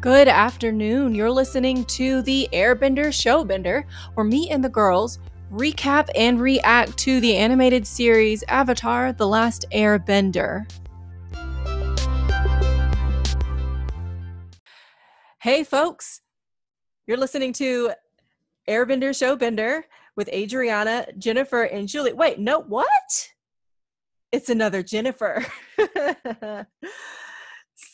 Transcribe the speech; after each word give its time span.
Good 0.00 0.28
afternoon. 0.28 1.16
You're 1.16 1.28
listening 1.28 1.84
to 1.86 2.22
the 2.22 2.48
Airbender 2.52 3.08
Showbender, 3.08 3.82
where 4.14 4.24
me 4.24 4.48
and 4.48 4.62
the 4.62 4.68
girls 4.68 5.18
recap 5.52 6.08
and 6.14 6.40
react 6.40 6.96
to 6.98 7.18
the 7.18 7.36
animated 7.36 7.84
series 7.84 8.44
Avatar 8.44 9.12
The 9.12 9.26
Last 9.26 9.64
Airbender. 9.72 10.70
Hey, 15.40 15.64
folks. 15.64 16.20
You're 17.08 17.16
listening 17.16 17.52
to 17.54 17.90
Airbender 18.68 19.10
Showbender 19.10 19.82
with 20.14 20.28
Adriana, 20.28 21.08
Jennifer, 21.18 21.64
and 21.64 21.88
Julie. 21.88 22.12
Wait, 22.12 22.38
no, 22.38 22.60
what? 22.60 23.32
It's 24.30 24.48
another 24.48 24.84
Jennifer. 24.84 25.44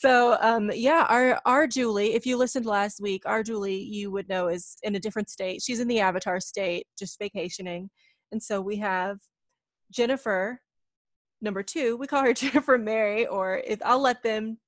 So 0.05 0.37
um, 0.43 0.71
yeah, 0.75 1.07
our 1.09 1.41
our 1.47 1.67
Julie, 1.67 2.13
if 2.13 2.27
you 2.27 2.37
listened 2.37 2.67
last 2.67 3.01
week, 3.01 3.23
our 3.25 3.43
Julie, 3.43 3.81
you 3.83 4.11
would 4.11 4.29
know 4.29 4.49
is 4.49 4.77
in 4.83 4.97
a 4.97 5.01
different 5.01 5.31
state. 5.31 5.63
She's 5.63 5.81
in 5.81 5.89
the 5.89 6.01
Avatar 6.01 6.41
state, 6.41 6.87
just 6.99 7.19
vacationing. 7.19 7.89
And 8.31 8.43
so 8.43 8.61
we 8.61 8.77
have 8.77 9.17
Jennifer, 9.91 10.61
number 11.41 11.63
two. 11.63 11.97
We 11.97 12.07
call 12.07 12.23
her 12.23 12.35
Jennifer 12.35 12.77
Mary, 12.77 13.27
or 13.27 13.63
if 13.67 13.79
I'll 13.83 13.99
let 13.99 14.23
them 14.23 14.59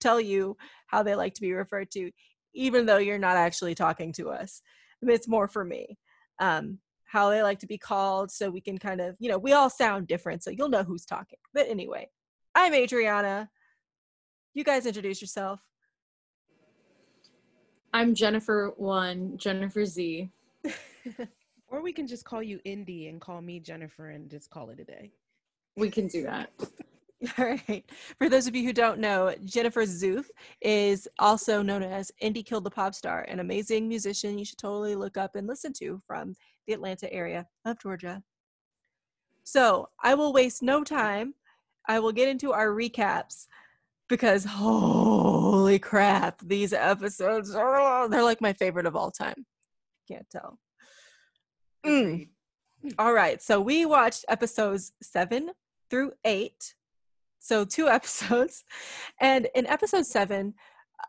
tell 0.00 0.18
you 0.18 0.56
how 0.86 1.02
they 1.02 1.14
like 1.14 1.34
to 1.34 1.42
be 1.42 1.52
referred 1.52 1.90
to, 1.90 2.10
even 2.54 2.86
though 2.86 2.96
you're 2.96 3.18
not 3.18 3.36
actually 3.36 3.74
talking 3.74 4.14
to 4.14 4.30
us. 4.30 4.62
It's 5.02 5.28
more 5.28 5.46
for 5.46 5.62
me. 5.62 5.98
Um, 6.38 6.78
how 7.04 7.28
they 7.28 7.42
like 7.42 7.58
to 7.58 7.66
be 7.66 7.76
called, 7.76 8.30
so 8.30 8.48
we 8.48 8.62
can 8.62 8.78
kind 8.78 9.02
of, 9.02 9.14
you 9.18 9.28
know, 9.28 9.36
we 9.36 9.52
all 9.52 9.68
sound 9.68 10.06
different, 10.06 10.42
so 10.42 10.50
you'll 10.50 10.70
know 10.70 10.84
who's 10.84 11.04
talking. 11.04 11.38
But 11.52 11.68
anyway, 11.68 12.08
I'm 12.54 12.72
Adriana 12.72 13.50
you 14.56 14.64
guys 14.64 14.86
introduce 14.86 15.20
yourself. 15.20 15.60
I'm 17.92 18.14
Jennifer 18.14 18.72
One, 18.78 19.36
Jennifer 19.36 19.84
Z. 19.84 20.30
or 21.68 21.82
we 21.82 21.92
can 21.92 22.06
just 22.06 22.24
call 22.24 22.42
you 22.42 22.58
Indy 22.64 23.08
and 23.08 23.20
call 23.20 23.42
me 23.42 23.60
Jennifer 23.60 24.08
and 24.08 24.30
just 24.30 24.48
call 24.48 24.70
it 24.70 24.80
a 24.80 24.84
day. 24.84 25.12
We 25.76 25.90
can 25.90 26.06
do 26.06 26.22
that. 26.22 26.48
All 27.38 27.44
right. 27.44 27.84
For 28.16 28.30
those 28.30 28.46
of 28.46 28.56
you 28.56 28.64
who 28.64 28.72
don't 28.72 28.98
know, 28.98 29.34
Jennifer 29.44 29.82
Zoof 29.82 30.24
is 30.62 31.06
also 31.18 31.60
known 31.60 31.82
as 31.82 32.10
Indy 32.22 32.42
Killed 32.42 32.64
the 32.64 32.70
Pop 32.70 32.94
Star, 32.94 33.26
an 33.28 33.40
amazing 33.40 33.86
musician 33.86 34.38
you 34.38 34.46
should 34.46 34.58
totally 34.58 34.94
look 34.94 35.18
up 35.18 35.36
and 35.36 35.46
listen 35.46 35.74
to 35.74 36.00
from 36.06 36.34
the 36.66 36.72
Atlanta 36.72 37.12
area 37.12 37.46
of 37.66 37.78
Georgia. 37.78 38.22
So 39.44 39.90
I 40.02 40.14
will 40.14 40.32
waste 40.32 40.62
no 40.62 40.82
time. 40.82 41.34
I 41.88 41.98
will 41.98 42.12
get 42.12 42.30
into 42.30 42.52
our 42.52 42.68
recaps 42.68 43.48
because 44.08 44.44
holy 44.44 45.78
crap, 45.78 46.40
these 46.42 46.72
episodes 46.72 47.54
are 47.54 48.08
they're 48.08 48.22
like 48.22 48.40
my 48.40 48.52
favorite 48.52 48.86
of 48.86 48.96
all 48.96 49.10
time. 49.10 49.46
Can't 50.08 50.26
tell. 50.30 50.58
Mm. 51.84 52.28
All 52.98 53.12
right, 53.12 53.42
so 53.42 53.60
we 53.60 53.86
watched 53.86 54.24
episodes 54.28 54.92
seven 55.02 55.50
through 55.90 56.12
eight. 56.24 56.74
So 57.38 57.64
two 57.64 57.88
episodes. 57.98 58.64
And 59.20 59.48
in 59.54 59.66
episode 59.66 60.06
seven, 60.06 60.54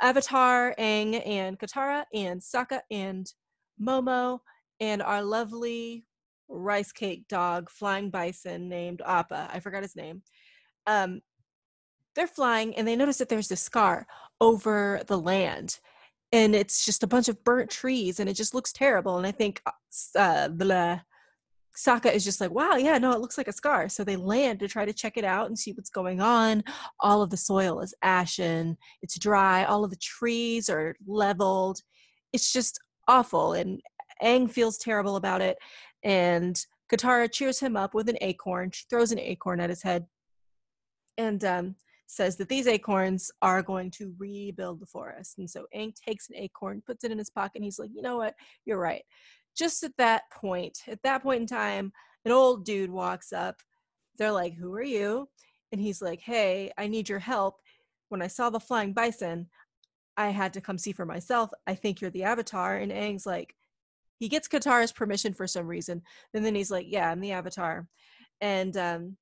Avatar, 0.01 0.75
Aang, 0.77 1.21
and 1.25 1.57
Katara, 1.59 2.05
and 2.13 2.41
Sokka, 2.41 2.81
and 2.91 3.31
Momo, 3.81 4.39
and 4.79 5.01
our 5.01 5.21
lovely 5.21 6.05
rice 6.49 6.91
cake 6.91 7.27
dog, 7.27 7.69
flying 7.69 8.09
bison 8.09 8.69
named 8.69 9.01
Appa. 9.05 9.49
I 9.51 9.59
forgot 9.59 9.83
his 9.83 9.95
name. 9.95 10.21
Um, 10.85 11.21
they're 12.17 12.27
flying 12.27 12.75
and 12.75 12.87
they 12.87 12.95
notice 12.95 13.17
that 13.19 13.29
there's 13.29 13.51
a 13.51 13.55
scar 13.55 14.05
over 14.41 15.01
the 15.07 15.17
land 15.17 15.79
and 16.33 16.53
it's 16.53 16.83
just 16.83 17.03
a 17.03 17.07
bunch 17.07 17.29
of 17.29 17.41
burnt 17.45 17.69
trees 17.69 18.19
and 18.19 18.27
it 18.27 18.33
just 18.33 18.53
looks 18.53 18.73
terrible 18.73 19.17
and 19.17 19.25
i 19.25 19.31
think 19.31 19.61
uh, 19.65 20.49
uh 20.59 20.97
Sokka 21.77 22.11
is 22.11 22.23
just 22.23 22.41
like, 22.41 22.49
wow, 22.49 22.75
yeah, 22.75 22.97
no, 22.97 23.11
it 23.11 23.19
looks 23.19 23.37
like 23.37 23.47
a 23.47 23.53
scar. 23.53 23.87
So 23.87 24.03
they 24.03 24.15
land 24.15 24.59
to 24.61 24.67
try 24.67 24.83
to 24.83 24.93
check 24.93 25.15
it 25.15 25.23
out 25.23 25.45
and 25.45 25.57
see 25.57 25.73
what's 25.73 25.91
going 25.91 26.19
on. 26.19 26.63
All 27.01 27.21
of 27.21 27.29
the 27.29 27.37
soil 27.37 27.81
is 27.81 27.93
ashen, 28.01 28.77
it's 29.03 29.19
dry, 29.19 29.63
all 29.63 29.83
of 29.83 29.91
the 29.91 29.97
trees 29.97 30.69
are 30.69 30.95
leveled. 31.05 31.81
It's 32.33 32.51
just 32.51 32.79
awful. 33.07 33.53
And 33.53 33.79
Aang 34.23 34.49
feels 34.49 34.79
terrible 34.79 35.17
about 35.17 35.41
it. 35.41 35.59
And 36.03 36.59
Katara 36.91 37.31
cheers 37.31 37.59
him 37.59 37.77
up 37.77 37.93
with 37.93 38.09
an 38.09 38.17
acorn. 38.21 38.71
She 38.71 38.85
throws 38.89 39.11
an 39.11 39.19
acorn 39.19 39.59
at 39.59 39.69
his 39.69 39.83
head. 39.83 40.07
And 41.19 41.43
um, 41.45 41.75
says 42.07 42.37
that 42.37 42.49
these 42.49 42.67
acorns 42.67 43.29
are 43.41 43.61
going 43.61 43.91
to 43.91 44.15
rebuild 44.17 44.79
the 44.79 44.85
forest. 44.85 45.37
And 45.37 45.49
so 45.49 45.65
Aang 45.75 45.93
takes 45.93 46.29
an 46.29 46.37
acorn, 46.37 46.81
puts 46.85 47.03
it 47.03 47.11
in 47.11 47.17
his 47.17 47.29
pocket, 47.29 47.57
and 47.57 47.63
he's 47.63 47.79
like, 47.79 47.91
you 47.93 48.01
know 48.01 48.17
what? 48.17 48.33
You're 48.65 48.79
right. 48.79 49.03
Just 49.55 49.83
at 49.83 49.95
that 49.97 50.23
point, 50.31 50.79
at 50.87 51.03
that 51.03 51.21
point 51.21 51.41
in 51.41 51.47
time, 51.47 51.91
an 52.25 52.31
old 52.31 52.65
dude 52.65 52.89
walks 52.89 53.33
up. 53.33 53.61
They're 54.17 54.31
like, 54.31 54.55
who 54.55 54.73
are 54.73 54.83
you? 54.83 55.29
And 55.71 55.81
he's 55.81 56.01
like, 56.01 56.21
hey, 56.21 56.71
I 56.77 56.87
need 56.87 57.09
your 57.09 57.19
help. 57.19 57.59
When 58.09 58.21
I 58.21 58.27
saw 58.27 58.49
the 58.49 58.59
flying 58.59 58.93
bison, 58.93 59.47
I 60.15 60.29
had 60.29 60.53
to 60.53 60.61
come 60.61 60.77
see 60.77 60.93
for 60.93 61.05
myself. 61.05 61.49
I 61.67 61.75
think 61.75 61.99
you're 61.99 62.09
the 62.09 62.23
avatar. 62.23 62.77
And 62.77 62.91
Aang's 62.91 63.25
like, 63.25 63.53
he 64.17 64.29
gets 64.29 64.47
Katara's 64.47 64.91
permission 64.91 65.33
for 65.33 65.45
some 65.45 65.67
reason. 65.67 66.01
And 66.33 66.45
then 66.45 66.55
he's 66.55 66.71
like, 66.71 66.87
yeah, 66.89 67.11
I'm 67.11 67.19
the 67.19 67.33
avatar. 67.33 67.87
And 68.41 68.75
um, 68.77 69.17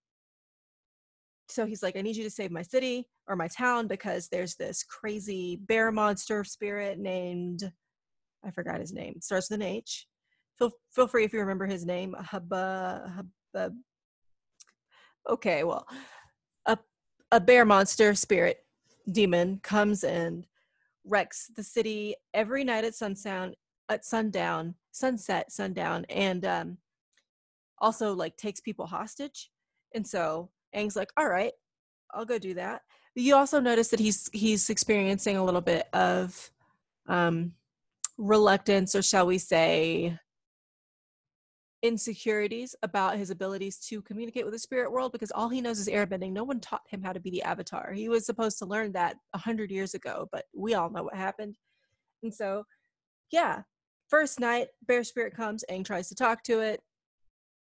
so 1.48 1.66
he's 1.66 1.84
like, 1.84 1.96
I 1.96 2.02
need 2.02 2.16
you 2.16 2.24
to 2.24 2.30
save 2.30 2.52
my 2.52 2.62
city 2.62 3.08
or 3.28 3.36
my 3.36 3.48
town 3.48 3.88
because 3.88 4.28
there's 4.28 4.56
this 4.56 4.84
crazy 4.84 5.58
bear 5.68 5.92
monster 5.92 6.44
spirit 6.44 7.00
named, 7.00 7.72
I 8.44 8.52
forgot 8.52 8.80
his 8.80 8.94
name. 8.94 9.14
It 9.18 9.24
starts 9.24 9.50
with 9.50 9.62
an 9.62 9.68
H. 9.68 10.08
Feel 10.58 10.72
feel 10.92 11.08
free 11.08 11.26
if 11.26 11.34
you 11.34 11.40
remember 11.40 11.66
his 11.66 11.86
name. 11.86 12.16
Hubba, 12.18 13.26
hubba. 13.54 13.74
Okay, 15.30 15.64
well, 15.64 15.86
a 16.66 16.78
a 17.32 17.40
bear 17.40 17.66
monster 17.66 18.16
spirit 18.16 18.66
demon 19.12 19.60
comes 19.64 20.04
and 20.04 20.46
wrecks 21.04 21.52
the 21.56 21.64
city 21.64 22.16
every 22.34 22.64
night 22.64 22.84
at 22.84 22.96
sundown, 22.96 23.54
at 23.90 24.06
sundown, 24.06 24.76
sunset, 24.92 25.52
sundown, 25.52 26.06
and 26.10 26.46
um, 26.46 26.78
also 27.80 28.14
like 28.14 28.38
takes 28.38 28.60
people 28.60 28.88
hostage. 28.88 29.52
And 29.94 30.06
so 30.06 30.50
Aang's 30.75 30.96
like, 30.96 31.09
all 31.18 31.28
right, 31.28 31.53
I'll 32.13 32.25
go 32.25 32.38
do 32.38 32.53
that. 32.56 32.81
You 33.16 33.36
also 33.36 33.59
notice 33.59 33.90
that 33.90 34.00
he's 34.00 34.30
he's 34.34 34.69
experiencing 34.69 35.38
a 35.38 35.44
little 35.44 35.62
bit 35.62 35.88
of 35.94 36.52
um, 37.08 37.53
reluctance, 38.18 38.94
or 38.94 39.02
shall 39.02 39.25
we 39.25 39.38
say, 39.38 40.19
insecurities 41.85 42.75
about 42.84 43.18
his 43.18 43.30
abilities 43.30 43.78
to 43.78 44.02
communicate 44.02 44.44
with 44.44 44.53
the 44.53 44.59
spirit 44.59 44.91
world 44.91 45.12
because 45.12 45.31
all 45.31 45.50
he 45.50 45.62
knows 45.62 45.80
is 45.80 45.88
airbending. 45.88 46.31
No 46.31 46.44
one 46.44 46.59
taught 46.59 46.81
him 46.88 47.03
how 47.03 47.14
to 47.14 47.19
be 47.19 47.30
the 47.30 47.44
avatar. 47.44 47.94
He 47.94 48.09
was 48.09 48.25
supposed 48.25 48.58
to 48.59 48.66
learn 48.66 48.91
that 48.94 49.18
a 49.34 49.38
hundred 49.38 49.72
years 49.72 49.94
ago, 49.94 50.28
but 50.31 50.46
we 50.53 50.74
all 50.74 50.90
know 50.90 51.03
what 51.03 51.16
happened. 51.16 51.56
And 52.24 52.34
so, 52.34 52.64
yeah, 53.31 53.62
first 54.09 54.40
night, 54.40 54.69
bear 54.88 55.03
spirit 55.03 55.35
comes, 55.35 55.64
Aang 55.69 55.85
tries 55.85 56.09
to 56.09 56.16
talk 56.16 56.44
to 56.44 56.59
it. 56.59 56.81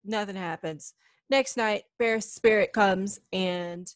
Nothing 0.04 0.36
happens. 0.36 0.94
Next 1.30 1.58
night, 1.58 1.84
Bear 2.00 2.22
Spirit 2.22 2.72
comes 2.72 3.20
and 3.34 3.92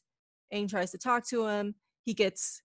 Aang 0.53 0.69
tries 0.69 0.92
to 0.92 0.97
talk 0.97 1.25
to 1.28 1.47
him. 1.47 1.75
He 2.03 2.14
gets 2.14 2.62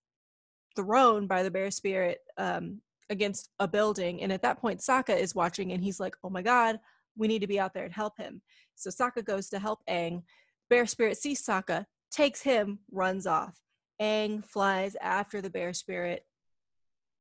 thrown 0.75 1.27
by 1.27 1.43
the 1.43 1.51
Bear 1.51 1.71
Spirit 1.71 2.19
um, 2.37 2.81
against 3.09 3.51
a 3.61 3.69
building. 3.69 4.23
And 4.23 4.33
at 4.33 4.43
that 4.43 4.61
point, 4.61 4.81
Sokka 4.81 5.17
is 5.17 5.35
watching 5.35 5.73
and 5.73 5.83
he's 5.83 6.01
like, 6.01 6.17
oh 6.25 6.31
my 6.31 6.43
God, 6.43 6.81
we 7.17 7.29
need 7.29 7.41
to 7.41 7.47
be 7.47 7.61
out 7.61 7.75
there 7.75 7.85
and 7.85 7.95
help 7.95 8.19
him. 8.19 8.43
So 8.75 8.91
Sokka 8.91 9.25
goes 9.25 9.49
to 9.51 9.59
help 9.59 9.81
Aang. 9.89 10.23
Bear 10.69 10.87
Spirit 10.87 11.17
sees 11.17 11.45
Sokka, 11.45 11.87
takes 12.11 12.43
him, 12.43 12.81
runs 12.91 13.27
off. 13.27 13.61
Aang 14.01 14.45
flies 14.45 14.97
after 15.01 15.41
the 15.41 15.51
Bear 15.51 15.73
Spirit. 15.73 16.27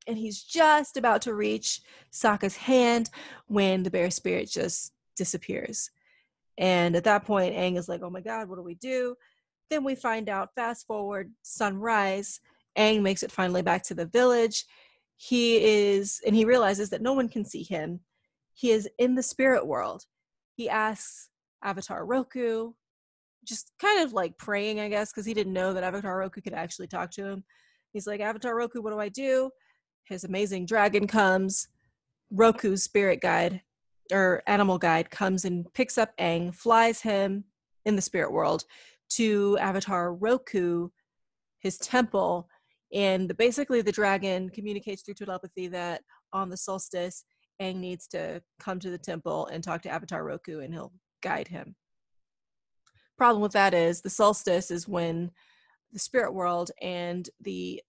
And 0.08 0.18
he's 0.18 0.42
just 0.42 0.96
about 0.96 1.22
to 1.22 1.34
reach 1.34 1.80
Sokka's 2.12 2.56
hand 2.56 3.10
when 3.46 3.82
the 3.82 3.90
Bear 3.90 4.10
Spirit 4.10 4.50
just 4.50 4.92
disappears. 5.16 5.90
And 6.58 6.96
at 6.96 7.04
that 7.04 7.24
point, 7.24 7.54
Aang 7.54 7.76
is 7.76 7.88
like, 7.88 8.02
oh 8.02 8.10
my 8.10 8.20
God, 8.20 8.48
what 8.48 8.56
do 8.56 8.62
we 8.62 8.74
do? 8.76 9.14
Then 9.68 9.84
we 9.84 9.94
find 9.94 10.28
out, 10.28 10.54
fast 10.54 10.86
forward, 10.86 11.32
sunrise, 11.42 12.40
Aang 12.78 13.02
makes 13.02 13.22
it 13.22 13.32
finally 13.32 13.62
back 13.62 13.82
to 13.84 13.94
the 13.94 14.06
village. 14.06 14.64
He 15.16 15.56
is, 15.56 16.20
and 16.26 16.36
he 16.36 16.44
realizes 16.44 16.90
that 16.90 17.02
no 17.02 17.14
one 17.14 17.28
can 17.28 17.44
see 17.44 17.62
him. 17.62 18.00
He 18.54 18.70
is 18.70 18.88
in 18.98 19.14
the 19.14 19.22
spirit 19.22 19.66
world. 19.66 20.04
He 20.54 20.68
asks 20.68 21.30
Avatar 21.64 22.06
Roku, 22.06 22.72
just 23.44 23.72
kind 23.80 24.02
of 24.02 24.12
like 24.12 24.36
praying, 24.38 24.80
I 24.80 24.88
guess, 24.88 25.12
because 25.12 25.26
he 25.26 25.34
didn't 25.34 25.52
know 25.52 25.72
that 25.72 25.84
Avatar 25.84 26.18
Roku 26.18 26.40
could 26.40 26.54
actually 26.54 26.86
talk 26.86 27.10
to 27.12 27.24
him. 27.24 27.44
He's 27.92 28.06
like, 28.06 28.20
Avatar 28.20 28.56
Roku, 28.56 28.82
what 28.82 28.92
do 28.92 29.00
I 29.00 29.08
do? 29.08 29.50
His 30.04 30.24
amazing 30.24 30.66
dragon 30.66 31.06
comes. 31.06 31.68
Roku's 32.30 32.82
spirit 32.82 33.20
guide 33.20 33.62
or 34.12 34.42
animal 34.46 34.78
guide 34.78 35.10
comes 35.10 35.44
and 35.44 35.72
picks 35.74 35.98
up 35.98 36.16
Aang, 36.18 36.54
flies 36.54 37.00
him 37.00 37.44
in 37.84 37.96
the 37.96 38.02
spirit 38.02 38.32
world 38.32 38.64
to 39.10 39.56
Avatar 39.60 40.14
Roku, 40.14 40.88
his 41.58 41.78
temple. 41.78 42.48
And 42.92 43.36
basically, 43.36 43.82
the 43.82 43.92
dragon 43.92 44.50
communicates 44.50 45.02
through 45.02 45.14
telepathy 45.14 45.68
that 45.68 46.02
on 46.32 46.50
the 46.50 46.56
solstice, 46.56 47.24
Aang 47.60 47.76
needs 47.76 48.06
to 48.08 48.42
come 48.60 48.78
to 48.80 48.90
the 48.90 48.98
temple 48.98 49.46
and 49.46 49.62
talk 49.62 49.82
to 49.82 49.90
Avatar 49.90 50.24
Roku, 50.24 50.60
and 50.60 50.72
he'll 50.72 50.92
guide 51.22 51.48
him. 51.48 51.74
Problem 53.16 53.42
with 53.42 53.52
that 53.52 53.72
is 53.72 54.00
the 54.00 54.10
solstice 54.10 54.70
is 54.70 54.86
when 54.86 55.30
the 55.92 55.98
spirit 55.98 56.34
world 56.34 56.70
and 56.82 57.28
the 57.40 57.82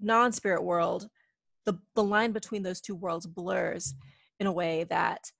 non-spirit 0.00 0.62
world, 0.62 1.08
the 1.66 1.78
the 1.94 2.02
line 2.02 2.32
between 2.32 2.62
those 2.62 2.80
two 2.80 2.94
worlds 2.94 3.26
blurs 3.26 3.94
in 4.40 4.46
a 4.46 4.52
way 4.52 4.84
that 4.84 5.30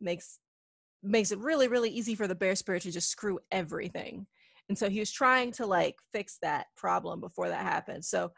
makes 0.00 0.38
makes 1.02 1.30
it 1.30 1.38
really 1.38 1.68
really 1.68 1.90
easy 1.90 2.14
for 2.14 2.26
the 2.26 2.34
bear 2.34 2.54
spirit 2.56 2.82
to 2.82 2.90
just 2.90 3.10
screw 3.10 3.38
everything. 3.50 4.26
And 4.68 4.76
so 4.76 4.90
he 4.90 5.00
was 5.00 5.10
trying 5.10 5.52
to 5.52 5.66
like 5.66 5.96
fix 6.12 6.38
that 6.42 6.66
problem 6.76 7.20
before 7.20 7.48
that 7.48 7.62
happened. 7.62 8.04
So 8.04 8.32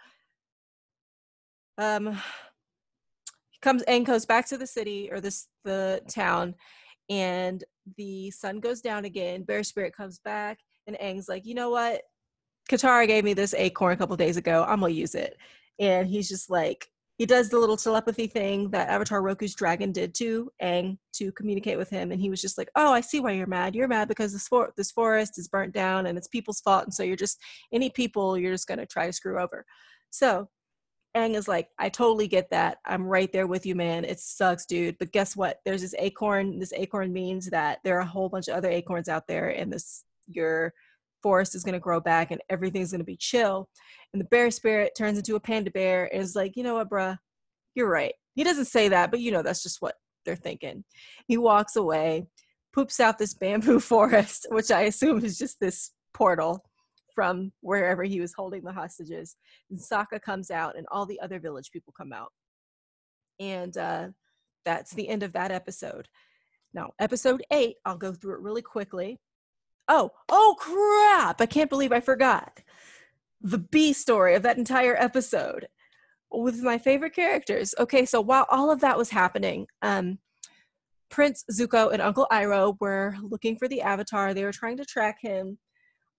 um 1.78 2.12
he 3.50 3.58
comes 3.62 3.82
and 3.82 4.06
goes 4.06 4.26
back 4.26 4.46
to 4.48 4.58
the 4.58 4.66
city 4.66 5.10
or 5.10 5.20
this 5.20 5.48
the 5.64 6.02
town 6.08 6.54
and 7.08 7.64
the 7.96 8.30
sun 8.30 8.60
goes 8.60 8.80
down 8.80 9.04
again. 9.04 9.42
Bear 9.42 9.64
spirit 9.64 9.96
comes 9.96 10.18
back 10.20 10.58
and 10.86 10.96
Aang's 10.98 11.28
like 11.28 11.46
you 11.46 11.54
know 11.54 11.70
what? 11.70 12.02
Katara 12.70 13.06
gave 13.06 13.24
me 13.24 13.34
this 13.34 13.54
acorn 13.54 13.94
a 13.94 13.96
couple 13.96 14.16
days 14.16 14.36
ago. 14.36 14.64
I'm 14.68 14.80
gonna 14.80 14.92
use 14.92 15.14
it. 15.14 15.36
And 15.78 16.06
he's 16.06 16.28
just 16.28 16.50
like 16.50 16.86
he 17.20 17.26
does 17.26 17.50
the 17.50 17.58
little 17.58 17.76
telepathy 17.76 18.26
thing 18.26 18.70
that 18.70 18.88
Avatar 18.88 19.20
Roku's 19.20 19.54
dragon 19.54 19.92
did 19.92 20.14
to 20.14 20.50
Aang 20.62 20.96
to 21.12 21.30
communicate 21.32 21.76
with 21.76 21.90
him, 21.90 22.12
and 22.12 22.18
he 22.18 22.30
was 22.30 22.40
just 22.40 22.56
like, 22.56 22.70
"Oh, 22.76 22.94
I 22.94 23.02
see 23.02 23.20
why 23.20 23.32
you're 23.32 23.46
mad. 23.46 23.74
You're 23.74 23.88
mad 23.88 24.08
because 24.08 24.32
this 24.32 24.48
for- 24.48 24.72
this 24.74 24.90
forest 24.90 25.38
is 25.38 25.46
burnt 25.46 25.74
down 25.74 26.06
and 26.06 26.16
it's 26.16 26.28
people's 26.28 26.62
fault, 26.62 26.84
and 26.84 26.94
so 26.94 27.02
you're 27.02 27.16
just 27.16 27.38
any 27.74 27.90
people 27.90 28.38
you're 28.38 28.54
just 28.54 28.66
gonna 28.66 28.86
try 28.86 29.04
to 29.04 29.12
screw 29.12 29.38
over." 29.38 29.66
So 30.08 30.48
Aang 31.14 31.34
is 31.34 31.46
like, 31.46 31.68
"I 31.78 31.90
totally 31.90 32.26
get 32.26 32.48
that. 32.52 32.78
I'm 32.86 33.04
right 33.04 33.30
there 33.30 33.46
with 33.46 33.66
you, 33.66 33.74
man. 33.74 34.06
It 34.06 34.18
sucks, 34.18 34.64
dude. 34.64 34.96
But 34.98 35.12
guess 35.12 35.36
what? 35.36 35.60
There's 35.66 35.82
this 35.82 35.94
acorn. 35.98 36.58
This 36.58 36.72
acorn 36.72 37.12
means 37.12 37.50
that 37.50 37.80
there 37.84 37.98
are 37.98 38.00
a 38.00 38.06
whole 38.06 38.30
bunch 38.30 38.48
of 38.48 38.56
other 38.56 38.70
acorns 38.70 39.10
out 39.10 39.26
there, 39.26 39.50
and 39.50 39.70
this 39.70 40.06
your 40.26 40.72
forest 41.22 41.54
is 41.54 41.64
gonna 41.64 41.78
grow 41.78 42.00
back, 42.00 42.30
and 42.30 42.40
everything's 42.48 42.92
gonna 42.92 43.04
be 43.04 43.16
chill." 43.16 43.68
and 44.12 44.20
the 44.20 44.26
bear 44.26 44.50
spirit 44.50 44.92
turns 44.96 45.18
into 45.18 45.36
a 45.36 45.40
panda 45.40 45.70
bear 45.70 46.12
and 46.12 46.22
is 46.22 46.34
like, 46.34 46.56
you 46.56 46.62
know 46.62 46.74
what, 46.74 46.90
bruh, 46.90 47.16
you're 47.74 47.88
right. 47.88 48.14
He 48.34 48.44
doesn't 48.44 48.66
say 48.66 48.88
that, 48.88 49.10
but 49.10 49.20
you 49.20 49.30
know 49.30 49.42
that's 49.42 49.62
just 49.62 49.80
what 49.80 49.94
they're 50.24 50.36
thinking. 50.36 50.84
He 51.26 51.36
walks 51.36 51.76
away, 51.76 52.26
poops 52.72 53.00
out 53.00 53.18
this 53.18 53.34
bamboo 53.34 53.80
forest, 53.80 54.46
which 54.50 54.70
I 54.70 54.82
assume 54.82 55.24
is 55.24 55.38
just 55.38 55.58
this 55.60 55.92
portal 56.14 56.64
from 57.14 57.52
wherever 57.60 58.02
he 58.02 58.20
was 58.20 58.34
holding 58.34 58.62
the 58.62 58.72
hostages. 58.72 59.36
And 59.70 59.78
Sokka 59.78 60.20
comes 60.20 60.50
out, 60.50 60.76
and 60.76 60.86
all 60.90 61.06
the 61.06 61.20
other 61.20 61.38
village 61.38 61.70
people 61.70 61.92
come 61.96 62.12
out. 62.12 62.32
And 63.38 63.76
uh, 63.76 64.08
that's 64.64 64.92
the 64.92 65.08
end 65.08 65.22
of 65.22 65.32
that 65.32 65.50
episode. 65.50 66.08
Now, 66.72 66.90
episode 66.98 67.42
eight, 67.50 67.76
I'll 67.84 67.96
go 67.96 68.12
through 68.12 68.34
it 68.34 68.40
really 68.40 68.62
quickly. 68.62 69.18
Oh, 69.92 70.12
oh 70.28 70.54
crap! 70.56 71.40
I 71.40 71.46
can't 71.46 71.68
believe 71.68 71.90
I 71.90 71.98
forgot 71.98 72.62
the 73.40 73.58
B 73.58 73.92
story 73.92 74.36
of 74.36 74.42
that 74.44 74.56
entire 74.56 74.94
episode 74.96 75.66
with 76.30 76.62
my 76.62 76.78
favorite 76.78 77.12
characters. 77.12 77.74
Okay, 77.76 78.06
so 78.06 78.20
while 78.20 78.46
all 78.50 78.70
of 78.70 78.80
that 78.82 78.96
was 78.96 79.10
happening, 79.10 79.66
um, 79.82 80.20
Prince 81.10 81.44
Zuko 81.50 81.92
and 81.92 82.00
Uncle 82.00 82.28
Iroh 82.30 82.76
were 82.80 83.16
looking 83.20 83.56
for 83.56 83.66
the 83.66 83.80
Avatar. 83.82 84.32
They 84.32 84.44
were 84.44 84.52
trying 84.52 84.76
to 84.76 84.84
track 84.84 85.16
him. 85.20 85.58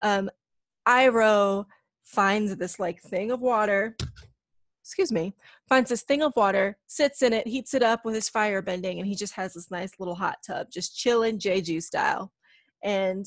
Um, 0.02 0.30
Iroh 0.86 1.66
finds 2.04 2.54
this 2.58 2.78
like 2.78 3.02
thing 3.02 3.32
of 3.32 3.40
water. 3.40 3.96
Excuse 4.84 5.14
me. 5.14 5.34
Finds 5.70 5.90
this 5.90 6.02
thing 6.02 6.22
of 6.24 6.34
water, 6.36 6.78
sits 6.88 7.22
in 7.22 7.32
it, 7.32 7.48
heats 7.48 7.74
it 7.74 7.84
up 7.84 8.04
with 8.04 8.16
his 8.16 8.28
fire 8.28 8.62
bending, 8.62 9.00
and 9.00 9.08
he 9.08 9.16
just 9.16 9.36
has 9.36 9.54
this 9.54 9.72
nice 9.72 9.92
little 9.98 10.16
hot 10.16 10.40
tub, 10.46 10.68
just 10.70 10.98
chilling 10.98 11.40
Jeju 11.40 11.82
style. 11.82 12.34
And 12.84 13.26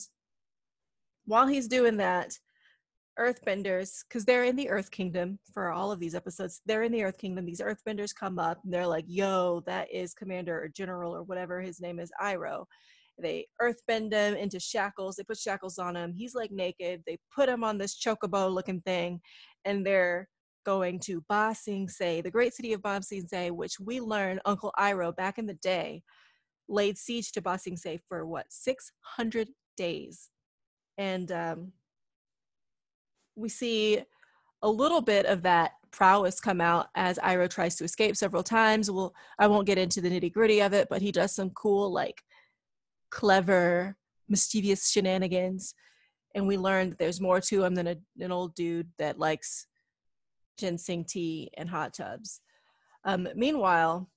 while 1.27 1.47
he's 1.47 1.69
doing 1.69 1.97
that, 1.99 2.37
earthbenders 3.19 4.01
because 4.09 4.25
they're 4.25 4.45
in 4.45 4.57
the 4.57 4.69
earth 4.69 4.91
kingdom 4.91 5.39
for 5.53 5.71
all 5.71 5.93
of 5.93 6.01
these 6.01 6.17
episodes 6.17 6.61
they're 6.67 6.83
in 6.83 6.91
the 6.91 7.05
earth 7.05 7.17
kingdom 7.17 7.47
these 7.47 7.61
earthbenders 7.61 8.13
come 8.13 8.41
up 8.41 8.59
and 8.65 8.75
they're 8.75 8.89
like 8.89 9.05
yo 9.07 9.63
that 9.67 9.87
is 9.93 10.15
commander 10.15 10.61
or 10.61 10.67
general 10.67 11.15
or 11.15 11.23
whatever 11.23 11.61
his 11.61 11.81
name 11.81 12.01
is 12.01 12.11
Iroh 12.21 12.65
they 13.17 13.47
earthbend 13.63 14.13
him 14.13 14.35
into 14.35 14.59
shackles 14.59 15.15
they 15.15 15.23
put 15.23 15.39
shackles 15.39 15.79
on 15.79 15.95
him 15.95 16.13
he's 16.13 16.35
like 16.35 16.51
naked 16.51 17.03
they 17.07 17.17
put 17.33 17.49
him 17.49 17.63
on 17.63 17.79
this 17.79 17.97
chocobo 17.97 18.53
looking 18.53 18.81
thing 18.81 19.21
and 19.65 19.87
they're 19.87 20.29
going 20.65 20.99
to 20.99 21.23
Ba 21.29 21.55
Sing 21.55 21.89
Se, 21.89 22.23
the 22.23 22.31
great 22.31 22.55
city 22.55 22.73
of 22.73 22.83
Ba 22.83 23.01
Sing 23.03 23.27
Se, 23.29 23.51
which 23.51 23.79
we 23.79 24.01
learned 24.01 24.41
Uncle 24.45 24.73
Iroh 24.79 25.15
back 25.15 25.39
in 25.39 25.47
the 25.47 25.55
day 25.55 26.03
laid 26.69 26.97
siege 26.97 27.33
to 27.33 27.43
Ba 27.43 27.59
Sing 27.59 27.77
Se 27.77 28.01
for 28.09 28.27
what 28.27 28.47
600 28.49 29.49
days 29.77 30.31
and 30.99 31.33
um 31.33 31.73
we 33.37 33.49
see 33.49 34.01
a 34.63 34.69
little 34.69 35.01
bit 35.01 35.27
of 35.27 35.43
that 35.43 35.73
prowess 35.91 36.41
come 36.41 36.61
out 36.61 36.89
as 36.95 37.19
Iroh 37.19 37.49
tries 37.49 37.77
to 37.77 37.85
escape 37.85 38.17
several 38.17 38.43
times. 38.43 38.91
Well, 38.91 39.15
I 39.39 39.47
won't 39.47 39.67
get 39.67 39.79
into 39.79 40.01
the 40.01 40.09
nitty 40.11 40.33
gritty 40.33 40.61
of 40.61 40.73
it, 40.73 40.89
but 40.89 41.03
he 41.03 41.13
does 41.13 41.35
some 41.35 41.51
cool, 41.51 41.93
like, 41.93 42.23
clever, 43.11 43.97
mischievous 44.29 44.91
shenanigans. 44.91 45.75
And 46.35 46.49
we 46.49 46.59
learned 46.59 46.93
that 46.93 46.99
there's 46.99 47.21
more 47.21 47.41
to 47.43 47.65
him 47.65 47.75
than 47.75 47.87
a, 47.87 47.97
an 48.19 48.33
old 48.33 48.55
dude 48.55 48.89
that 48.99 49.19
likes 49.19 49.67
ginseng 50.59 51.05
tea 51.05 51.51
and 51.57 51.69
hot 51.69 51.95
tubs. 51.95 52.41
Um, 53.05 53.29
meanwhile, 53.37 54.11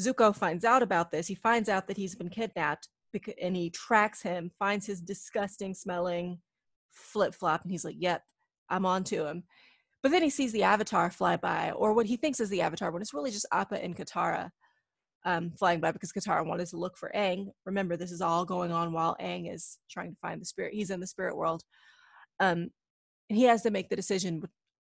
Zuko 0.00 0.34
finds 0.34 0.64
out 0.64 0.82
about 0.82 1.10
this. 1.10 1.26
He 1.26 1.34
finds 1.34 1.68
out 1.68 1.86
that 1.86 1.96
he's 1.96 2.14
been 2.14 2.30
kidnapped 2.30 2.88
and 3.40 3.56
he 3.56 3.70
tracks 3.70 4.22
him, 4.22 4.50
finds 4.58 4.86
his 4.86 5.00
disgusting 5.00 5.74
smelling 5.74 6.38
flip 6.90 7.34
flop, 7.34 7.62
and 7.62 7.70
he's 7.70 7.84
like, 7.84 7.96
Yep, 7.98 8.22
I'm 8.70 8.86
on 8.86 9.04
to 9.04 9.26
him. 9.26 9.44
But 10.02 10.12
then 10.12 10.22
he 10.22 10.30
sees 10.30 10.52
the 10.52 10.62
avatar 10.62 11.10
fly 11.10 11.36
by, 11.36 11.72
or 11.72 11.92
what 11.92 12.06
he 12.06 12.16
thinks 12.16 12.40
is 12.40 12.48
the 12.48 12.62
avatar, 12.62 12.90
when 12.90 13.02
it's 13.02 13.14
really 13.14 13.30
just 13.30 13.46
Appa 13.52 13.82
and 13.82 13.96
Katara 13.96 14.50
um, 15.26 15.50
flying 15.58 15.80
by 15.80 15.90
because 15.90 16.12
Katara 16.12 16.46
wanted 16.46 16.68
to 16.68 16.76
look 16.76 16.96
for 16.96 17.10
Aang. 17.14 17.48
Remember, 17.66 17.96
this 17.96 18.12
is 18.12 18.20
all 18.20 18.44
going 18.44 18.70
on 18.70 18.92
while 18.92 19.16
Aang 19.20 19.52
is 19.52 19.78
trying 19.90 20.12
to 20.12 20.18
find 20.22 20.40
the 20.40 20.46
spirit. 20.46 20.72
He's 20.72 20.90
in 20.90 21.00
the 21.00 21.06
spirit 21.06 21.36
world. 21.36 21.62
Um, 22.38 22.70
he 23.28 23.42
has 23.42 23.62
to 23.62 23.70
make 23.70 23.88
the 23.88 23.96
decision 23.96 24.44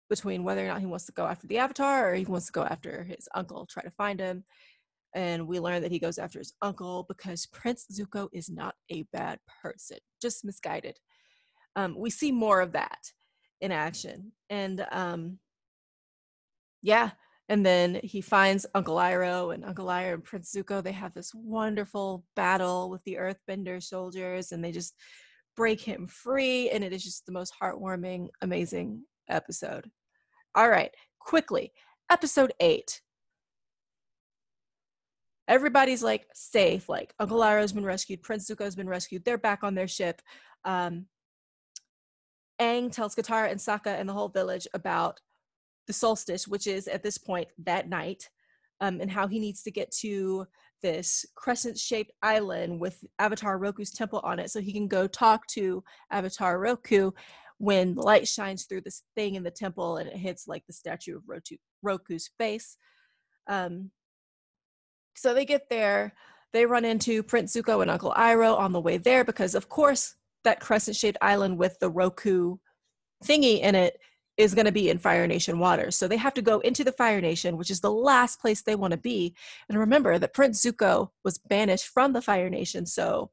between 0.09 0.43
whether 0.43 0.63
or 0.63 0.67
not 0.67 0.79
he 0.79 0.85
wants 0.85 1.05
to 1.05 1.11
go 1.11 1.25
after 1.25 1.47
the 1.47 1.57
avatar 1.57 2.11
or 2.11 2.15
he 2.15 2.25
wants 2.25 2.45
to 2.45 2.51
go 2.53 2.63
after 2.63 3.03
his 3.03 3.27
uncle, 3.35 3.67
try 3.69 3.83
to 3.83 3.91
find 3.91 4.19
him. 4.19 4.45
And 5.13 5.47
we 5.47 5.59
learn 5.59 5.81
that 5.81 5.91
he 5.91 5.99
goes 5.99 6.17
after 6.17 6.39
his 6.39 6.53
uncle 6.61 7.05
because 7.07 7.45
Prince 7.47 7.85
Zuko 7.91 8.29
is 8.33 8.49
not 8.49 8.75
a 8.89 9.03
bad 9.11 9.39
person, 9.61 9.97
just 10.21 10.45
misguided. 10.45 10.97
Um, 11.75 11.95
we 11.97 12.09
see 12.09 12.31
more 12.31 12.61
of 12.61 12.71
that 12.73 13.11
in 13.59 13.71
action. 13.71 14.31
And 14.49 14.85
um, 14.91 15.39
yeah, 16.81 17.11
and 17.49 17.65
then 17.65 17.99
he 18.03 18.21
finds 18.21 18.65
Uncle 18.75 18.95
Iroh 18.95 19.53
and 19.53 19.65
Uncle 19.65 19.87
Iroh 19.87 20.13
and 20.13 20.23
Prince 20.23 20.53
Zuko. 20.55 20.81
They 20.81 20.93
have 20.93 21.13
this 21.13 21.33
wonderful 21.33 22.23
battle 22.35 22.89
with 22.89 23.03
the 23.03 23.15
Earthbender 23.15 23.83
soldiers, 23.83 24.51
and 24.53 24.63
they 24.63 24.71
just 24.71 24.95
break 25.57 25.81
him 25.81 26.07
free. 26.07 26.69
And 26.69 26.81
it 26.81 26.93
is 26.93 27.03
just 27.03 27.25
the 27.25 27.33
most 27.33 27.53
heartwarming, 27.61 28.29
amazing 28.41 29.03
episode. 29.29 29.89
All 30.55 30.69
right, 30.69 30.91
quickly, 31.19 31.73
episode 32.09 32.53
eight. 32.61 33.01
Everybody's 35.51 36.01
like 36.01 36.27
safe. 36.33 36.87
Like 36.87 37.13
Uncle 37.19 37.39
Iroh's 37.39 37.73
been 37.73 37.83
rescued, 37.83 38.23
Prince 38.23 38.49
Zuko's 38.49 38.75
been 38.75 38.87
rescued. 38.87 39.25
They're 39.25 39.37
back 39.37 39.63
on 39.63 39.75
their 39.75 39.87
ship. 39.87 40.21
Um, 40.63 41.07
Aang 42.61 42.89
tells 42.89 43.15
Katara 43.15 43.51
and 43.51 43.59
Sokka 43.59 43.99
and 43.99 44.07
the 44.07 44.13
whole 44.13 44.29
village 44.29 44.65
about 44.73 45.19
the 45.87 45.93
solstice, 45.93 46.47
which 46.47 46.67
is 46.67 46.87
at 46.87 47.03
this 47.03 47.17
point 47.17 47.49
that 47.65 47.89
night, 47.89 48.29
um, 48.79 49.01
and 49.01 49.11
how 49.11 49.27
he 49.27 49.39
needs 49.39 49.61
to 49.63 49.71
get 49.71 49.91
to 49.99 50.47
this 50.81 51.25
crescent 51.35 51.77
shaped 51.77 52.13
island 52.21 52.79
with 52.79 53.03
Avatar 53.19 53.57
Roku's 53.57 53.91
temple 53.91 54.21
on 54.23 54.39
it 54.39 54.51
so 54.51 54.61
he 54.61 54.71
can 54.71 54.87
go 54.87 55.05
talk 55.05 55.45
to 55.47 55.83
Avatar 56.11 56.59
Roku 56.59 57.11
when 57.57 57.93
the 57.93 58.01
light 58.01 58.25
shines 58.25 58.63
through 58.63 58.81
this 58.81 59.03
thing 59.15 59.35
in 59.35 59.43
the 59.43 59.51
temple 59.51 59.97
and 59.97 60.09
it 60.09 60.15
hits 60.15 60.47
like 60.47 60.63
the 60.65 60.73
statue 60.73 61.17
of 61.17 61.23
Roku, 61.27 61.57
Roku's 61.83 62.29
face. 62.39 62.77
Um, 63.47 63.91
so 65.15 65.33
they 65.33 65.45
get 65.45 65.69
there. 65.69 66.13
They 66.53 66.65
run 66.65 66.85
into 66.85 67.23
Prince 67.23 67.55
Zuko 67.55 67.81
and 67.81 67.89
Uncle 67.89 68.13
Iroh 68.15 68.57
on 68.57 68.71
the 68.71 68.81
way 68.81 68.97
there 68.97 69.23
because, 69.23 69.55
of 69.55 69.69
course, 69.69 70.15
that 70.43 70.59
crescent 70.59 70.97
shaped 70.97 71.17
island 71.21 71.57
with 71.57 71.79
the 71.79 71.89
Roku 71.89 72.57
thingy 73.23 73.61
in 73.61 73.75
it 73.75 73.97
is 74.37 74.55
going 74.55 74.65
to 74.65 74.71
be 74.71 74.89
in 74.89 74.97
Fire 74.97 75.27
Nation 75.27 75.59
waters. 75.59 75.95
So 75.95 76.07
they 76.07 76.17
have 76.17 76.33
to 76.33 76.41
go 76.41 76.59
into 76.59 76.83
the 76.83 76.91
Fire 76.91 77.21
Nation, 77.21 77.57
which 77.57 77.69
is 77.69 77.79
the 77.79 77.91
last 77.91 78.41
place 78.41 78.61
they 78.61 78.75
want 78.75 78.91
to 78.91 78.97
be. 78.97 79.35
And 79.69 79.77
remember 79.77 80.17
that 80.17 80.33
Prince 80.33 80.65
Zuko 80.65 81.09
was 81.23 81.37
banished 81.37 81.87
from 81.87 82.13
the 82.13 82.21
Fire 82.21 82.49
Nation. 82.49 82.85
So 82.85 83.29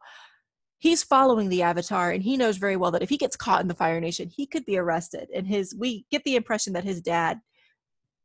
he's 0.78 1.02
following 1.02 1.49
the 1.49 1.62
avatar 1.62 2.11
and 2.11 2.23
he 2.23 2.37
knows 2.37 2.56
very 2.56 2.76
well 2.76 2.90
that 2.92 3.02
if 3.02 3.08
he 3.08 3.16
gets 3.16 3.37
caught 3.37 3.61
in 3.61 3.68
the 3.68 3.75
fire 3.75 4.00
nation 4.00 4.28
he 4.28 4.47
could 4.47 4.64
be 4.64 4.78
arrested 4.78 5.28
and 5.35 5.47
his 5.47 5.75
we 5.76 6.06
get 6.11 6.23
the 6.25 6.37
impression 6.37 6.73
that 6.73 6.85
his 6.85 7.00
dad 7.00 7.40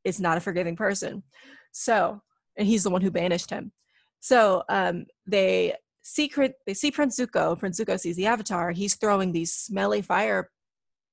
is 0.03 0.19
not 0.19 0.37
a 0.37 0.41
forgiving 0.41 0.75
person 0.75 1.23
so 1.71 2.21
and 2.57 2.67
he's 2.67 2.83
the 2.83 2.89
one 2.89 3.01
who 3.01 3.11
banished 3.11 3.49
him. 3.49 3.71
So 4.19 4.63
um 4.69 5.05
they 5.25 5.75
secret 6.01 6.55
they 6.67 6.73
see 6.73 6.91
prince 6.91 7.17
zuko 7.19 7.57
prince 7.57 7.79
zuko 7.79 7.99
sees 7.99 8.15
the 8.15 8.27
avatar. 8.27 8.71
He's 8.71 8.95
throwing 8.95 9.31
these 9.31 9.53
smelly 9.53 10.01
fire 10.01 10.49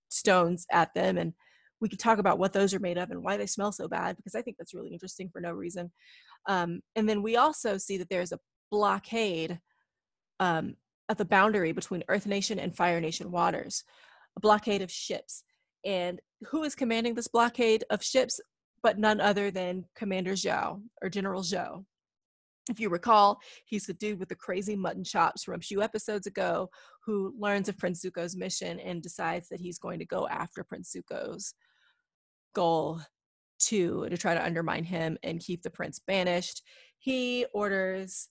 stones 0.08 0.66
at 0.72 0.92
them 0.94 1.18
and 1.18 1.32
we 1.80 1.88
could 1.88 2.00
talk 2.00 2.18
about 2.18 2.38
what 2.38 2.52
those 2.52 2.74
are 2.74 2.80
made 2.80 2.98
of 2.98 3.10
and 3.10 3.22
why 3.22 3.36
they 3.36 3.46
smell 3.46 3.72
so 3.72 3.88
bad 3.88 4.14
because 4.16 4.34
i 4.34 4.42
think 4.42 4.56
that's 4.58 4.74
really 4.74 4.92
interesting 4.92 5.30
for 5.30 5.40
no 5.40 5.52
reason. 5.52 5.90
Um, 6.46 6.80
and 6.96 7.08
then 7.08 7.22
we 7.22 7.36
also 7.36 7.78
see 7.78 7.98
that 7.98 8.08
there's 8.08 8.32
a 8.32 8.38
blockade 8.70 9.60
um, 10.38 10.76
at 11.08 11.18
the 11.18 11.24
boundary 11.24 11.72
between 11.72 12.04
Earth 12.08 12.26
Nation 12.26 12.58
and 12.58 12.74
Fire 12.74 13.00
Nation 13.00 13.30
waters, 13.30 13.84
a 14.36 14.40
blockade 14.40 14.82
of 14.82 14.90
ships. 14.90 15.44
And 15.84 16.20
who 16.48 16.62
is 16.64 16.74
commanding 16.74 17.14
this 17.14 17.28
blockade 17.28 17.84
of 17.90 18.02
ships 18.02 18.40
but 18.82 18.98
none 18.98 19.20
other 19.20 19.50
than 19.50 19.84
Commander 19.94 20.32
Zhao 20.32 20.80
or 21.02 21.08
General 21.08 21.42
Zhou? 21.42 21.84
If 22.68 22.78
you 22.78 22.88
recall, 22.88 23.40
he's 23.64 23.86
the 23.86 23.94
dude 23.94 24.20
with 24.20 24.28
the 24.28 24.34
crazy 24.34 24.76
mutton 24.76 25.02
chops 25.02 25.42
from 25.42 25.54
a 25.54 25.62
few 25.62 25.82
episodes 25.82 26.26
ago 26.26 26.68
who 27.04 27.34
learns 27.38 27.68
of 27.68 27.78
Prince 27.78 28.04
Zuko's 28.04 28.36
mission 28.36 28.78
and 28.78 29.02
decides 29.02 29.48
that 29.48 29.60
he's 29.60 29.78
going 29.78 29.98
to 29.98 30.04
go 30.04 30.28
after 30.28 30.62
Prince 30.62 30.94
Zuko's 30.94 31.54
goal 32.54 33.00
to 33.60 34.08
to 34.08 34.16
try 34.16 34.34
to 34.34 34.44
undermine 34.44 34.84
him 34.84 35.18
and 35.22 35.40
keep 35.40 35.62
the 35.62 35.70
prince 35.70 35.98
banished. 35.98 36.62
He 36.98 37.46
orders 37.52 38.28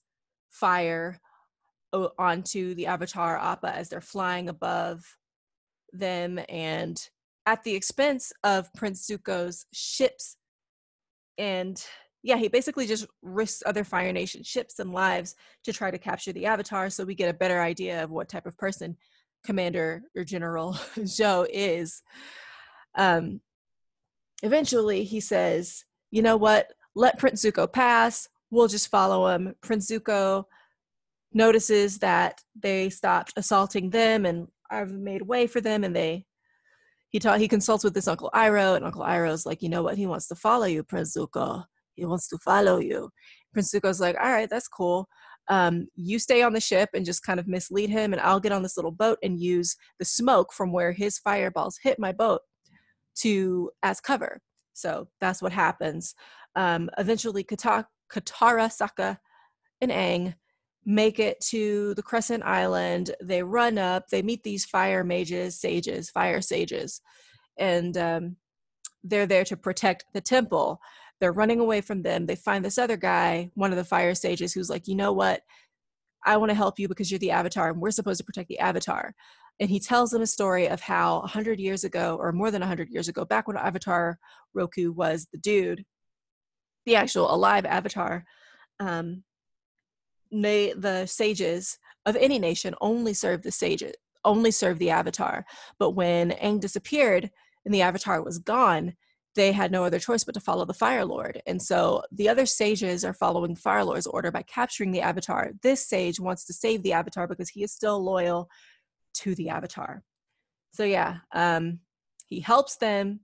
fire 0.50 1.18
uh, 1.92 2.08
onto 2.18 2.74
the 2.74 2.86
Avatar 2.86 3.38
Appa 3.38 3.74
as 3.74 3.88
they're 3.88 4.00
flying 4.00 4.48
above 4.48 5.04
them 5.92 6.38
and 6.48 7.00
at 7.46 7.62
the 7.64 7.74
expense 7.74 8.32
of 8.44 8.72
Prince 8.74 9.08
Zuko's 9.08 9.66
ships. 9.72 10.36
And 11.38 11.82
yeah, 12.22 12.36
he 12.36 12.48
basically 12.48 12.86
just 12.86 13.06
risks 13.22 13.62
other 13.64 13.84
Fire 13.84 14.12
Nation 14.12 14.42
ships 14.42 14.78
and 14.78 14.92
lives 14.92 15.36
to 15.64 15.72
try 15.72 15.90
to 15.90 15.98
capture 15.98 16.32
the 16.32 16.46
Avatar 16.46 16.90
so 16.90 17.04
we 17.04 17.14
get 17.14 17.30
a 17.30 17.38
better 17.38 17.60
idea 17.60 18.04
of 18.04 18.10
what 18.10 18.28
type 18.28 18.46
of 18.46 18.58
person 18.58 18.96
Commander 19.44 20.02
or 20.14 20.24
General 20.24 20.72
Zhou 20.98 21.46
is. 21.50 22.02
Um, 22.94 23.40
eventually, 24.42 25.04
he 25.04 25.20
says, 25.20 25.84
you 26.10 26.22
know 26.22 26.36
what? 26.36 26.72
Let 26.94 27.18
Prince 27.18 27.44
Zuko 27.44 27.72
pass. 27.72 28.28
We'll 28.50 28.68
just 28.68 28.88
follow 28.88 29.28
him. 29.28 29.54
Prince 29.62 29.90
Zuko 29.90 30.44
notices 31.32 31.98
that 31.98 32.40
they 32.60 32.90
stopped 32.90 33.32
assaulting 33.36 33.90
them 33.90 34.26
and 34.26 34.48
I've 34.70 34.92
made 34.92 35.22
way 35.22 35.46
for 35.46 35.60
them 35.60 35.84
and 35.84 35.94
they 35.94 36.26
he 37.10 37.18
taught 37.18 37.40
he 37.40 37.48
consults 37.48 37.84
with 37.84 37.94
this 37.94 38.08
uncle 38.08 38.30
Iroh 38.34 38.76
and 38.76 38.84
Uncle 38.84 39.02
Iroh's 39.02 39.44
like, 39.44 39.62
you 39.62 39.68
know 39.68 39.82
what, 39.82 39.98
he 39.98 40.06
wants 40.06 40.28
to 40.28 40.34
follow 40.34 40.66
you, 40.66 40.82
Prince 40.82 41.16
Zuko. 41.16 41.64
He 41.94 42.04
wants 42.04 42.28
to 42.28 42.38
follow 42.38 42.78
you. 42.78 43.10
Prince 43.52 43.72
Zuko's 43.72 44.00
like, 44.00 44.16
all 44.16 44.30
right, 44.30 44.48
that's 44.48 44.68
cool. 44.68 45.06
Um, 45.48 45.88
you 45.96 46.20
stay 46.20 46.42
on 46.42 46.52
the 46.52 46.60
ship 46.60 46.90
and 46.94 47.04
just 47.04 47.24
kind 47.24 47.40
of 47.40 47.48
mislead 47.48 47.90
him, 47.90 48.12
and 48.12 48.22
I'll 48.22 48.40
get 48.40 48.52
on 48.52 48.62
this 48.62 48.76
little 48.76 48.92
boat 48.92 49.18
and 49.22 49.40
use 49.40 49.76
the 49.98 50.04
smoke 50.04 50.52
from 50.52 50.72
where 50.72 50.92
his 50.92 51.18
fireballs 51.18 51.78
hit 51.82 51.98
my 51.98 52.12
boat 52.12 52.42
to 53.16 53.70
as 53.82 54.00
cover. 54.00 54.40
So 54.72 55.08
that's 55.20 55.42
what 55.42 55.52
happens. 55.52 56.14
Um, 56.54 56.88
eventually, 56.96 57.42
Katara, 57.42 57.84
Katara, 58.12 58.68
Sokka, 58.68 59.18
and 59.80 59.90
Aang 59.90 60.34
make 60.84 61.18
it 61.18 61.40
to 61.40 61.94
the 61.94 62.02
Crescent 62.02 62.42
Island. 62.42 63.14
They 63.22 63.42
run 63.42 63.78
up, 63.78 64.08
they 64.08 64.22
meet 64.22 64.42
these 64.42 64.64
fire 64.64 65.04
mages, 65.04 65.60
sages, 65.60 66.10
fire 66.10 66.40
sages, 66.40 67.00
and 67.58 67.96
um, 67.96 68.36
they're 69.04 69.26
there 69.26 69.44
to 69.44 69.56
protect 69.56 70.04
the 70.12 70.20
temple. 70.20 70.80
They're 71.20 71.32
running 71.32 71.60
away 71.60 71.80
from 71.82 72.02
them. 72.02 72.26
They 72.26 72.36
find 72.36 72.64
this 72.64 72.78
other 72.78 72.96
guy, 72.96 73.50
one 73.54 73.70
of 73.70 73.76
the 73.76 73.84
fire 73.84 74.14
sages, 74.14 74.52
who's 74.52 74.70
like, 74.70 74.88
you 74.88 74.94
know 74.94 75.12
what? 75.12 75.42
I 76.24 76.36
want 76.36 76.50
to 76.50 76.54
help 76.54 76.78
you 76.78 76.88
because 76.88 77.10
you're 77.10 77.18
the 77.18 77.30
avatar 77.30 77.70
and 77.70 77.80
we're 77.80 77.90
supposed 77.90 78.18
to 78.18 78.24
protect 78.24 78.48
the 78.48 78.58
avatar. 78.58 79.14
And 79.58 79.68
he 79.68 79.78
tells 79.78 80.10
them 80.10 80.22
a 80.22 80.26
story 80.26 80.68
of 80.68 80.80
how 80.80 81.20
100 81.20 81.60
years 81.60 81.84
ago, 81.84 82.16
or 82.18 82.32
more 82.32 82.50
than 82.50 82.60
100 82.60 82.88
years 82.88 83.08
ago, 83.08 83.26
back 83.26 83.46
when 83.46 83.58
Avatar 83.58 84.18
Roku 84.54 84.90
was 84.90 85.28
the 85.32 85.38
dude, 85.38 85.84
the 86.86 86.96
actual 86.96 87.32
alive 87.32 87.66
avatar, 87.66 88.24
um, 88.80 89.22
na- 90.30 90.74
the 90.76 91.06
sages 91.06 91.78
of 92.06 92.16
any 92.16 92.38
nation 92.38 92.74
only 92.80 93.14
serve 93.14 93.42
the 93.42 93.52
sages, 93.52 93.94
only 94.24 94.50
serve 94.50 94.78
the 94.78 94.90
avatar. 94.90 95.44
But 95.78 95.90
when 95.90 96.30
Aang 96.32 96.60
disappeared 96.60 97.30
and 97.64 97.74
the 97.74 97.82
avatar 97.82 98.22
was 98.22 98.38
gone, 98.38 98.94
they 99.36 99.52
had 99.52 99.70
no 99.70 99.84
other 99.84 100.00
choice 100.00 100.24
but 100.24 100.34
to 100.34 100.40
follow 100.40 100.64
the 100.64 100.74
Fire 100.74 101.04
Lord. 101.04 101.40
And 101.46 101.62
so 101.62 102.02
the 102.10 102.28
other 102.28 102.46
sages 102.46 103.04
are 103.04 103.14
following 103.14 103.54
Fire 103.54 103.84
Lord's 103.84 104.06
order 104.06 104.30
by 104.30 104.42
capturing 104.42 104.90
the 104.90 105.02
avatar. 105.02 105.52
This 105.62 105.88
sage 105.88 106.18
wants 106.18 106.44
to 106.46 106.52
save 106.52 106.82
the 106.82 106.92
avatar 106.92 107.28
because 107.28 107.48
he 107.48 107.62
is 107.62 107.72
still 107.72 108.02
loyal 108.02 108.48
to 109.14 109.34
the 109.34 109.50
avatar. 109.50 110.02
So 110.72 110.84
yeah, 110.84 111.18
um, 111.32 111.80
he 112.26 112.40
helps 112.40 112.76
them. 112.76 113.20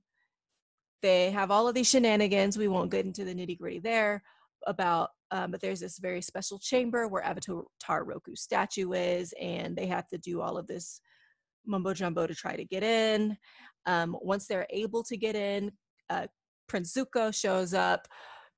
They 1.03 1.31
have 1.31 1.51
all 1.51 1.69
of 1.69 1.75
these 1.75 1.89
shenanigans. 1.89 2.57
We 2.57 2.69
won't 2.69 2.91
get 2.91 3.05
into 3.05 3.25
the 3.25 3.35
nitty 3.35 3.59
gritty 3.59 3.81
there 3.81 4.23
about 4.67 5.11
um, 5.33 5.51
but 5.51 5.61
there's 5.61 5.81
this 5.81 5.99
very 5.99 6.23
special 6.23 6.59
chamber 6.59 7.09
where 7.09 7.25
Avatar 7.25 7.65
Roku's 8.05 8.43
statue 8.43 8.93
is, 8.93 9.35
and 9.41 9.77
they 9.77 9.87
have 9.87 10.07
to 10.09 10.19
do 10.19 10.41
all 10.41 10.57
of 10.57 10.69
this 10.69 11.01
mumbo 11.67 11.93
jumbo 11.93 12.29
to 12.29 12.35
try 12.35 12.55
to 12.55 12.65
get 12.65 12.85
in. 12.85 13.37
Um, 13.87 14.17
once 14.23 14.47
they're 14.47 14.69
able 14.71 15.03
to 15.03 15.17
get 15.17 15.35
in, 15.35 15.73
uh, 16.11 16.29
Prince 16.69 16.95
Zuko 16.95 17.35
shows 17.35 17.75
up. 17.75 18.07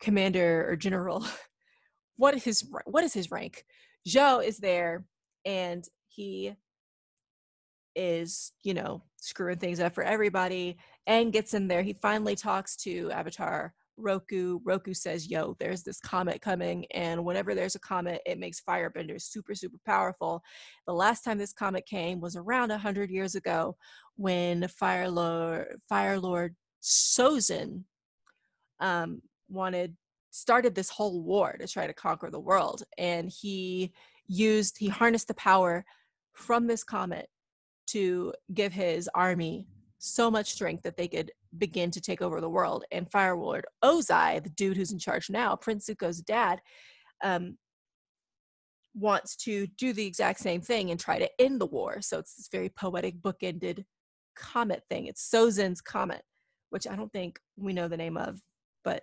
Commander 0.00 0.66
or 0.68 0.76
General, 0.76 1.24
what 2.16 2.34
is 2.34 2.44
his 2.44 2.70
what 2.84 3.04
is 3.04 3.12
his 3.12 3.30
rank? 3.30 3.64
Zhou 4.08 4.44
is 4.44 4.58
there, 4.58 5.04
and 5.44 5.84
he 6.08 6.54
is 7.96 8.52
you 8.62 8.74
know 8.74 9.02
screwing 9.16 9.58
things 9.58 9.80
up 9.80 9.94
for 9.94 10.04
everybody. 10.04 10.76
And 11.06 11.32
gets 11.32 11.54
in 11.54 11.68
there. 11.68 11.82
He 11.82 11.94
finally 12.02 12.36
talks 12.36 12.76
to 12.82 13.10
Avatar 13.10 13.72
Roku. 13.98 14.60
Roku 14.64 14.94
says, 14.94 15.30
yo, 15.30 15.56
there's 15.58 15.82
this 15.82 16.00
comet 16.00 16.40
coming. 16.40 16.86
And 16.92 17.24
whenever 17.24 17.54
there's 17.54 17.74
a 17.74 17.80
comet, 17.80 18.22
it 18.24 18.38
makes 18.38 18.60
firebenders 18.60 19.22
super, 19.22 19.54
super 19.54 19.78
powerful. 19.84 20.42
The 20.86 20.94
last 20.94 21.24
time 21.24 21.38
this 21.38 21.52
comet 21.52 21.86
came 21.86 22.20
was 22.20 22.36
around 22.36 22.70
100 22.70 23.10
years 23.10 23.34
ago 23.34 23.76
when 24.16 24.66
Fire 24.68 25.10
Lord, 25.10 25.80
Fire 25.88 26.18
Lord 26.18 26.56
Sozin 26.82 27.84
um, 28.80 29.20
wanted, 29.48 29.96
started 30.30 30.74
this 30.74 30.90
whole 30.90 31.22
war 31.22 31.56
to 31.58 31.66
try 31.66 31.86
to 31.86 31.92
conquer 31.92 32.30
the 32.30 32.40
world. 32.40 32.82
And 32.96 33.30
he 33.30 33.92
used, 34.26 34.76
he 34.78 34.88
harnessed 34.88 35.28
the 35.28 35.34
power 35.34 35.84
from 36.32 36.66
this 36.66 36.84
comet 36.84 37.28
to 37.88 38.32
give 38.54 38.72
his 38.72 39.08
army 39.14 39.66
so 39.98 40.30
much 40.30 40.52
strength 40.52 40.82
that 40.84 40.96
they 40.96 41.08
could 41.08 41.32
begin 41.58 41.90
to 41.90 42.00
take 42.00 42.22
over 42.22 42.40
the 42.40 42.48
world. 42.48 42.84
And 42.92 43.10
Fire 43.10 43.36
Lord 43.36 43.66
Ozai, 43.84 44.42
the 44.42 44.50
dude 44.50 44.76
who's 44.76 44.92
in 44.92 44.98
charge 44.98 45.28
now, 45.28 45.56
Prince 45.56 45.88
Zuko's 45.88 46.20
dad, 46.20 46.60
um, 47.22 47.58
wants 48.94 49.36
to 49.36 49.66
do 49.78 49.92
the 49.92 50.06
exact 50.06 50.40
same 50.40 50.60
thing 50.60 50.90
and 50.90 50.98
try 50.98 51.18
to 51.18 51.30
end 51.40 51.60
the 51.60 51.66
war. 51.66 52.00
So 52.00 52.18
it's 52.18 52.34
this 52.34 52.48
very 52.50 52.68
poetic, 52.68 53.20
bookended 53.20 53.84
comet 54.36 54.82
thing. 54.88 55.06
It's 55.06 55.28
Sozin's 55.28 55.80
comet, 55.80 56.22
which 56.70 56.86
I 56.86 56.96
don't 56.96 57.12
think 57.12 57.38
we 57.56 57.72
know 57.72 57.88
the 57.88 57.96
name 57.96 58.16
of, 58.16 58.40
but 58.84 59.02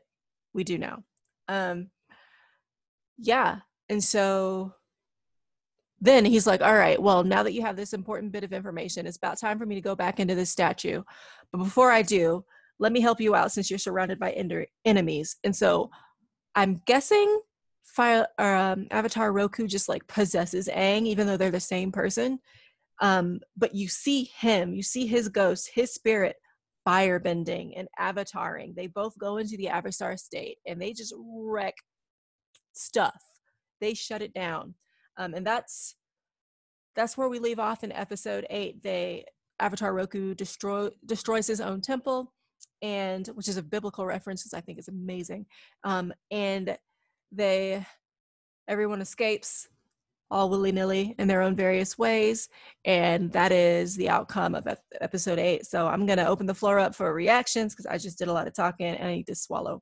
we 0.53 0.63
do 0.63 0.77
know. 0.77 1.03
Um, 1.47 1.89
yeah, 3.17 3.59
and 3.89 4.03
so 4.03 4.73
then 6.01 6.25
he's 6.25 6.45
like, 6.45 6.61
all 6.61 6.73
right, 6.73 7.01
well, 7.01 7.23
now 7.23 7.43
that 7.43 7.53
you 7.53 7.61
have 7.61 7.75
this 7.75 7.93
important 7.93 8.31
bit 8.31 8.43
of 8.43 8.53
information, 8.53 9.07
it's 9.07 9.17
about 9.17 9.39
time 9.39 9.57
for 9.57 9.65
me 9.65 9.75
to 9.75 9.81
go 9.81 9.95
back 9.95 10.19
into 10.19 10.35
this 10.35 10.51
statue. 10.51 11.01
But 11.51 11.59
before 11.59 11.91
I 11.91 12.01
do, 12.01 12.43
let 12.79 12.91
me 12.91 12.99
help 12.99 13.21
you 13.21 13.35
out 13.35 13.51
since 13.51 13.69
you're 13.69 13.79
surrounded 13.79 14.19
by 14.19 14.31
enemies. 14.83 15.37
And 15.43 15.55
so 15.55 15.89
I'm 16.53 16.81
guessing 16.85 17.39
um, 17.97 18.87
Avatar 18.91 19.31
Roku 19.31 19.67
just 19.67 19.87
like 19.87 20.05
possesses 20.07 20.67
Aang, 20.67 21.05
even 21.05 21.27
though 21.27 21.37
they're 21.37 21.51
the 21.51 21.59
same 21.59 21.91
person. 21.91 22.39
Um, 23.01 23.39
but 23.55 23.73
you 23.73 23.87
see 23.87 24.31
him, 24.37 24.73
you 24.73 24.83
see 24.83 25.07
his 25.07 25.29
ghost, 25.29 25.69
his 25.73 25.93
spirit 25.93 26.35
firebending 26.87 27.73
and 27.77 27.87
avataring. 27.99 28.75
They 28.75 28.87
both 28.87 29.17
go 29.17 29.37
into 29.37 29.57
the 29.57 29.69
avatar 29.69 30.17
state 30.17 30.57
and 30.67 30.81
they 30.81 30.93
just 30.93 31.13
wreck 31.17 31.75
stuff. 32.73 33.21
They 33.79 33.93
shut 33.93 34.21
it 34.21 34.33
down 34.33 34.75
um, 35.17 35.33
and 35.33 35.45
that's 35.45 35.95
that's 36.95 37.17
where 37.17 37.29
we 37.29 37.39
leave 37.39 37.59
off 37.59 37.83
in 37.83 37.91
episode 37.91 38.45
eight. 38.49 38.81
They 38.83 39.25
Avatar 39.59 39.93
Roku 39.93 40.33
destroy 40.35 40.89
destroys 41.05 41.47
his 41.47 41.61
own 41.61 41.81
temple, 41.81 42.33
and 42.81 43.27
which 43.27 43.47
is 43.47 43.57
a 43.57 43.63
biblical 43.63 44.05
reference, 44.05 44.45
which 44.45 44.57
I 44.57 44.61
think 44.61 44.79
is 44.79 44.87
amazing. 44.87 45.45
Um, 45.83 46.13
and 46.31 46.77
they 47.31 47.85
everyone 48.67 49.01
escapes. 49.01 49.67
all 50.31 50.49
willy 50.49 50.71
nilly 50.71 51.15
in 51.19 51.27
their 51.27 51.41
own 51.41 51.55
various 51.55 51.97
ways. 51.97 52.49
And 52.83 53.31
that 53.33 53.51
is 53.51 53.95
the 53.95 54.09
outcome 54.09 54.55
of 54.55 54.67
episode 54.99 55.37
eight. 55.39 55.65
So 55.67 55.87
I'm 55.87 56.05
going 56.07 56.17
to 56.17 56.27
open 56.27 56.47
the 56.47 56.53
floor 56.55 56.79
up 56.79 56.95
for 56.95 57.13
reactions 57.13 57.73
because 57.73 57.85
I 57.85 57.97
just 57.99 58.17
did 58.17 58.27
a 58.27 58.33
lot 58.33 58.47
of 58.47 58.53
talking 58.55 58.87
and 58.87 59.07
I 59.07 59.13
need 59.13 59.27
to 59.27 59.35
swallow. 59.35 59.81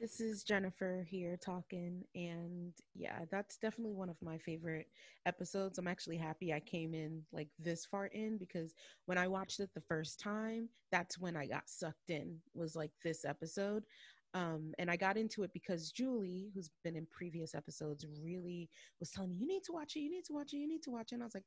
This 0.00 0.18
is 0.18 0.44
Jennifer 0.44 1.06
here 1.06 1.36
talking, 1.36 2.04
and 2.14 2.72
yeah, 2.94 3.20
that's 3.30 3.58
definitely 3.58 3.92
one 3.92 4.08
of 4.08 4.16
my 4.22 4.38
favorite 4.38 4.86
episodes. 5.26 5.78
I'm 5.78 5.86
actually 5.86 6.16
happy 6.16 6.54
I 6.54 6.60
came 6.60 6.94
in 6.94 7.22
like 7.32 7.48
this 7.58 7.84
far 7.84 8.06
in 8.06 8.38
because 8.38 8.74
when 9.04 9.18
I 9.18 9.28
watched 9.28 9.60
it 9.60 9.68
the 9.74 9.82
first 9.82 10.18
time, 10.18 10.70
that's 10.90 11.18
when 11.18 11.36
I 11.36 11.46
got 11.46 11.68
sucked 11.68 12.08
in, 12.08 12.38
was 12.54 12.74
like 12.74 12.92
this 13.04 13.26
episode. 13.26 13.84
Um, 14.32 14.72
and 14.78 14.90
I 14.90 14.96
got 14.96 15.18
into 15.18 15.42
it 15.42 15.52
because 15.52 15.90
Julie, 15.92 16.50
who's 16.54 16.70
been 16.82 16.96
in 16.96 17.06
previous 17.10 17.54
episodes, 17.54 18.06
really 18.24 18.70
was 19.00 19.10
telling 19.10 19.30
me, 19.32 19.36
You 19.40 19.48
need 19.48 19.64
to 19.64 19.72
watch 19.72 19.96
it, 19.96 20.00
you 20.00 20.10
need 20.10 20.24
to 20.26 20.32
watch 20.32 20.54
it, 20.54 20.58
you 20.58 20.68
need 20.68 20.82
to 20.84 20.90
watch 20.90 21.12
it. 21.12 21.16
And 21.16 21.22
I 21.22 21.26
was 21.26 21.34
like, 21.34 21.44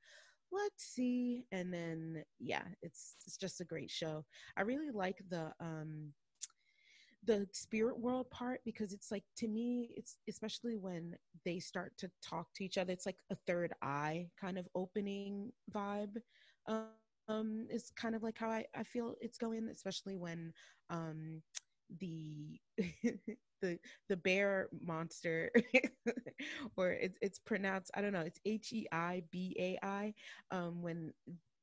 let's 0.51 0.83
see 0.85 1.45
and 1.51 1.73
then 1.73 2.23
yeah 2.39 2.61
it's 2.83 3.15
it's 3.25 3.37
just 3.37 3.59
a 3.59 3.65
great 3.65 3.89
show 3.89 4.23
i 4.55 4.61
really 4.61 4.91
like 4.91 5.17
the 5.29 5.51
um 5.59 6.09
the 7.25 7.47
spirit 7.51 7.97
world 7.97 8.29
part 8.31 8.59
because 8.65 8.93
it's 8.93 9.11
like 9.11 9.23
to 9.37 9.47
me 9.47 9.93
it's 9.95 10.17
especially 10.27 10.75
when 10.77 11.15
they 11.45 11.59
start 11.59 11.93
to 11.97 12.09
talk 12.21 12.47
to 12.53 12.63
each 12.63 12.77
other 12.77 12.91
it's 12.91 13.05
like 13.05 13.19
a 13.31 13.35
third 13.47 13.73
eye 13.81 14.27
kind 14.39 14.57
of 14.57 14.67
opening 14.75 15.51
vibe. 15.73 16.17
Um 16.67 16.97
is 17.69 17.91
kind 17.95 18.15
of 18.15 18.23
like 18.23 18.37
how 18.37 18.49
i, 18.49 18.65
I 18.75 18.83
feel 18.83 19.15
it's 19.21 19.37
going 19.37 19.67
especially 19.69 20.17
when 20.17 20.53
um 20.89 21.41
the 21.99 22.59
the 23.61 23.79
the 24.09 24.17
bear 24.17 24.67
monster 24.81 25.49
or 26.75 26.91
it's 26.91 27.17
it's 27.21 27.39
pronounced 27.39 27.91
i 27.95 28.01
don't 28.01 28.11
know 28.13 28.21
it's 28.21 28.39
h-e-i-b-a-i 28.45 30.13
um 30.51 30.81
when 30.81 31.13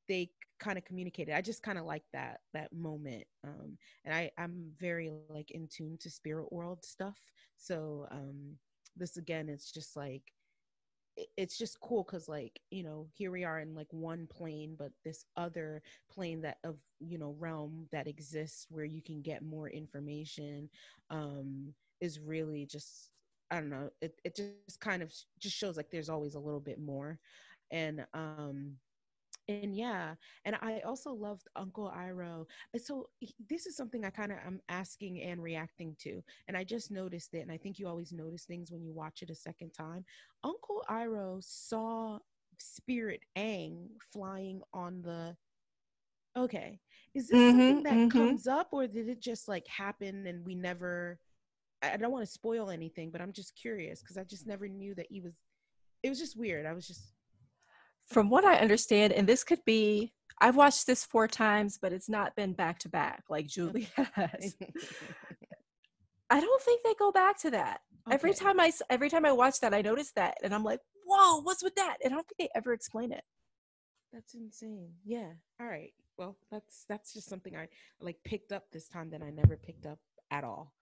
they 0.09 0.31
kind 0.61 0.79
of 0.79 0.85
communicated. 0.85 1.35
I 1.35 1.43
just 1.43 1.62
kind 1.64 1.79
of 1.79 1.87
like 1.87 2.05
that 2.12 2.40
that 2.55 2.73
moment 2.73 3.26
um 3.45 3.79
and 4.05 4.14
i 4.14 4.31
i'm 4.38 4.73
very 4.79 5.11
like 5.11 5.35
in 5.35 5.50
tune 5.69 5.81
to 5.83 6.11
spirit 6.11 6.37
world 6.37 6.67
stuff. 6.85 7.09
So 7.57 8.07
um 8.11 8.59
this 8.97 9.17
again 9.17 9.49
it's 9.49 9.73
just 9.73 9.97
like 9.97 10.33
it's 11.37 11.59
just 11.59 11.81
cool 11.81 12.05
because 12.05 12.29
like 12.29 12.61
you 12.71 12.83
know 12.83 13.09
here 13.12 13.31
we 13.31 13.45
are 13.45 13.61
in 13.61 13.75
like 13.75 13.88
one 13.90 14.26
plane 14.26 14.75
but 14.79 14.93
this 15.05 15.25
other 15.37 15.83
plane 16.11 16.40
that 16.43 16.59
of 16.64 16.76
you 17.00 17.19
know 17.19 17.35
realm 17.38 17.87
that 17.93 18.07
exists 18.09 18.67
where 18.71 18.85
you 18.85 19.02
can 19.02 19.21
get 19.23 19.43
more 19.43 19.69
information 19.69 20.69
um 21.11 21.75
is 22.00 22.21
really 22.21 22.67
just 22.67 23.11
i 23.50 23.57
don't 23.57 23.71
know 23.71 23.90
it, 24.00 24.14
it 24.25 24.35
just 24.37 24.81
kind 24.81 25.02
of 25.02 25.12
just 25.38 25.57
shows 25.57 25.76
like 25.76 25.90
there's 25.90 26.09
always 26.11 26.35
a 26.35 26.40
little 26.40 26.61
bit 26.61 26.79
more. 26.81 27.19
And 27.71 28.07
um 28.14 28.76
and 29.49 29.75
yeah 29.75 30.14
and 30.44 30.56
i 30.62 30.80
also 30.87 31.12
loved 31.12 31.49
uncle 31.56 31.92
iroh 31.97 32.44
so 32.76 33.09
this 33.49 33.66
is 33.66 33.76
something 33.76 34.04
i 34.04 34.11
kind 34.11 34.32
of 34.32 34.38
i'm 34.47 34.61
asking 34.68 35.20
and 35.23 35.42
reacting 35.42 35.97
to 35.99 36.23
and 36.49 36.56
i 36.56 36.64
just 36.64 36.90
noticed 36.90 37.35
it 37.35 37.40
and 37.40 37.52
i 37.52 37.56
think 37.56 37.78
you 37.78 37.88
always 37.88 38.12
notice 38.12 38.44
things 38.44 38.70
when 38.70 38.82
you 38.82 38.92
watch 38.92 39.23
it 39.23 39.30
a 39.30 39.35
second 39.35 39.70
time 39.70 40.04
uncle 40.44 40.85
iroh 40.90 41.42
saw 41.42 42.18
spirit 42.59 43.20
Aang 43.37 43.87
flying 44.12 44.61
on 44.73 45.02
the 45.02 45.37
okay 46.37 46.78
is 47.14 47.28
this 47.28 47.38
mm-hmm, 47.38 47.59
something 47.59 47.82
that 47.82 47.92
mm-hmm. 47.92 48.09
comes 48.09 48.47
up 48.47 48.68
or 48.73 48.87
did 48.87 49.09
it 49.09 49.20
just 49.20 49.49
like 49.49 49.66
happen 49.66 50.26
and 50.26 50.44
we 50.44 50.54
never 50.54 51.18
i 51.82 51.97
don't 51.97 52.12
want 52.12 52.25
to 52.25 52.30
spoil 52.30 52.70
anything 52.70 53.11
but 53.11 53.20
i'm 53.20 53.32
just 53.32 53.56
curious 53.56 54.00
because 54.00 54.16
i 54.16 54.23
just 54.23 54.47
never 54.47 54.68
knew 54.68 54.94
that 54.94 55.06
he 55.11 55.20
was 55.20 55.35
it 56.02 56.09
was 56.09 56.18
just 56.18 56.37
weird 56.37 56.66
i 56.66 56.73
was 56.73 56.87
just 56.87 57.12
from 58.11 58.29
what 58.29 58.45
I 58.45 58.57
understand, 58.57 59.12
and 59.12 59.29
this 59.29 59.45
could 59.45 59.64
be, 59.64 60.12
I've 60.40 60.57
watched 60.57 60.87
this 60.87 61.05
four 61.05 61.29
times, 61.29 61.79
but 61.81 61.93
it's 61.93 62.09
not 62.09 62.35
been 62.37 62.52
back 62.52 62.78
to 62.80 62.89
back 62.89 63.25
like 63.30 63.47
Julie 63.47 63.89
has. 64.15 64.56
I 66.30 66.41
don't 66.41 66.63
think 66.63 66.82
they 66.82 66.95
go 66.95 67.11
back 67.13 67.39
to 67.41 67.50
that. 67.50 67.80
Okay. 68.06 68.15
Every 68.15 68.34
time 68.34 68.61
I 68.61 68.73
every 68.89 69.11
time 69.11 69.25
I 69.25 69.32
watch 69.32 69.61
that, 69.61 69.75
I 69.75 69.82
notice 69.82 70.13
that, 70.13 70.39
and 70.43 70.54
I'm 70.54 70.65
like, 70.65 70.80
"Whoa, 71.04 71.43
what's 71.43 71.63
with 71.63 71.75
that?" 71.75 71.99
And 72.02 72.13
I 72.13 72.17
don't 72.17 72.26
think 72.26 72.39
they 72.39 72.58
ever 72.58 72.73
explain 72.73 73.13
it. 73.13 73.23
That's 74.13 74.34
insane. 74.34 74.93
Yeah. 75.04 75.32
All 75.61 75.67
right. 75.67 75.93
Well, 76.17 76.37
that's 76.50 76.84
that's 76.89 77.13
just 77.13 77.28
something 77.28 77.56
I 77.56 77.69
like 78.00 78.17
picked 78.25 78.52
up 78.52 78.65
this 78.71 78.89
time 78.89 79.11
that 79.11 79.23
I 79.23 79.30
never 79.30 79.56
picked 79.56 79.87
up 79.87 79.99
at 80.30 80.45
all. 80.45 80.73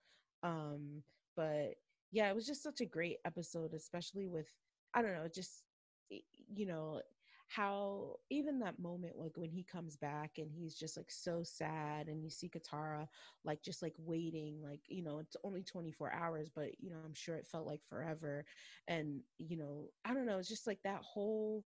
Um, 0.43 1.03
but 1.37 1.75
yeah, 2.13 2.29
it 2.29 2.35
was 2.35 2.47
just 2.47 2.63
such 2.63 2.81
a 2.81 2.87
great 2.87 3.19
episode, 3.25 3.75
especially 3.75 4.29
with 4.29 4.47
I 4.95 5.03
don't 5.03 5.15
know, 5.15 5.29
just 5.33 5.65
you 6.11 6.67
know 6.67 7.01
how 7.49 8.17
even 8.31 8.59
that 8.61 8.79
moment 8.79 9.19
like 9.19 9.37
when 9.37 9.51
he 9.51 9.65
comes 9.65 9.97
back 9.97 10.33
and 10.37 10.51
he's 10.53 10.75
just 10.75 10.97
like 10.97 11.11
so 11.11 11.43
sad 11.43 12.09
and 12.09 12.23
you 12.23 12.31
see 12.31 12.49
Katara 12.49 13.07
like 13.45 13.63
just 13.63 13.83
like 13.83 13.95
waiting 13.99 14.61
like 14.63 14.81
you 14.89 15.03
know 15.03 15.19
it's 15.19 15.37
only 15.45 15.63
24 15.63 16.13
hours 16.13 16.51
but 16.55 16.79
you 16.79 16.91
know 16.91 16.99
I'm 17.05 17.15
sure 17.15 17.37
it 17.37 17.47
felt 17.47 17.67
like 17.67 17.83
forever. 17.89 18.45
And 18.87 19.21
you 19.39 19.57
know 19.57 19.89
I 20.05 20.15
don't 20.15 20.27
know 20.27 20.39
it's 20.39 20.49
just 20.49 20.67
like 20.67 20.81
that 20.85 21.03
whole 21.03 21.65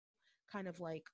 kind 0.50 0.68
of 0.68 0.80
like 0.80 1.04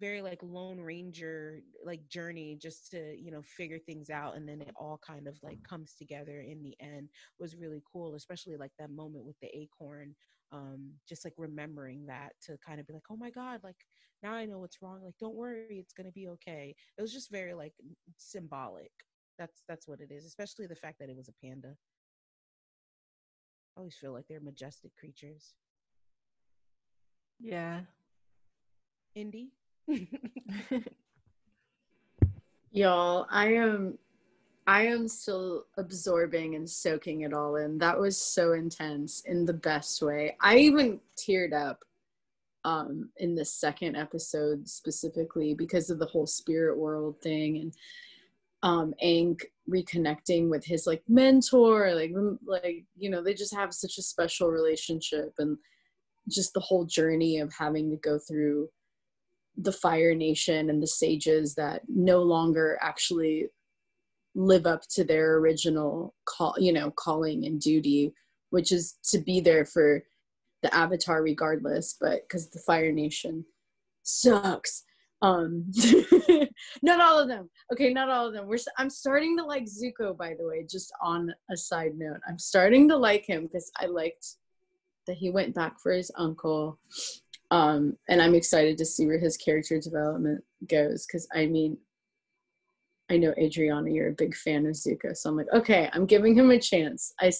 very 0.00 0.22
like 0.22 0.38
lone 0.42 0.80
ranger 0.80 1.60
like 1.84 2.06
journey 2.08 2.56
just 2.60 2.90
to 2.90 3.16
you 3.18 3.30
know 3.30 3.42
figure 3.42 3.78
things 3.78 4.10
out 4.10 4.36
and 4.36 4.48
then 4.48 4.60
it 4.60 4.72
all 4.76 5.00
kind 5.04 5.26
of 5.26 5.36
like 5.42 5.58
comes 5.64 5.94
together 5.94 6.40
in 6.40 6.62
the 6.62 6.76
end 6.80 7.08
was 7.40 7.56
really 7.56 7.82
cool 7.92 8.14
especially 8.14 8.56
like 8.56 8.70
that 8.78 8.90
moment 8.90 9.24
with 9.24 9.36
the 9.40 9.48
acorn 9.56 10.14
um, 10.52 10.90
just 11.08 11.24
like 11.24 11.34
remembering 11.36 12.06
that 12.06 12.32
to 12.42 12.56
kind 12.66 12.80
of 12.80 12.86
be 12.86 12.92
like, 12.92 13.04
oh 13.10 13.16
my 13.16 13.30
God, 13.30 13.60
like 13.62 13.76
now 14.22 14.32
I 14.32 14.46
know 14.46 14.58
what's 14.58 14.82
wrong. 14.82 15.00
Like, 15.04 15.16
don't 15.20 15.34
worry, 15.34 15.78
it's 15.78 15.92
gonna 15.92 16.12
be 16.12 16.28
okay. 16.28 16.74
It 16.96 17.02
was 17.02 17.12
just 17.12 17.30
very 17.30 17.54
like 17.54 17.74
symbolic. 18.16 18.90
That's 19.38 19.62
that's 19.68 19.86
what 19.86 20.00
it 20.00 20.10
is, 20.10 20.24
especially 20.24 20.66
the 20.66 20.74
fact 20.74 20.98
that 21.00 21.08
it 21.08 21.16
was 21.16 21.28
a 21.28 21.46
panda. 21.46 21.74
I 23.76 23.80
always 23.80 23.96
feel 23.96 24.12
like 24.12 24.24
they're 24.28 24.40
majestic 24.40 24.90
creatures. 24.96 25.54
Yeah. 27.38 27.82
Indy. 29.14 29.50
Y'all, 32.72 33.26
I 33.30 33.54
am 33.54 33.98
I 34.68 34.82
am 34.82 35.08
still 35.08 35.64
absorbing 35.78 36.54
and 36.54 36.68
soaking 36.68 37.22
it 37.22 37.32
all 37.32 37.56
in. 37.56 37.78
That 37.78 37.98
was 37.98 38.20
so 38.20 38.52
intense 38.52 39.22
in 39.24 39.46
the 39.46 39.54
best 39.54 40.02
way. 40.02 40.36
I 40.42 40.58
even 40.58 41.00
teared 41.16 41.54
up 41.54 41.82
um, 42.66 43.08
in 43.16 43.34
the 43.34 43.46
second 43.46 43.96
episode 43.96 44.68
specifically 44.68 45.54
because 45.54 45.88
of 45.88 45.98
the 45.98 46.04
whole 46.04 46.26
spirit 46.26 46.76
world 46.76 47.16
thing 47.22 47.56
and 47.56 47.72
um 48.64 48.92
reconnecting 49.70 50.50
with 50.50 50.64
his 50.64 50.84
like 50.84 51.00
mentor 51.08 51.94
like 51.94 52.10
like 52.44 52.84
you 52.96 53.08
know 53.08 53.22
they 53.22 53.32
just 53.32 53.54
have 53.54 53.72
such 53.72 53.98
a 53.98 54.02
special 54.02 54.48
relationship 54.48 55.32
and 55.38 55.56
just 56.28 56.52
the 56.54 56.60
whole 56.60 56.84
journey 56.84 57.38
of 57.38 57.52
having 57.56 57.88
to 57.88 57.96
go 57.98 58.18
through 58.18 58.68
the 59.58 59.70
fire 59.70 60.12
nation 60.12 60.70
and 60.70 60.82
the 60.82 60.88
sages 60.88 61.54
that 61.54 61.82
no 61.88 62.20
longer 62.20 62.76
actually 62.82 63.46
live 64.38 64.66
up 64.66 64.82
to 64.88 65.02
their 65.02 65.36
original 65.36 66.14
call 66.24 66.54
you 66.58 66.72
know 66.72 66.90
calling 66.92 67.44
and 67.44 67.60
duty 67.60 68.12
which 68.50 68.72
is 68.72 68.96
to 69.02 69.18
be 69.18 69.40
there 69.40 69.64
for 69.64 70.02
the 70.62 70.72
avatar 70.74 71.22
regardless 71.22 71.96
but 72.00 72.22
because 72.22 72.48
the 72.50 72.60
fire 72.60 72.92
nation 72.92 73.44
sucks. 74.08 74.84
Um 75.20 75.70
not 76.82 77.00
all 77.00 77.18
of 77.18 77.28
them. 77.28 77.50
Okay 77.72 77.92
not 77.92 78.08
all 78.08 78.28
of 78.28 78.32
them. 78.32 78.46
We're 78.46 78.58
i'm 78.78 78.90
starting 78.90 79.36
to 79.38 79.44
like 79.44 79.64
zuko 79.64 80.16
by 80.16 80.34
the 80.38 80.46
way 80.46 80.64
just 80.68 80.92
on 81.02 81.32
a 81.50 81.56
side 81.56 81.92
note. 81.96 82.20
I'm 82.28 82.38
starting 82.38 82.88
to 82.88 82.96
like 82.96 83.26
him 83.26 83.46
because 83.46 83.70
i 83.76 83.86
liked 83.86 84.36
that 85.06 85.16
he 85.16 85.30
went 85.30 85.54
back 85.54 85.80
for 85.80 85.92
his 85.92 86.10
uncle. 86.16 86.78
Um 87.50 87.96
and 88.08 88.22
i'm 88.22 88.34
excited 88.34 88.78
to 88.78 88.84
see 88.84 89.06
where 89.06 89.18
his 89.18 89.36
character 89.36 89.80
development 89.80 90.44
goes 90.68 91.06
because 91.06 91.26
i 91.34 91.46
mean 91.46 91.76
I 93.10 93.16
know 93.16 93.32
Adriana, 93.38 93.90
you're 93.90 94.10
a 94.10 94.12
big 94.12 94.34
fan 94.34 94.66
of 94.66 94.72
Zuko, 94.72 95.16
so 95.16 95.30
I'm 95.30 95.36
like, 95.36 95.52
okay, 95.54 95.88
I'm 95.92 96.06
giving 96.06 96.34
him 96.34 96.50
a 96.50 96.58
chance. 96.58 97.14
I, 97.20 97.32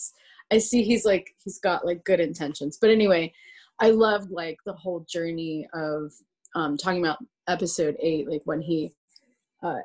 I 0.51 0.59
see 0.59 0.83
he's 0.83 1.05
like 1.05 1.29
he's 1.43 1.59
got 1.59 1.85
like 1.85 2.05
good 2.05 2.21
intentions, 2.21 2.79
but 2.81 2.91
anyway, 2.91 3.33
I 3.81 3.91
loved 3.91 4.31
like 4.31 4.59
the 4.65 4.73
whole 4.73 5.07
journey 5.09 5.69
of 5.75 6.13
um, 6.55 6.77
talking 6.77 7.05
about 7.05 7.19
episode 7.49 7.97
eight, 8.01 8.29
like 8.29 8.43
when 8.45 8.61
he, 8.61 8.93
uh, 9.63 9.79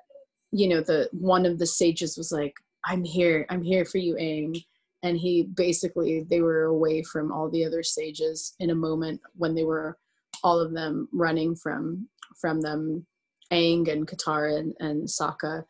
you 0.52 0.68
know, 0.70 0.82
the 0.82 1.10
one 1.12 1.46
of 1.46 1.60
the 1.60 1.66
sages 1.66 2.18
was 2.18 2.32
like, 2.32 2.54
"I'm 2.86 3.04
here, 3.04 3.46
I'm 3.50 3.62
here 3.62 3.86
for 3.86 3.98
you, 3.98 4.16
Aang," 4.16 4.64
and 5.04 5.18
he 5.18 5.44
basically 5.44 6.26
they 6.30 6.42
were 6.42 6.64
away 6.64 7.04
from 7.04 7.32
all 7.32 7.50
the 7.50 7.66
other 7.66 7.84
sages 7.84 8.56
in 8.60 8.70
a 8.70 8.76
moment 8.76 9.20
when 9.36 9.54
they 9.54 9.64
were 9.64 9.98
all 10.44 10.60
of 10.60 10.74
them 10.74 11.08
running 11.12 11.56
from 11.56 12.08
from 12.40 12.62
them 12.62 13.06
Aang 13.52 13.92
and 13.92 14.08
Katara 14.08 14.58
and, 14.58 14.74
and 14.80 15.08
Sokka 15.08 15.66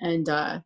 and 0.00 0.28
uh, 0.28 0.60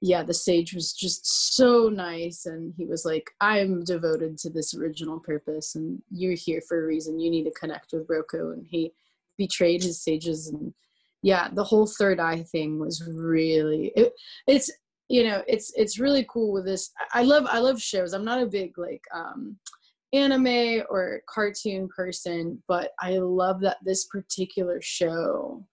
yeah, 0.00 0.22
the 0.22 0.34
sage 0.34 0.74
was 0.74 0.92
just 0.92 1.56
so 1.56 1.88
nice. 1.88 2.44
And 2.44 2.74
he 2.76 2.84
was 2.84 3.06
like, 3.06 3.30
I'm 3.40 3.82
devoted 3.84 4.36
to 4.38 4.50
this 4.50 4.74
original 4.74 5.18
purpose 5.18 5.76
and 5.76 6.02
you're 6.10 6.34
here 6.34 6.60
for 6.68 6.82
a 6.82 6.86
reason. 6.86 7.18
You 7.18 7.30
need 7.30 7.44
to 7.44 7.50
connect 7.52 7.92
with 7.92 8.06
Roku. 8.08 8.50
And 8.52 8.66
he 8.68 8.92
betrayed 9.38 9.82
his 9.82 10.02
sages. 10.02 10.48
And 10.48 10.74
yeah, 11.22 11.48
the 11.50 11.64
whole 11.64 11.86
third 11.86 12.20
eye 12.20 12.42
thing 12.42 12.78
was 12.78 13.02
really, 13.08 13.92
it, 13.96 14.12
it's, 14.46 14.70
you 15.08 15.24
know, 15.24 15.42
it's, 15.48 15.72
it's 15.74 15.98
really 15.98 16.26
cool 16.28 16.52
with 16.52 16.66
this. 16.66 16.90
I 17.14 17.22
love, 17.22 17.46
I 17.48 17.60
love 17.60 17.80
shows. 17.80 18.12
I'm 18.12 18.26
not 18.26 18.42
a 18.42 18.46
big 18.46 18.76
like, 18.76 19.02
um, 19.14 19.56
anime 20.12 20.82
or 20.90 21.22
cartoon 21.28 21.88
person, 21.88 22.62
but 22.68 22.90
I 23.00 23.16
love 23.18 23.60
that 23.62 23.78
this 23.82 24.04
particular 24.04 24.80
show 24.82 25.66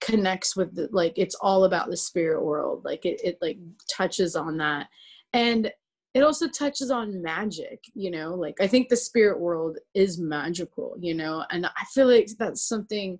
connects 0.00 0.56
with 0.56 0.74
the 0.74 0.88
like 0.92 1.14
it's 1.16 1.34
all 1.36 1.64
about 1.64 1.90
the 1.90 1.96
spirit 1.96 2.42
world 2.42 2.82
like 2.84 3.04
it, 3.04 3.20
it 3.24 3.38
like 3.40 3.58
touches 3.90 4.36
on 4.36 4.56
that. 4.58 4.88
And 5.32 5.70
it 6.14 6.22
also 6.22 6.48
touches 6.48 6.90
on 6.90 7.22
magic 7.22 7.84
you 7.94 8.10
know 8.10 8.34
like 8.34 8.56
i 8.60 8.66
think 8.66 8.88
the 8.88 8.96
spirit 8.96 9.38
world 9.38 9.78
is 9.94 10.18
magical 10.18 10.96
you 10.98 11.14
know 11.14 11.44
and 11.50 11.66
i 11.66 11.84
feel 11.94 12.08
like 12.08 12.28
that's 12.38 12.66
something 12.66 13.18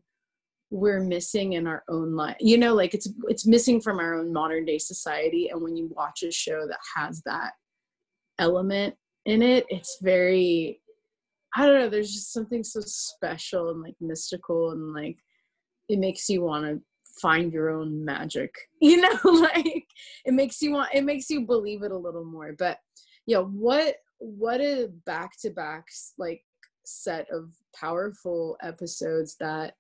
we're 0.71 1.01
missing 1.01 1.55
in 1.55 1.67
our 1.67 1.85
own 1.89 2.15
life 2.15 2.37
you 2.41 2.59
know 2.59 2.75
like 2.75 2.95
it's 2.95 3.09
it's 3.29 3.47
missing 3.47 3.81
from 3.81 3.99
our 3.99 4.15
own 4.15 4.33
modern 4.33 4.65
day 4.65 4.79
society 4.79 5.49
and 5.49 5.63
when 5.63 5.77
you 5.77 5.89
watch 5.95 6.23
a 6.23 6.31
show 6.31 6.67
that 6.67 6.79
has 6.97 7.23
that 7.23 7.53
element 8.39 8.95
in 9.27 9.43
it 9.43 9.65
it's 9.69 9.99
very 10.03 10.81
i 11.57 11.67
don't 11.67 11.79
know 11.79 11.89
there's 11.89 12.13
just 12.13 12.33
something 12.33 12.65
so 12.65 12.81
special 12.81 13.71
and 13.71 13.83
like 13.83 13.97
mystical 14.01 14.73
and 14.73 14.93
like 14.93 15.19
it 15.89 15.99
makes 15.99 16.29
you 16.29 16.43
want 16.43 16.65
to 16.65 16.81
find 17.21 17.53
your 17.53 17.71
own 17.71 18.05
magic 18.05 18.55
you 18.81 19.01
know 19.01 19.19
like 19.25 19.87
it 20.25 20.33
makes 20.33 20.63
you 20.63 20.73
want 20.73 20.89
it 20.95 21.05
makes 21.05 21.29
you 21.31 21.47
believe 21.47 21.83
it 21.83 21.93
a 21.93 21.97
little 21.97 22.25
more 22.25 22.55
but 22.59 22.79
yeah 23.27 23.39
what 23.39 23.97
what 24.19 24.61
a 24.61 24.91
back 25.07 25.33
to 25.41 25.51
back 25.51 25.87
like 26.19 26.43
set 26.85 27.29
of 27.31 27.53
powerful 27.75 28.57
episodes 28.63 29.37
that 29.39 29.75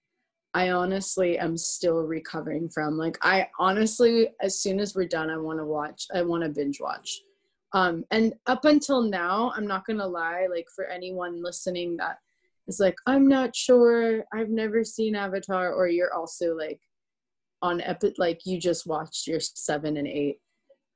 I 0.54 0.70
honestly 0.70 1.38
am 1.38 1.56
still 1.56 2.02
recovering 2.02 2.68
from. 2.68 2.96
Like 2.96 3.18
I 3.22 3.48
honestly, 3.58 4.30
as 4.40 4.60
soon 4.60 4.80
as 4.80 4.94
we're 4.94 5.06
done, 5.06 5.30
I 5.30 5.36
want 5.36 5.58
to 5.58 5.64
watch. 5.64 6.06
I 6.14 6.22
want 6.22 6.42
to 6.42 6.48
binge 6.48 6.80
watch. 6.80 7.20
Um, 7.72 8.04
and 8.10 8.34
up 8.46 8.64
until 8.64 9.02
now, 9.02 9.52
I'm 9.54 9.66
not 9.66 9.86
gonna 9.86 10.06
lie. 10.06 10.46
Like 10.50 10.66
for 10.74 10.86
anyone 10.86 11.42
listening 11.42 11.96
that 11.98 12.18
is 12.68 12.78
like, 12.78 12.96
I'm 13.06 13.26
not 13.26 13.56
sure. 13.56 14.24
I've 14.32 14.50
never 14.50 14.84
seen 14.84 15.16
Avatar, 15.16 15.72
or 15.72 15.88
you're 15.88 16.14
also 16.14 16.54
like 16.54 16.80
on 17.62 17.80
epi- 17.80 18.14
like 18.18 18.40
you 18.44 18.60
just 18.60 18.86
watched 18.86 19.26
your 19.26 19.40
seven 19.40 19.96
and 19.96 20.06
eight. 20.06 20.38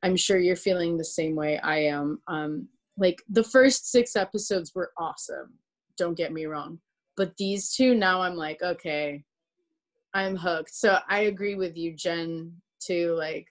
I'm 0.02 0.16
sure 0.16 0.38
you're 0.38 0.56
feeling 0.56 0.96
the 0.96 1.04
same 1.04 1.34
way 1.34 1.58
I 1.58 1.78
am. 1.78 2.20
Um, 2.28 2.68
like 2.98 3.22
the 3.28 3.42
first 3.42 3.90
six 3.90 4.16
episodes 4.16 4.72
were 4.74 4.92
awesome. 4.98 5.54
Don't 5.96 6.16
get 6.16 6.32
me 6.32 6.46
wrong, 6.46 6.78
but 7.16 7.36
these 7.36 7.74
two 7.74 7.94
now 7.94 8.20
I'm 8.20 8.36
like, 8.36 8.62
okay, 8.62 9.24
I'm 10.14 10.36
hooked. 10.36 10.74
So 10.74 10.98
I 11.08 11.20
agree 11.20 11.54
with 11.54 11.76
you, 11.76 11.94
Jen. 11.94 12.52
Too 12.80 13.14
like 13.16 13.46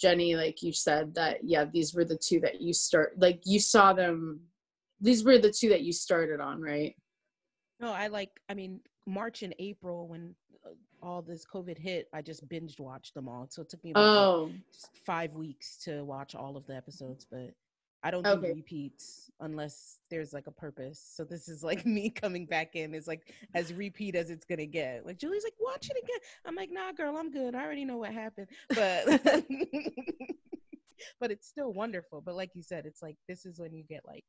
Jenny, 0.00 0.36
like 0.36 0.62
you 0.62 0.72
said 0.72 1.14
that 1.14 1.38
yeah, 1.44 1.66
these 1.70 1.94
were 1.94 2.04
the 2.04 2.18
two 2.18 2.40
that 2.40 2.60
you 2.60 2.72
start 2.72 3.14
like 3.18 3.40
you 3.44 3.60
saw 3.60 3.92
them. 3.92 4.40
These 5.00 5.24
were 5.24 5.38
the 5.38 5.52
two 5.52 5.68
that 5.68 5.82
you 5.82 5.92
started 5.92 6.40
on, 6.40 6.62
right? 6.62 6.96
No, 7.80 7.92
I 7.92 8.06
like. 8.08 8.30
I 8.48 8.54
mean, 8.54 8.80
March 9.06 9.42
and 9.42 9.54
April 9.58 10.08
when 10.08 10.34
uh, 10.64 10.70
all 11.02 11.22
this 11.22 11.44
COVID 11.44 11.78
hit, 11.78 12.08
I 12.14 12.22
just 12.22 12.48
binge 12.48 12.78
watched 12.78 13.14
them 13.14 13.28
all. 13.28 13.46
So 13.50 13.62
it 13.62 13.68
took 13.68 13.82
me 13.84 13.90
about 13.90 14.04
Oh, 14.14 14.50
five 15.04 15.32
weeks 15.32 15.76
to 15.84 16.04
watch 16.04 16.34
all 16.34 16.56
of 16.56 16.66
the 16.66 16.76
episodes, 16.76 17.26
but 17.30 17.50
I 18.02 18.10
don't 18.10 18.26
Okay. 18.26 18.48
do 18.48 18.54
repeats 18.54 19.30
unless 19.40 19.98
there's 20.10 20.32
like 20.32 20.46
a 20.46 20.50
purpose. 20.52 21.00
So 21.14 21.24
this 21.24 21.48
is 21.48 21.64
like 21.64 21.84
me 21.86 22.10
coming 22.10 22.46
back 22.46 22.76
in. 22.76 22.94
It's 22.94 23.08
like 23.08 23.32
as 23.54 23.72
repeat 23.72 24.14
as 24.14 24.30
it's 24.30 24.44
gonna 24.44 24.66
get. 24.66 25.04
Like 25.06 25.18
Julie's 25.18 25.44
like, 25.44 25.54
watch 25.58 25.88
it 25.90 25.96
again. 26.02 26.18
I'm 26.46 26.54
like, 26.54 26.70
nah, 26.70 26.92
girl, 26.92 27.16
I'm 27.16 27.30
good. 27.30 27.54
I 27.54 27.64
already 27.64 27.84
know 27.84 27.96
what 27.98 28.12
happened. 28.12 28.48
But 28.74 29.06
but 31.20 31.30
it's 31.30 31.48
still 31.48 31.72
wonderful. 31.72 32.20
But 32.20 32.36
like 32.36 32.50
you 32.54 32.62
said, 32.62 32.86
it's 32.86 33.02
like 33.02 33.16
this 33.28 33.44
is 33.46 33.58
when 33.58 33.74
you 33.74 33.82
get 33.84 34.02
like 34.06 34.24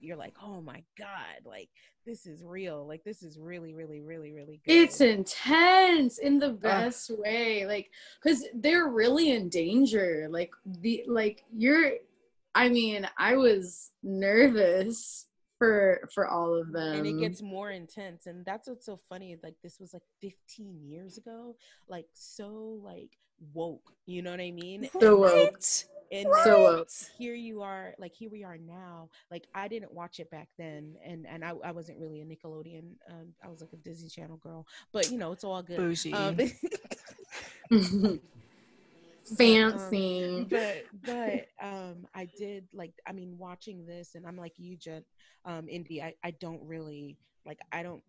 you're 0.00 0.16
like, 0.16 0.34
oh 0.42 0.60
my 0.60 0.82
God, 0.98 1.44
like 1.44 1.68
this 2.04 2.26
is 2.26 2.44
real. 2.44 2.86
Like 2.86 3.04
this 3.04 3.22
is 3.22 3.38
really, 3.38 3.74
really, 3.74 4.00
really, 4.00 4.32
really 4.32 4.60
good. 4.64 4.72
it's 4.72 5.00
intense 5.00 6.18
in 6.18 6.38
the 6.38 6.50
best 6.50 7.10
way. 7.18 7.66
Like, 7.66 7.90
cause 8.22 8.44
they're 8.54 8.88
really 8.88 9.32
in 9.32 9.48
danger. 9.48 10.28
Like 10.30 10.50
the 10.64 11.04
like 11.06 11.44
you're. 11.54 11.92
I 12.54 12.70
mean, 12.70 13.06
I 13.18 13.36
was 13.36 13.90
nervous 14.02 15.26
for 15.58 16.08
for 16.14 16.28
all 16.28 16.54
of 16.54 16.72
them. 16.72 16.98
and 16.98 17.06
it 17.06 17.18
gets 17.18 17.42
more 17.42 17.70
intense 17.70 18.26
and 18.26 18.44
that's 18.44 18.68
what's 18.68 18.84
so 18.84 19.00
funny 19.08 19.36
like 19.42 19.54
this 19.62 19.78
was 19.80 19.94
like 19.94 20.02
15 20.20 20.80
years 20.82 21.16
ago 21.16 21.56
like 21.88 22.06
so 22.12 22.78
like 22.82 23.16
woke 23.54 23.92
you 24.06 24.22
know 24.22 24.30
what 24.30 24.40
i 24.40 24.50
mean 24.50 24.88
so 25.00 25.16
woke. 25.16 25.60
and 26.12 26.28
So 26.44 26.62
woke. 26.62 26.88
here 27.18 27.34
you 27.34 27.62
are 27.62 27.94
like 27.98 28.14
here 28.14 28.30
we 28.30 28.44
are 28.44 28.56
now 28.58 29.08
like 29.30 29.46
i 29.54 29.68
didn't 29.68 29.92
watch 29.92 30.20
it 30.20 30.30
back 30.30 30.48
then 30.58 30.94
and 31.04 31.26
and 31.26 31.44
i, 31.44 31.52
I 31.64 31.72
wasn't 31.72 31.98
really 31.98 32.20
a 32.20 32.24
nickelodeon 32.24 32.92
um, 33.10 33.34
i 33.44 33.48
was 33.48 33.60
like 33.60 33.72
a 33.72 33.76
disney 33.76 34.08
channel 34.08 34.36
girl 34.38 34.66
but 34.92 35.10
you 35.10 35.18
know 35.18 35.32
it's 35.32 35.44
all 35.44 35.62
good 35.62 35.76
Bougie. 35.78 36.12
um, 36.12 36.38
Fancy. 39.36 40.46
but 40.48 40.84
but 41.04 41.46
um 41.60 42.06
i 42.14 42.28
did 42.38 42.64
like 42.72 42.92
i 43.08 43.12
mean 43.12 43.36
watching 43.38 43.84
this 43.84 44.14
and 44.14 44.24
i'm 44.26 44.36
like 44.36 44.52
you 44.56 44.76
jen 44.76 45.02
um 45.44 45.68
Indy 45.68 46.00
i 46.00 46.14
i 46.22 46.30
don't 46.30 46.62
really 46.62 47.16
like 47.44 47.58
i 47.72 47.82
don't 47.82 48.02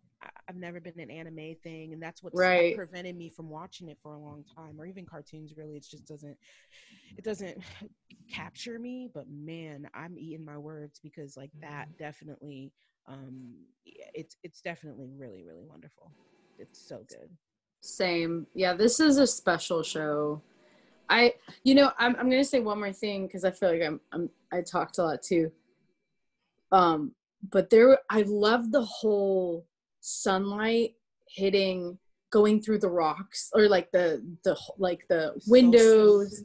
I've 0.47 0.55
never 0.55 0.79
been 0.79 0.99
an 0.99 1.11
anime 1.11 1.55
thing, 1.63 1.93
and 1.93 2.01
that's 2.01 2.23
what 2.23 2.33
Right. 2.33 2.75
prevented 2.75 3.15
me 3.15 3.29
from 3.29 3.49
watching 3.49 3.89
it 3.89 3.97
for 4.01 4.13
a 4.13 4.19
long 4.19 4.43
time, 4.55 4.79
or 4.79 4.85
even 4.85 5.05
cartoons. 5.05 5.53
Really, 5.57 5.75
it 5.77 5.85
just 5.89 6.05
doesn't, 6.05 6.37
it 7.17 7.23
doesn't 7.23 7.57
capture 8.33 8.79
me. 8.79 9.09
But 9.13 9.25
man, 9.29 9.87
I'm 9.93 10.17
eating 10.17 10.45
my 10.45 10.57
words 10.57 10.99
because 11.01 11.37
like 11.37 11.51
that 11.61 11.87
definitely, 11.97 12.71
um, 13.07 13.55
it's 13.85 14.37
it's 14.43 14.61
definitely 14.61 15.09
really 15.15 15.43
really 15.43 15.63
wonderful. 15.63 16.11
It's 16.57 16.79
so 16.87 17.05
good. 17.07 17.29
Same. 17.81 18.47
Yeah, 18.53 18.73
this 18.73 18.99
is 18.99 19.17
a 19.17 19.27
special 19.27 19.83
show. 19.83 20.41
I, 21.09 21.35
you 21.63 21.75
know, 21.75 21.91
I'm 21.97 22.15
I'm 22.17 22.29
gonna 22.29 22.43
say 22.43 22.59
one 22.59 22.79
more 22.79 22.93
thing 22.93 23.27
because 23.27 23.45
I 23.45 23.51
feel 23.51 23.71
like 23.71 23.81
I'm 23.83 24.01
I'm 24.11 24.29
I 24.51 24.61
talked 24.61 24.97
a 24.97 25.03
lot 25.03 25.21
too. 25.21 25.51
Um, 26.71 27.13
but 27.49 27.69
there, 27.69 27.99
I 28.09 28.23
love 28.23 28.71
the 28.71 28.83
whole 28.83 29.65
sunlight 30.01 30.91
hitting, 31.29 31.97
going 32.31 32.61
through 32.61 32.79
the 32.79 32.89
rocks 32.89 33.49
or 33.53 33.67
like 33.67 33.89
the 33.91 34.21
the 34.43 34.57
like 34.77 35.05
the 35.09 35.39
windows, 35.47 36.43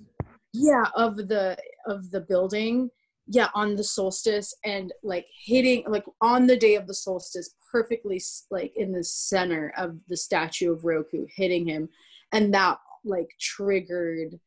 yeah, 0.52 0.86
of 0.96 1.16
the 1.16 1.56
of 1.86 2.10
the 2.10 2.20
building, 2.20 2.90
yeah, 3.26 3.48
on 3.54 3.76
the 3.76 3.84
solstice 3.84 4.54
and 4.64 4.92
like 5.02 5.26
hitting 5.44 5.84
like 5.88 6.04
on 6.20 6.46
the 6.46 6.56
day 6.56 6.74
of 6.74 6.86
the 6.86 6.94
solstice, 6.94 7.54
perfectly 7.70 8.20
like 8.50 8.72
in 8.76 8.92
the 8.92 9.04
center 9.04 9.72
of 9.76 9.96
the 10.08 10.16
statue 10.16 10.72
of 10.72 10.84
Roku, 10.84 11.26
hitting 11.36 11.66
him, 11.66 11.88
and 12.32 12.52
that 12.54 12.78
like 13.04 13.30
triggered 13.40 14.38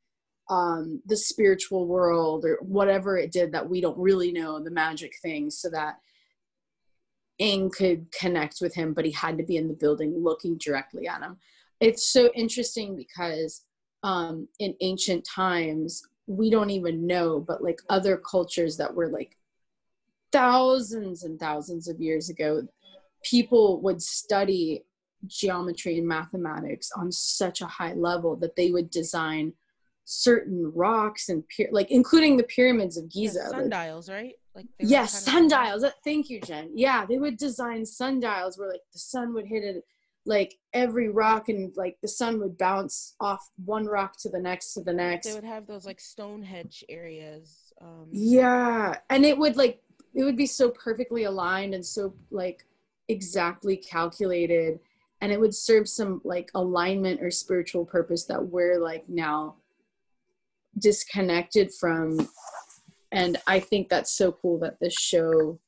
um 0.49 1.01
the 1.07 1.17
spiritual 1.17 1.87
world 1.87 2.45
or 2.45 2.59
whatever 2.61 3.17
it 3.17 3.31
did 3.31 3.51
that 3.51 3.67
we 3.67 3.81
don't 3.81 3.97
really 3.97 4.31
know 4.31 4.63
the 4.63 4.69
magic 4.69 5.11
things 5.23 5.57
so 5.59 5.69
that 5.71 5.95
Aang 7.41 7.71
could 7.71 8.11
connect 8.11 8.57
with 8.61 8.73
him 8.73 8.93
but 8.93 9.05
he 9.05 9.11
had 9.11 9.37
to 9.37 9.43
be 9.43 9.57
in 9.57 9.67
the 9.67 9.73
building 9.73 10.15
looking 10.17 10.57
directly 10.57 11.07
at 11.07 11.21
him. 11.21 11.37
It's 11.79 12.05
so 12.07 12.31
interesting 12.33 12.95
because 12.95 13.65
um 14.03 14.47
in 14.59 14.75
ancient 14.81 15.25
times 15.25 16.03
we 16.27 16.49
don't 16.49 16.69
even 16.69 17.05
know 17.05 17.39
but 17.39 17.63
like 17.63 17.79
other 17.89 18.17
cultures 18.17 18.77
that 18.77 18.93
were 18.93 19.09
like 19.09 19.37
thousands 20.31 21.23
and 21.23 21.39
thousands 21.39 21.87
of 21.87 22.01
years 22.01 22.29
ago 22.29 22.67
people 23.23 23.81
would 23.81 24.01
study 24.01 24.83
geometry 25.27 25.97
and 25.97 26.07
mathematics 26.07 26.91
on 26.95 27.11
such 27.11 27.61
a 27.61 27.65
high 27.65 27.93
level 27.93 28.35
that 28.35 28.55
they 28.55 28.71
would 28.71 28.89
design 28.89 29.53
certain 30.05 30.71
rocks 30.73 31.29
and 31.29 31.43
like 31.71 31.89
including 31.91 32.37
the 32.37 32.43
pyramids 32.43 32.95
of 32.97 33.05
Yeah, 33.11 33.27
Giza. 33.29 33.39
like- 33.39 33.49
sundials, 33.51 34.09
right? 34.09 34.35
Like 34.55 34.67
yes, 34.79 35.13
of- 35.27 35.33
sundials. 35.33 35.83
Uh, 35.83 35.91
Thank 36.03 36.29
you, 36.29 36.39
Jen. 36.39 36.71
Yeah, 36.73 37.05
they 37.05 37.17
would 37.17 37.37
design 37.37 37.85
sundials 37.85 38.57
where 38.57 38.69
like 38.69 38.83
the 38.93 38.99
sun 38.99 39.33
would 39.33 39.45
hit 39.47 39.63
it 39.63 39.83
like 40.27 40.57
every 40.73 41.09
rock 41.09 41.49
and 41.49 41.75
like 41.75 41.97
the 42.01 42.07
sun 42.07 42.39
would 42.39 42.57
bounce 42.57 43.15
off 43.19 43.49
one 43.65 43.85
rock 43.85 44.15
to 44.19 44.29
the 44.29 44.39
next 44.39 44.73
to 44.73 44.81
the 44.81 44.93
next. 44.93 45.27
They 45.27 45.33
would 45.35 45.43
have 45.43 45.67
those 45.67 45.85
like 45.85 45.99
Stonehenge 45.99 46.83
areas. 46.89 47.73
Um, 47.81 48.07
Yeah, 48.11 48.97
and 49.09 49.25
it 49.25 49.37
would 49.37 49.57
like 49.57 49.81
it 50.13 50.23
would 50.23 50.37
be 50.37 50.45
so 50.47 50.69
perfectly 50.69 51.25
aligned 51.25 51.73
and 51.73 51.85
so 51.85 52.13
like 52.31 52.65
exactly 53.09 53.75
calculated 53.77 54.79
and 55.21 55.31
it 55.31 55.39
would 55.39 55.53
serve 55.53 55.87
some 55.87 56.21
like 56.23 56.49
alignment 56.55 57.21
or 57.21 57.29
spiritual 57.29 57.85
purpose 57.85 58.23
that 58.25 58.43
we're 58.47 58.79
like 58.79 59.07
now 59.09 59.55
disconnected 60.79 61.71
from 61.79 62.27
and 63.11 63.37
i 63.47 63.59
think 63.59 63.87
that's 63.89 64.17
so 64.17 64.31
cool 64.31 64.59
that 64.59 64.75
this 64.81 64.93
show 64.93 65.59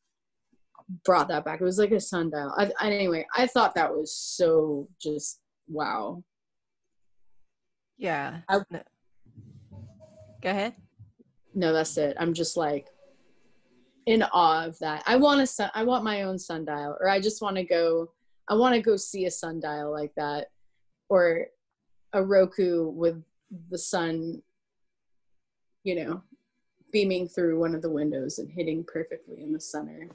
brought 1.06 1.28
that 1.28 1.46
back 1.46 1.60
it 1.62 1.63
was 1.63 1.80
like 1.80 1.91
a 1.91 2.00
sundial 2.00 2.54
I, 2.58 2.72
anyway 2.82 3.26
i 3.36 3.48
thought 3.48 3.76
that 3.76 3.91
was 3.91 4.13
so 4.15 4.88
just 5.02 5.39
wow 5.67 6.24
Yeah. 7.98 8.39
I- 8.48 8.62
No. 8.70 8.82
Go 10.41 10.50
ahead. 10.52 10.74
no 11.56 11.74
that's 11.74 11.98
it 11.98 12.15
i'm 12.20 12.34
just 12.34 12.56
like 12.58 12.88
in 14.06 14.24
awe 14.24 14.65
of 14.65 14.78
that 14.80 15.04
i 15.08 15.15
want 15.15 15.41
a 15.41 15.48
sun 15.48 15.70
i 15.74 15.84
want 15.84 16.04
my 16.04 16.22
own 16.24 16.38
sundial 16.38 16.96
or 17.02 17.10
i 17.10 17.20
just 17.20 17.41
want 17.41 17.56
to 17.58 17.63
go 17.63 18.10
i 18.48 18.54
want 18.54 18.74
to 18.76 18.82
go 18.82 18.96
see 18.96 19.26
a 19.26 19.32
sundial 19.32 19.91
like 19.91 20.13
that 20.15 20.48
or 21.10 21.48
a 22.13 22.24
roku 22.24 22.88
with 22.89 23.22
the 23.72 23.78
sun 23.78 24.41
you 25.88 25.95
know 25.95 26.21
beaming 26.91 27.28
through 27.28 27.58
one 27.58 27.73
of 27.73 27.82
the 27.82 27.89
windows 27.89 28.39
and 28.39 28.52
hitting 28.52 28.84
perfectly 28.84 29.41
in 29.41 29.54
the 29.54 29.60
center 29.60 30.10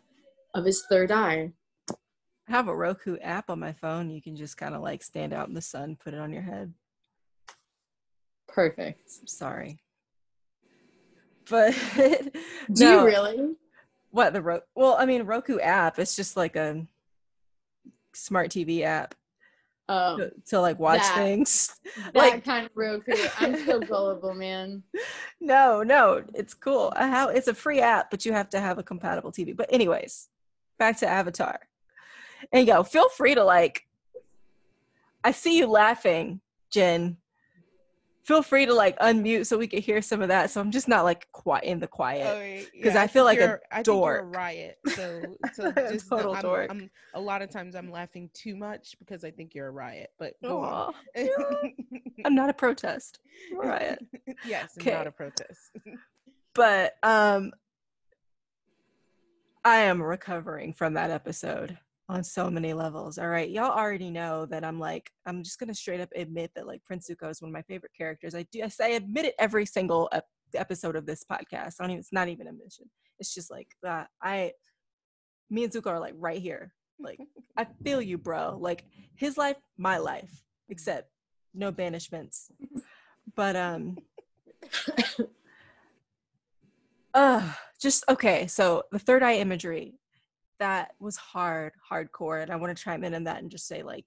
of 0.54 0.66
his 0.66 0.84
third 0.88 1.10
eye 1.10 1.50
I 1.88 2.52
have 2.52 2.68
a 2.68 2.76
Roku 2.76 3.16
app 3.18 3.50
on 3.50 3.60
my 3.60 3.72
phone. 3.72 4.10
You 4.10 4.20
can 4.20 4.34
just 4.34 4.56
kind 4.56 4.74
of 4.74 4.82
like 4.82 5.02
stand 5.02 5.32
out 5.32 5.46
in 5.48 5.54
the 5.54 5.62
sun, 5.62 5.96
put 5.96 6.12
it 6.12 6.18
on 6.18 6.32
your 6.32 6.42
head. 6.42 6.74
perfect 8.48 9.10
I'm 9.20 9.26
sorry. 9.26 9.78
But 11.48 11.74
do 11.96 12.30
no, 12.68 13.00
you 13.00 13.06
really 13.06 13.54
what 14.10 14.34
the 14.34 14.42
Roku? 14.42 14.64
Well, 14.74 14.96
I 14.98 15.06
mean, 15.06 15.22
Roku 15.22 15.58
app. 15.58 15.98
It's 15.98 16.14
just 16.14 16.36
like 16.36 16.56
a 16.56 16.86
smart 18.12 18.50
TV 18.50 18.82
app 18.82 19.14
um 19.92 20.18
to, 20.18 20.32
to 20.46 20.60
like 20.60 20.78
watch 20.78 21.00
that- 21.00 21.16
things. 21.16 21.74
that 21.96 22.14
like- 22.22 22.44
kind 22.44 22.66
of 22.66 22.72
roku 22.74 23.12
i'm 23.38 23.54
so 23.66 23.78
gullible 23.92 24.34
man 24.34 24.82
No, 25.40 25.82
no, 25.82 26.22
it's 26.34 26.54
cool. 26.54 26.92
Have, 26.96 27.30
it's 27.34 27.48
a 27.48 27.54
free 27.54 27.80
app, 27.80 28.10
but 28.12 28.24
you 28.24 28.32
have 28.32 28.48
to 28.50 28.60
have 28.60 28.78
a 28.78 28.82
compatible 28.84 29.32
TV. 29.32 29.56
But 29.56 29.72
anyways, 29.72 30.28
back 30.78 30.98
to 30.98 31.06
Avatar. 31.08 31.58
And 32.52 32.64
yo, 32.68 32.84
feel 32.84 33.08
free 33.08 33.34
to 33.34 33.42
like. 33.42 33.84
I 35.24 35.32
see 35.32 35.58
you 35.58 35.66
laughing, 35.66 36.40
Jen. 36.70 37.16
Feel 38.24 38.42
free 38.42 38.66
to 38.66 38.72
like 38.74 38.96
unmute 39.00 39.46
so 39.46 39.58
we 39.58 39.66
can 39.66 39.82
hear 39.82 40.00
some 40.00 40.22
of 40.22 40.28
that. 40.28 40.50
So 40.50 40.60
I'm 40.60 40.70
just 40.70 40.86
not 40.86 41.02
like 41.04 41.26
quiet 41.32 41.64
in 41.64 41.80
the 41.80 41.88
quiet. 41.88 42.72
'Cause 42.82 42.94
I 42.94 43.08
feel 43.08 43.24
like 43.24 43.40
a 43.40 43.54
a 43.54 43.58
I 43.72 43.82
think 43.82 43.86
you're 43.86 44.18
a 44.18 44.22
dork. 44.22 44.36
riot. 44.36 44.78
So, 44.86 45.36
so 45.54 45.72
A 45.76 45.88
just 45.92 46.08
total 46.08 46.34
I'm, 46.34 46.42
dork. 46.42 46.70
I'm, 46.70 46.90
a 47.14 47.20
lot 47.20 47.42
of 47.42 47.50
times 47.50 47.74
I'm 47.74 47.90
laughing 47.90 48.30
too 48.32 48.54
much 48.54 48.96
because 49.00 49.24
I 49.24 49.32
think 49.32 49.54
you're 49.56 49.66
a 49.66 49.72
riot. 49.72 50.10
But 50.20 50.34
go 50.44 50.60
on. 50.60 50.94
Aw, 51.16 51.68
I'm 52.24 52.34
not 52.36 52.48
a 52.48 52.54
protest. 52.54 53.18
Riot. 53.52 53.98
yes, 54.44 54.76
I'm 54.76 54.82
Okay. 54.82 54.92
not 54.92 55.06
a 55.08 55.12
protest. 55.12 55.72
but 56.54 56.94
um 57.02 57.52
I 59.64 59.78
am 59.80 60.00
recovering 60.02 60.72
from 60.74 60.94
that 60.94 61.10
episode 61.10 61.76
on 62.12 62.22
so 62.22 62.50
many 62.50 62.74
levels. 62.74 63.18
All 63.18 63.28
right. 63.28 63.48
Y'all 63.48 63.70
already 63.70 64.10
know 64.10 64.46
that 64.46 64.64
I'm 64.64 64.78
like, 64.78 65.10
I'm 65.26 65.42
just 65.42 65.58
gonna 65.58 65.74
straight 65.74 66.00
up 66.00 66.10
admit 66.14 66.50
that 66.54 66.66
like 66.66 66.84
Prince 66.84 67.08
Zuko 67.08 67.30
is 67.30 67.40
one 67.40 67.48
of 67.48 67.54
my 67.54 67.62
favorite 67.62 67.92
characters. 67.96 68.34
I 68.34 68.46
do 68.52 68.62
I 68.62 68.68
say 68.68 68.86
I 68.86 68.96
admit 68.96 69.24
it 69.24 69.34
every 69.38 69.66
single 69.66 70.08
ep- 70.12 70.26
episode 70.54 70.96
of 70.96 71.06
this 71.06 71.24
podcast. 71.24 71.76
I 71.80 71.84
don't 71.84 71.90
even 71.90 72.00
it's 72.00 72.12
not 72.12 72.28
even 72.28 72.48
a 72.48 72.52
mission. 72.52 72.90
It's 73.18 73.34
just 73.34 73.50
like 73.50 73.68
uh, 73.86 74.04
I 74.22 74.52
me 75.50 75.64
and 75.64 75.72
Zuko 75.72 75.86
are 75.88 76.00
like 76.00 76.14
right 76.18 76.40
here. 76.40 76.74
Like 77.00 77.18
I 77.56 77.66
feel 77.82 78.02
you, 78.02 78.18
bro. 78.18 78.58
Like 78.60 78.84
his 79.16 79.36
life, 79.36 79.56
my 79.76 79.98
life, 79.98 80.30
except 80.68 81.08
no 81.54 81.72
banishments. 81.72 82.50
But 83.34 83.56
um 83.56 83.96
uh 87.14 87.52
just 87.80 88.04
okay 88.08 88.46
so 88.46 88.84
the 88.92 88.98
third 88.98 89.22
eye 89.22 89.34
imagery 89.34 89.94
that 90.62 90.92
was 91.00 91.16
hard 91.16 91.72
hardcore 91.90 92.40
and 92.40 92.52
i 92.52 92.56
want 92.56 92.74
to 92.76 92.80
chime 92.84 93.02
in 93.02 93.14
on 93.14 93.24
that 93.24 93.40
and 93.42 93.50
just 93.50 93.66
say 93.66 93.82
like 93.82 94.04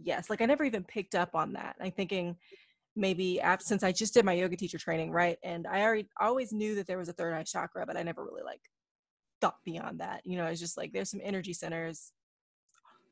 yes 0.00 0.30
like 0.30 0.40
i 0.40 0.46
never 0.46 0.62
even 0.62 0.84
picked 0.84 1.16
up 1.16 1.34
on 1.34 1.52
that. 1.52 1.74
I'm 1.80 1.90
thinking 1.90 2.36
maybe 2.94 3.40
after, 3.40 3.64
since 3.64 3.82
i 3.82 3.90
just 3.90 4.14
did 4.14 4.24
my 4.24 4.32
yoga 4.32 4.56
teacher 4.56 4.78
training 4.78 5.10
right 5.10 5.38
and 5.42 5.66
i 5.66 5.82
already 5.82 6.08
always 6.20 6.52
knew 6.52 6.76
that 6.76 6.86
there 6.86 6.98
was 6.98 7.08
a 7.08 7.12
third 7.12 7.34
eye 7.34 7.42
chakra 7.42 7.84
but 7.84 7.96
i 7.96 8.02
never 8.04 8.24
really 8.24 8.44
like 8.44 8.60
thought 9.40 9.56
beyond 9.64 9.98
that. 9.98 10.20
You 10.24 10.36
know 10.36 10.46
it's 10.46 10.60
just 10.60 10.76
like 10.76 10.92
there's 10.92 11.10
some 11.10 11.20
energy 11.24 11.52
centers 11.52 12.12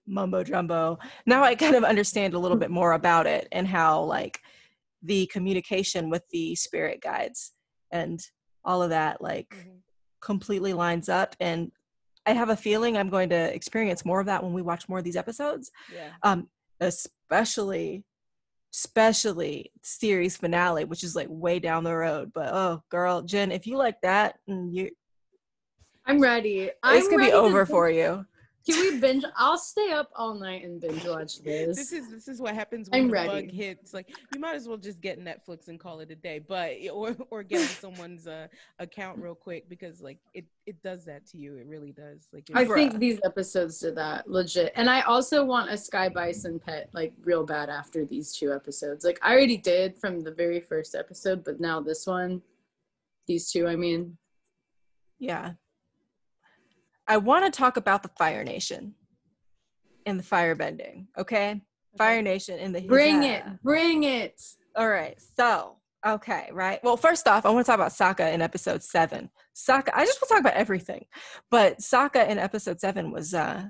mumbo 0.06 0.44
jumbo. 0.44 0.96
Now 1.26 1.42
i 1.42 1.56
kind 1.56 1.74
of 1.74 1.83
understand 1.83 2.35
a 2.35 2.38
little 2.38 2.56
bit 2.56 2.70
more 2.70 2.92
about 2.92 3.26
it 3.26 3.48
and 3.50 3.66
how 3.66 4.02
like 4.04 4.38
the 5.02 5.26
communication 5.26 6.09
with 6.09 6.22
the 6.30 6.54
spirit 6.54 7.00
guides 7.02 7.52
and 7.90 8.20
all 8.64 8.80
of 8.80 8.90
that 8.90 9.20
like 9.20 9.52
Mhm. 9.56 9.80
completely 10.20 10.72
lines 10.72 11.09
up 11.09 11.35
and 11.40 11.72
i 12.26 12.33
have 12.33 12.50
a 12.50 12.56
feeling 12.56 12.96
i'm 12.96 13.09
going 13.11 13.28
to 13.30 13.54
experience 13.54 14.04
more 14.04 14.20
of 14.20 14.26
that 14.26 14.42
when 14.42 14.52
we 14.52 14.62
watch 14.62 14.88
more 14.88 14.98
of 14.98 15.04
these 15.04 15.16
episodes 15.16 15.70
Yeah. 15.94 16.11
um 16.22 16.48
especially 16.80 18.04
especially 18.72 19.72
series 19.83 20.37
finale 20.37 20.85
which 20.85 21.02
is 21.02 21.16
like 21.16 21.26
way 21.28 21.59
down 21.59 21.83
the 21.85 21.94
road 21.94 22.30
but 22.33 22.50
oh 22.52 22.83
girl 22.88 23.22
jen 23.22 23.50
if 23.50 23.66
you 23.66 23.76
like 23.76 24.00
that 24.02 24.38
and 24.46 24.74
you 24.74 24.90
i'm 26.06 26.20
ready 26.20 26.61
it's 26.64 26.74
I'm 26.85 27.02
gonna 27.04 27.16
ready 27.18 27.30
be 27.30 27.35
over 27.35 27.64
binge- 27.64 27.68
for 27.70 27.90
you 27.90 28.24
can 28.66 28.79
we 28.81 29.01
binge 29.01 29.25
i'll 29.37 29.57
stay 29.57 29.90
up 29.90 30.11
all 30.14 30.35
night 30.35 30.64
and 30.64 30.81
binge 30.81 31.05
watch 31.07 31.40
this, 31.42 31.77
This 31.77 31.92
is 31.92 32.11
this 32.11 32.29
is 32.29 32.40
what 32.40 32.55
happens 32.55 32.90
when 32.90 33.01
I'm 33.01 33.07
the 33.09 33.12
ready. 33.12 33.46
bug 33.46 33.51
hits. 33.55 33.94
Like 33.94 34.09
you 34.35 34.40
might 34.40 34.55
as 34.55 34.68
well 34.68 34.77
just 34.77 35.01
get 35.01 35.18
Netflix 35.18 35.68
and 35.68 35.81
call 35.81 36.01
it 36.01 36.11
a 36.11 36.14
day, 36.14 36.38
but 36.40 36.73
or 36.92 37.16
or 37.31 37.42
get 37.42 37.61
someone's 37.68 38.27
uh, 38.27 38.49
account 38.79 39.18
real 39.18 39.35
quick 39.35 39.68
because 39.68 40.01
like 40.03 40.18
it 40.35 40.44
it 40.66 40.83
does 40.83 41.05
that 41.07 41.27
to 41.29 41.38
you. 41.38 41.57
It 41.57 41.66
really 41.66 41.92
does. 41.92 42.29
Like 42.33 42.49
I 42.55 42.62
it's- 42.62 42.75
think 42.75 42.99
these 42.99 43.18
episodes 43.25 43.79
did 43.81 43.94
that 43.96 44.29
legit. 44.31 44.73
And 44.77 44.90
I 44.90 45.01
also 45.03 45.44
want 45.44 45.70
a 45.70 45.77
Sky 45.79 46.09
Bison 46.09 46.59
pet 46.59 46.90
like 46.92 47.12
real 47.25 47.44
bad 47.44 47.70
after 47.70 48.05
these 48.05 48.33
two 48.35 48.53
episodes. 48.53 49.05
Like 49.05 49.18
I 49.23 49.33
already 49.33 49.57
did 49.57 49.96
from 49.99 50.20
the 50.23 50.33
very 50.33 50.61
first 50.61 50.94
episode, 50.94 51.44
but 51.44 51.61
now 51.61 51.81
this 51.81 52.07
one, 52.07 52.42
these 53.27 53.51
two, 53.51 53.66
I 53.66 53.77
mean, 53.77 54.16
yeah 55.18 55.53
i 57.11 57.16
want 57.18 57.44
to 57.44 57.51
talk 57.51 57.77
about 57.77 58.03
the 58.03 58.11
fire 58.16 58.42
nation 58.42 58.94
and 60.07 60.18
the 60.18 60.25
fire 60.25 60.55
bending 60.55 61.07
okay 61.18 61.61
fire 61.96 62.23
nation 62.23 62.59
and 62.59 62.75
the 62.75 62.81
bring 62.83 63.25
it, 63.25 63.44
bring 63.62 64.05
it. 64.05 64.40
All 64.77 64.88
right. 64.88 65.18
So, 65.37 65.77
okay, 66.07 66.49
right. 66.53 66.83
Well, 66.83 66.96
first 66.96 67.27
off, 67.27 67.44
I 67.44 67.51
want 67.51 67.66
to 67.66 67.70
talk 67.70 67.79
about 67.79 67.92
Sokka 67.92 68.33
in 68.33 68.42
episode 68.42 68.83
seven. 68.83 69.31
Sokka, 69.55 69.90
I 69.94 70.05
just 70.05 70.20
want 70.20 70.29
to 70.29 70.35
talk 70.35 70.40
about 70.40 70.55
everything. 70.55 71.07
But 71.51 71.79
Sokka 71.79 72.29
in 72.29 72.38
episode 72.38 72.81
seven 72.81 73.11
was 73.11 73.35
uh 73.35 73.64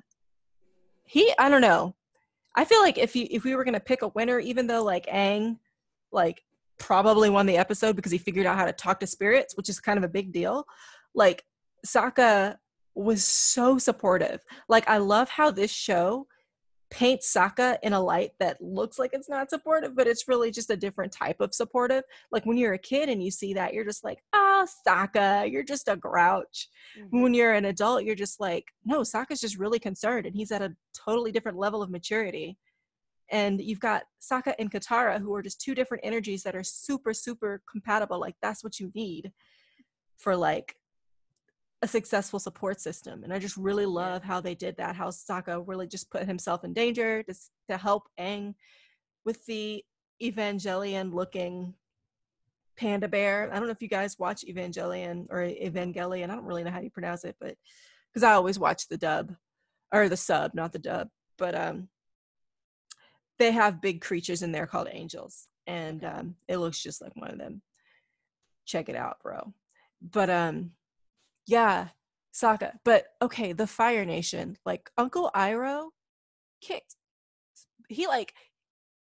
he, 1.05 1.33
I 1.38 1.48
don't 1.48 1.62
know. 1.62 1.96
I 2.55 2.64
feel 2.64 2.81
like 2.81 2.98
if 2.98 3.16
you 3.16 3.26
if 3.31 3.44
we 3.44 3.55
were 3.55 3.64
gonna 3.64 3.81
pick 3.81 4.03
a 4.03 4.09
winner, 4.09 4.38
even 4.38 4.66
though 4.66 4.85
like 4.85 5.07
Aang 5.07 5.59
like 6.12 6.42
probably 6.79 7.31
won 7.31 7.46
the 7.46 7.57
episode 7.57 7.94
because 7.96 8.12
he 8.12 8.18
figured 8.18 8.46
out 8.46 8.57
how 8.57 8.64
to 8.64 8.72
talk 8.72 9.00
to 9.00 9.07
spirits, 9.07 9.57
which 9.57 9.68
is 9.68 9.81
kind 9.81 9.98
of 9.98 10.05
a 10.05 10.09
big 10.09 10.33
deal. 10.33 10.64
Like 11.14 11.44
Sokka 11.87 12.57
was 12.94 13.24
so 13.24 13.79
supportive. 13.79 14.40
Like 14.68 14.88
I 14.88 14.98
love 14.98 15.29
how 15.29 15.50
this 15.50 15.70
show 15.70 16.26
paints 16.90 17.33
Sokka 17.33 17.79
in 17.83 17.92
a 17.92 18.00
light 18.00 18.33
that 18.40 18.61
looks 18.61 18.98
like 18.98 19.11
it's 19.12 19.29
not 19.29 19.48
supportive, 19.48 19.94
but 19.94 20.09
it's 20.09 20.26
really 20.26 20.50
just 20.50 20.70
a 20.70 20.76
different 20.76 21.12
type 21.12 21.40
of 21.40 21.55
supportive. 21.55 22.03
Like 22.33 22.44
when 22.44 22.57
you're 22.57 22.72
a 22.72 22.79
kid 22.79 23.09
and 23.09 23.22
you 23.22 23.31
see 23.31 23.55
that, 23.55 23.72
you're 23.72 23.85
just 23.85 24.03
like, 24.03 24.18
oh, 24.33 24.66
Sokka, 24.87 25.50
you're 25.50 25.62
just 25.62 25.88
a 25.88 25.96
grouch. 25.96 26.68
Mhm. 26.98 27.22
When 27.22 27.35
you're 27.35 27.55
an 27.55 27.66
adult, 27.66 28.03
you're 28.05 28.16
just 28.16 28.40
like, 28.40 28.66
no, 28.85 29.00
Sokka's 29.00 29.40
just 29.40 29.59
really 29.59 29.79
concerned 29.79 30.26
and 30.26 30.35
he's 30.35 30.50
at 30.50 30.62
a 30.62 30.74
totally 30.92 31.31
different 31.31 31.59
level 31.59 31.81
of 31.81 31.90
maturity. 31.90 32.59
And 33.31 33.61
you've 33.61 33.81
got 33.81 34.03
Sokka 34.20 34.55
and 34.59 34.72
Katara, 34.72 35.20
who 35.20 35.33
are 35.35 35.42
just 35.42 35.61
two 35.61 35.76
different 35.76 36.05
energies 36.05 36.42
that 36.42 36.57
are 36.57 36.64
super, 36.64 37.14
super 37.14 37.62
compatible. 37.70 38.18
Like 38.18 38.35
that's 38.42 38.64
what 38.64 38.81
you 38.81 38.90
need 38.96 39.31
for 40.16 40.37
like 40.37 40.74
a 41.82 41.88
successful 41.88 42.38
support 42.38 42.80
system. 42.80 43.24
And 43.24 43.32
I 43.32 43.38
just 43.38 43.56
really 43.56 43.86
love 43.86 44.22
how 44.22 44.40
they 44.40 44.54
did 44.54 44.76
that, 44.76 44.96
how 44.96 45.08
Sokka 45.08 45.62
really 45.66 45.86
just 45.86 46.10
put 46.10 46.26
himself 46.26 46.64
in 46.64 46.72
danger 46.72 47.22
to, 47.22 47.34
to 47.70 47.76
help 47.76 48.08
Aang 48.18 48.54
with 49.24 49.44
the 49.46 49.82
Evangelion 50.22 51.14
looking 51.14 51.74
panda 52.76 53.08
bear. 53.08 53.50
I 53.50 53.56
don't 53.56 53.66
know 53.66 53.72
if 53.72 53.82
you 53.82 53.88
guys 53.88 54.18
watch 54.18 54.44
Evangelion 54.48 55.26
or 55.30 55.38
Evangelion. 55.38 56.24
I 56.24 56.34
don't 56.34 56.44
really 56.44 56.64
know 56.64 56.70
how 56.70 56.80
you 56.80 56.90
pronounce 56.90 57.24
it, 57.24 57.36
but 57.40 57.54
because 58.12 58.22
I 58.24 58.32
always 58.32 58.58
watch 58.58 58.88
the 58.88 58.98
dub 58.98 59.34
or 59.92 60.08
the 60.08 60.16
sub, 60.16 60.54
not 60.54 60.72
the 60.72 60.78
dub. 60.78 61.08
But 61.38 61.54
um 61.54 61.88
they 63.38 63.52
have 63.52 63.80
big 63.80 64.02
creatures 64.02 64.42
in 64.42 64.52
there 64.52 64.66
called 64.66 64.88
angels. 64.90 65.48
And 65.66 66.04
um 66.04 66.34
it 66.48 66.58
looks 66.58 66.82
just 66.82 67.00
like 67.00 67.16
one 67.16 67.30
of 67.30 67.38
them. 67.38 67.62
Check 68.66 68.88
it 68.88 68.96
out, 68.96 69.22
bro. 69.22 69.54
But 70.02 70.28
um 70.28 70.72
yeah, 71.50 71.88
Sokka. 72.32 72.74
But 72.84 73.06
okay, 73.20 73.52
the 73.52 73.66
Fire 73.66 74.04
Nation, 74.04 74.56
like 74.64 74.88
Uncle 74.96 75.30
Iroh 75.34 75.88
kicked. 76.60 76.94
He 77.88 78.06
like 78.06 78.34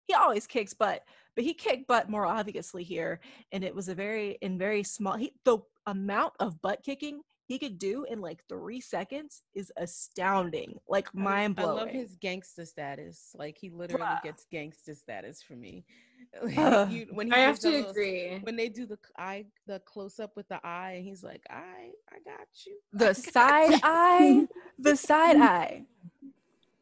he 0.08 0.14
always 0.14 0.48
kicks 0.48 0.74
butt, 0.74 1.02
but 1.36 1.44
he 1.44 1.54
kicked 1.54 1.88
butt 1.88 2.10
more 2.10 2.26
obviously 2.26 2.84
here, 2.84 3.20
and 3.52 3.66
it 3.66 3.76
was 3.76 3.90
a 3.90 3.96
very 3.96 4.38
in 4.42 4.58
very 4.58 4.84
small. 4.84 5.18
He, 5.18 5.34
the 5.44 5.60
amount 5.86 6.34
of 6.40 6.62
butt 6.62 6.84
kicking 6.84 7.22
he 7.52 7.60
could 7.60 7.78
do 7.78 8.06
in 8.06 8.22
like 8.22 8.44
three 8.48 8.80
seconds 8.80 9.44
is 9.54 9.72
astounding, 9.76 10.80
like 10.88 11.14
mind 11.14 11.58
blowing. 11.58 11.78
I 11.80 11.82
love 11.82 11.90
his 11.90 12.16
gangster 12.16 12.66
status. 12.66 13.36
Like 13.38 13.58
he 13.58 13.70
literally 13.70 14.06
Bruh. 14.06 14.24
gets 14.24 14.46
gangster 14.50 14.96
status 14.96 15.42
for 15.42 15.56
me. 15.56 15.84
Like, 16.42 16.58
Ugh. 16.58 16.92
you- 16.92 17.08
when 17.12 17.28
he 17.28 17.34
I 17.34 17.40
have 17.40 17.60
to 17.60 17.70
those- 17.70 17.90
agree. 17.92 18.40
When 18.44 18.56
they 18.56 18.70
do 18.70 18.86
the 18.86 18.96
c- 18.96 19.12
eye, 19.18 19.46
the 19.68 19.80
close 19.82 20.18
up 20.18 20.32
with 20.38 20.48
the 20.48 20.66
eye, 20.66 20.92
and 20.98 21.04
he's 21.04 21.24
like, 21.24 21.42
"I, 21.50 21.92
I 22.10 22.18
got 22.24 22.48
you." 22.66 22.78
The 22.94 23.06
got 23.08 23.18
side 23.18 23.72
you." 23.74 23.80
eye, 23.84 24.48
the 24.80 24.96
side 24.96 25.36
eye, 25.58 25.84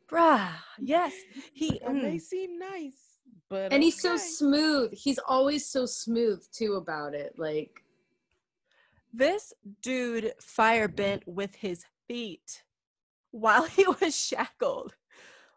bruh. 0.08 0.50
Yes, 0.78 1.14
he. 1.54 1.82
And 1.82 2.04
they 2.04 2.18
mm. 2.18 2.22
seem 2.22 2.60
nice, 2.60 3.18
but 3.50 3.74
And 3.74 3.82
he's 3.82 4.00
so 4.00 4.18
smooth. 4.18 4.94
He's 4.94 5.20
always 5.28 5.66
so 5.66 5.86
smooth 5.88 6.46
too 6.52 6.76
about 6.76 7.16
it. 7.16 7.34
Like 7.38 7.82
This 9.12 9.54
dude 9.82 10.34
fire 10.40 10.88
bent 10.88 11.28
with 11.28 11.56
his 11.56 11.84
feet 12.08 12.64
while 13.32 13.64
he 13.64 13.86
was 14.02 14.16
shackled. 14.16 14.94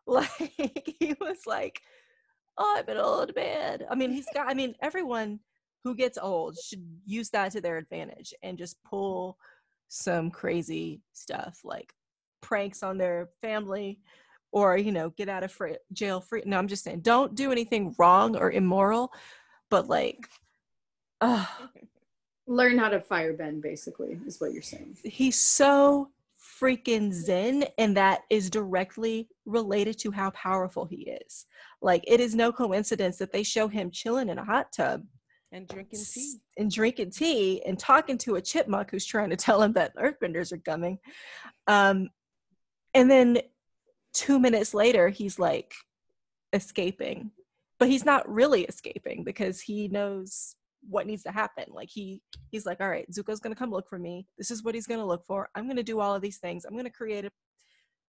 Like 0.06 0.52
he 0.98 1.14
was 1.20 1.46
like, 1.46 1.80
"Oh, 2.58 2.74
I'm 2.78 2.88
an 2.88 3.00
old 3.00 3.34
man." 3.36 3.84
I 3.90 3.94
mean, 3.94 4.10
he's 4.10 4.26
got. 4.34 4.48
I 4.48 4.54
mean, 4.54 4.74
everyone 4.82 5.40
who 5.84 5.94
gets 5.94 6.18
old 6.20 6.56
should 6.58 6.84
use 7.04 7.30
that 7.30 7.52
to 7.52 7.60
their 7.60 7.76
advantage 7.76 8.34
and 8.42 8.58
just 8.58 8.82
pull 8.84 9.36
some 9.88 10.30
crazy 10.30 11.02
stuff 11.12 11.60
like 11.64 11.92
pranks 12.40 12.82
on 12.82 12.98
their 12.98 13.28
family 13.42 14.00
or 14.50 14.76
you 14.76 14.90
know 14.92 15.10
get 15.10 15.28
out 15.28 15.44
of 15.44 15.52
free, 15.52 15.76
jail 15.92 16.20
free 16.20 16.42
no 16.46 16.56
i'm 16.56 16.66
just 16.66 16.82
saying 16.82 17.00
don't 17.00 17.34
do 17.34 17.52
anything 17.52 17.94
wrong 17.98 18.34
or 18.36 18.50
immoral 18.50 19.12
but 19.70 19.88
like 19.88 20.28
uh, 21.20 21.44
learn 22.46 22.78
how 22.78 22.88
to 22.88 23.00
fire 23.00 23.32
bend 23.32 23.62
basically 23.62 24.18
is 24.26 24.40
what 24.40 24.52
you're 24.52 24.62
saying. 24.62 24.96
he's 25.04 25.40
so 25.40 26.08
freaking 26.60 27.12
zen 27.12 27.64
and 27.78 27.96
that 27.96 28.22
is 28.28 28.50
directly 28.50 29.28
related 29.46 29.98
to 29.98 30.10
how 30.10 30.30
powerful 30.30 30.84
he 30.84 31.02
is 31.02 31.46
like 31.80 32.02
it 32.06 32.20
is 32.20 32.34
no 32.34 32.52
coincidence 32.52 33.16
that 33.16 33.32
they 33.32 33.42
show 33.42 33.68
him 33.68 33.90
chilling 33.90 34.28
in 34.28 34.38
a 34.38 34.44
hot 34.44 34.66
tub 34.76 35.02
and 35.52 35.68
drinking 35.68 36.00
tea. 36.12 36.34
and 36.58 36.70
drinking 36.70 37.10
tea 37.10 37.62
and 37.64 37.78
talking 37.78 38.18
to 38.18 38.36
a 38.36 38.42
chipmunk 38.42 38.90
who's 38.90 39.06
trying 39.06 39.30
to 39.30 39.36
tell 39.36 39.62
him 39.62 39.72
that 39.72 39.94
earthbenders 39.96 40.52
are 40.52 40.58
coming 40.58 40.98
um 41.68 42.08
and 42.94 43.10
then 43.10 43.38
two 44.12 44.38
minutes 44.38 44.74
later 44.74 45.08
he's 45.08 45.38
like 45.38 45.72
escaping 46.52 47.30
but 47.78 47.88
he's 47.88 48.04
not 48.04 48.28
really 48.28 48.62
escaping 48.64 49.24
because 49.24 49.60
he 49.60 49.88
knows 49.88 50.56
what 50.88 51.06
needs 51.06 51.22
to 51.22 51.30
happen 51.30 51.64
like 51.68 51.88
he 51.90 52.20
he's 52.50 52.66
like 52.66 52.80
all 52.80 52.88
right 52.88 53.06
zuko's 53.10 53.40
gonna 53.40 53.54
come 53.54 53.70
look 53.70 53.88
for 53.88 53.98
me 53.98 54.26
this 54.36 54.50
is 54.50 54.62
what 54.64 54.74
he's 54.74 54.86
gonna 54.86 55.06
look 55.06 55.24
for 55.26 55.48
i'm 55.54 55.68
gonna 55.68 55.82
do 55.82 56.00
all 56.00 56.14
of 56.14 56.22
these 56.22 56.38
things 56.38 56.64
i'm 56.64 56.76
gonna 56.76 56.90
create 56.90 57.24
a, 57.24 57.30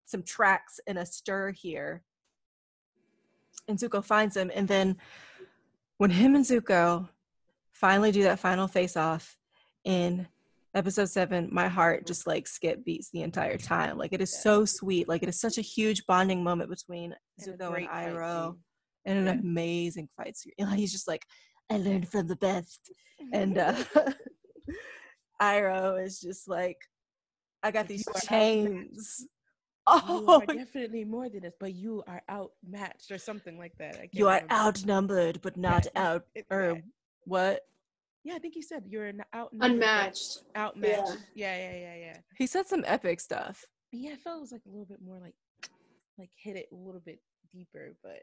some 0.07 0.23
tracks 0.23 0.79
and 0.87 0.99
a 0.99 1.05
stir 1.05 1.51
here 1.51 2.03
and 3.69 3.79
zuko 3.79 4.05
finds 4.05 4.37
him 4.37 4.51
and 4.55 4.69
then 4.69 4.97
when 5.99 6.11
him 6.11 6.35
and 6.35 6.45
zuko 6.45 7.09
finally 7.73 8.13
do 8.13 8.23
that 8.23 8.39
final 8.39 8.69
face 8.69 8.97
off 8.97 9.37
in 9.85 10.27
episode 10.75 11.09
seven, 11.09 11.49
my 11.51 11.67
heart 11.69 12.07
just 12.07 12.27
like 12.27 12.47
skip 12.47 12.85
beats 12.85 13.11
the 13.11 13.23
entire 13.23 13.57
time. 13.59 13.99
Like 13.99 14.13
it 14.13 14.21
is 14.21 14.33
Yeah. 14.33 14.41
so 14.41 14.65
sweet. 14.65 15.09
Like 15.09 15.23
it 15.23 15.29
is 15.29 15.41
such 15.41 15.59
a 15.59 15.63
huge 15.63 16.07
bonding 16.07 16.45
moment 16.45 16.71
between 16.71 17.15
And 17.39 17.59
Zuko 17.59 17.77
and 17.77 17.89
Iroh 17.89 18.57
and 19.05 19.19
an 19.19 19.27
Yeah. 19.27 19.41
amazing 19.41 20.09
fight 20.17 20.37
scene. 20.37 20.53
He's 20.77 20.93
just 20.93 21.09
like, 21.09 21.25
I 21.71 21.77
learned 21.79 22.09
from 22.09 22.27
the 22.27 22.37
best. 22.37 22.91
And 23.33 23.59
uh 23.59 23.75
Iroh 25.43 26.05
is 26.05 26.21
just 26.21 26.49
like, 26.49 26.77
I 27.63 27.71
got 27.71 27.89
these 27.89 28.07
"You 28.07 28.13
are 28.15 28.21
chains. 28.21 29.27
you 30.09 30.25
Oh, 30.27 30.41
are 30.43 30.47
definitely 30.47 31.05
more 31.05 31.29
than 31.29 31.41
this, 31.43 31.55
but 31.59 31.73
you 31.75 32.03
are 32.07 32.23
outmatched 32.31 33.11
or 33.11 33.19
something 33.19 33.59
like 33.59 33.73
that. 33.79 33.97
I 33.97 34.09
you 34.13 34.29
are 34.29 34.35
remember. 34.35 34.55
outnumbered, 34.55 35.41
but 35.43 35.57
not 35.57 35.87
Yeah, 35.95 36.03
out. 36.13 36.27
it- 36.35 36.47
Or 36.51 36.75
yeah. 36.75 36.81
what? 37.25 37.63
Yeah, 38.23 38.35
I 38.35 38.39
think 38.39 38.55
you 38.55 38.63
said 38.63 38.85
you're 38.87 39.07
an 39.07 39.23
out 39.33 39.51
Unmatched. 39.61 40.43
Outmatched. 40.57 41.17
Yeah, 41.35 41.57
yeah, 41.57 41.77
yeah, 41.77 41.95
yeah. 41.97 42.17
He 42.37 42.47
said 42.47 42.67
some 42.67 42.85
epic 42.87 43.19
stuff. 43.21 43.65
Yeah, 43.93 44.13
I 44.13 44.17
felt 44.17 44.39
it 44.39 44.41
was 44.43 44.53
like 44.53 44.67
a 44.67 44.71
little 44.71 44.85
bit 44.85 45.01
more 45.03 45.19
like 45.19 45.35
like 46.19 46.31
hit 46.37 46.57
it 46.57 46.67
a 46.71 46.77
little 46.77 47.01
bit 47.01 47.19
deeper, 47.51 47.97
but 48.03 48.21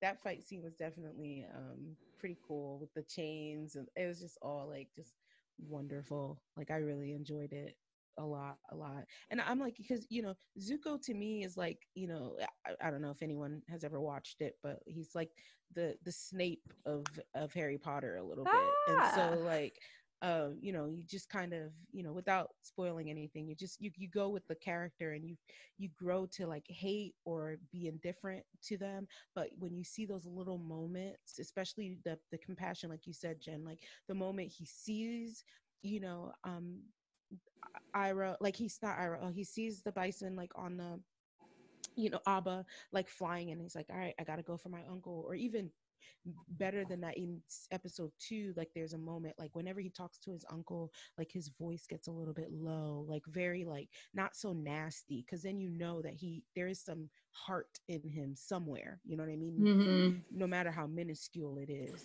that 0.00 0.20
fight 0.20 0.42
scene 0.42 0.62
was 0.62 0.74
definitely 0.76 1.46
um 1.54 1.96
pretty 2.18 2.38
cool 2.46 2.78
with 2.78 2.92
the 2.94 3.02
chains 3.02 3.76
and 3.76 3.88
it 3.96 4.06
was 4.06 4.20
just 4.20 4.38
all 4.42 4.68
like 4.68 4.88
just 4.94 5.14
wonderful. 5.58 6.42
Like 6.56 6.70
I 6.70 6.76
really 6.76 7.12
enjoyed 7.12 7.52
it 7.52 7.76
a 8.18 8.24
lot, 8.24 8.58
a 8.70 8.76
lot. 8.76 9.04
And 9.30 9.40
I'm 9.40 9.58
like 9.58 9.76
because 9.76 10.06
you 10.10 10.22
know, 10.22 10.34
Zuko 10.58 11.00
to 11.02 11.14
me 11.14 11.44
is 11.44 11.56
like, 11.56 11.86
you 11.94 12.06
know, 12.06 12.36
I, 12.66 12.88
I 12.88 12.90
don't 12.90 13.02
know 13.02 13.10
if 13.10 13.22
anyone 13.22 13.62
has 13.68 13.84
ever 13.84 14.00
watched 14.00 14.40
it, 14.40 14.58
but 14.62 14.82
he's 14.86 15.14
like 15.14 15.30
the 15.72 15.96
the 16.02 16.12
Snape 16.12 16.72
of 16.84 17.18
of 17.34 17.52
Harry 17.54 17.78
Potter 17.78 18.16
a 18.16 18.24
little 18.24 18.44
bit. 18.44 18.54
And 18.88 18.98
Ah. 19.00 19.12
so 19.14 19.42
like 19.42 19.80
um, 20.22 20.58
you 20.60 20.72
know, 20.72 20.86
you 20.86 21.02
just 21.04 21.28
kind 21.28 21.52
of, 21.52 21.72
you 21.92 22.02
know, 22.02 22.12
without 22.12 22.50
spoiling 22.62 23.10
anything, 23.10 23.48
you 23.48 23.54
just 23.54 23.80
you 23.80 23.90
you 23.96 24.08
go 24.08 24.28
with 24.28 24.46
the 24.48 24.54
character 24.54 25.12
and 25.12 25.24
you 25.24 25.36
you 25.78 25.88
grow 25.96 26.26
to 26.26 26.46
like 26.46 26.66
hate 26.68 27.14
or 27.24 27.56
be 27.72 27.88
indifferent 27.88 28.44
to 28.64 28.76
them. 28.76 29.06
But 29.34 29.50
when 29.58 29.74
you 29.76 29.84
see 29.84 30.06
those 30.06 30.26
little 30.26 30.58
moments, 30.58 31.38
especially 31.38 31.98
the 32.04 32.18
the 32.30 32.38
compassion, 32.38 32.90
like 32.90 33.06
you 33.06 33.14
said, 33.14 33.40
Jen, 33.40 33.64
like 33.64 33.80
the 34.08 34.14
moment 34.14 34.52
he 34.56 34.66
sees, 34.66 35.44
you 35.82 36.00
know, 36.00 36.32
um 36.44 36.82
Iroh, 37.96 38.36
like 38.40 38.56
he's 38.56 38.78
not 38.82 38.98
Iroh, 38.98 39.18
oh, 39.22 39.30
he 39.30 39.44
sees 39.44 39.82
the 39.82 39.92
bison 39.92 40.36
like 40.36 40.52
on 40.56 40.76
the 40.76 41.00
you 41.96 42.10
know, 42.10 42.20
Appa 42.26 42.64
like 42.92 43.08
flying 43.08 43.50
and 43.50 43.60
he's 43.60 43.74
like, 43.74 43.86
all 43.90 43.98
right, 43.98 44.14
I 44.18 44.24
gotta 44.24 44.42
go 44.42 44.56
for 44.56 44.68
my 44.68 44.84
uncle. 44.90 45.24
Or 45.26 45.34
even 45.34 45.70
better 46.48 46.84
than 46.84 47.00
that 47.00 47.16
in 47.16 47.40
episode 47.70 48.10
two, 48.18 48.52
like 48.56 48.70
there's 48.74 48.92
a 48.92 48.98
moment 48.98 49.34
like 49.38 49.54
whenever 49.54 49.80
he 49.80 49.90
talks 49.90 50.18
to 50.18 50.30
his 50.32 50.44
uncle, 50.50 50.92
like 51.18 51.30
his 51.30 51.48
voice 51.48 51.86
gets 51.88 52.08
a 52.08 52.12
little 52.12 52.34
bit 52.34 52.50
low, 52.52 53.04
like 53.08 53.24
very 53.26 53.64
like 53.64 53.88
not 54.14 54.36
so 54.36 54.52
nasty, 54.52 55.24
because 55.24 55.42
then 55.42 55.58
you 55.58 55.70
know 55.70 56.02
that 56.02 56.14
he 56.14 56.42
there 56.54 56.68
is 56.68 56.80
some 56.80 57.08
heart 57.32 57.78
in 57.88 58.02
him 58.08 58.34
somewhere. 58.34 59.00
You 59.04 59.16
know 59.16 59.24
what 59.24 59.32
I 59.32 59.36
mean? 59.36 59.60
Mm-hmm. 59.60 60.18
no 60.30 60.46
matter 60.46 60.70
how 60.70 60.86
minuscule 60.86 61.58
it 61.58 61.70
is 61.70 62.04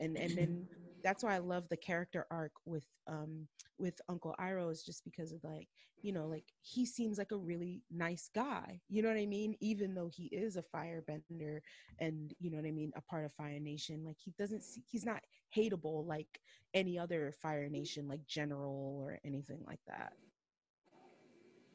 and 0.00 0.16
and 0.16 0.36
then 0.36 0.68
that's 1.04 1.22
why 1.22 1.34
i 1.34 1.38
love 1.38 1.68
the 1.68 1.76
character 1.76 2.26
arc 2.30 2.52
with 2.64 2.86
um 3.06 3.46
with 3.78 4.00
uncle 4.08 4.34
iroh 4.40 4.72
is 4.72 4.82
just 4.82 5.04
because 5.04 5.32
of 5.32 5.42
like 5.44 5.68
you 6.02 6.12
know 6.12 6.26
like 6.26 6.44
he 6.62 6.84
seems 6.84 7.18
like 7.18 7.30
a 7.32 7.36
really 7.36 7.82
nice 7.90 8.28
guy 8.34 8.80
you 8.88 9.02
know 9.02 9.08
what 9.08 9.18
i 9.18 9.26
mean 9.26 9.54
even 9.60 9.94
though 9.94 10.10
he 10.12 10.24
is 10.26 10.56
a 10.56 10.64
firebender 10.74 11.60
and 12.00 12.34
you 12.40 12.50
know 12.50 12.56
what 12.56 12.66
i 12.66 12.72
mean 12.72 12.92
a 12.96 13.02
part 13.02 13.24
of 13.24 13.32
fire 13.32 13.60
nation 13.60 14.02
like 14.04 14.16
he 14.18 14.32
doesn't 14.38 14.62
see, 14.64 14.82
he's 14.90 15.04
not 15.06 15.22
hateable 15.56 16.06
like 16.06 16.40
any 16.74 16.98
other 16.98 17.32
fire 17.40 17.68
nation 17.68 18.08
like 18.08 18.26
general 18.26 18.98
or 19.00 19.20
anything 19.24 19.60
like 19.66 19.80
that 19.86 20.12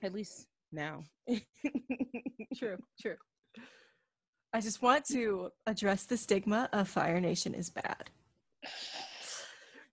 at 0.03 0.13
least 0.13 0.47
now 0.71 1.03
True, 2.55 2.77
true. 2.99 3.15
I 4.53 4.61
just 4.61 4.81
want 4.81 5.05
to 5.11 5.51
address 5.67 6.05
the 6.05 6.17
stigma 6.17 6.69
of 6.73 6.89
Fire 6.89 7.19
Nation 7.19 7.53
is 7.53 7.69
bad. 7.69 8.09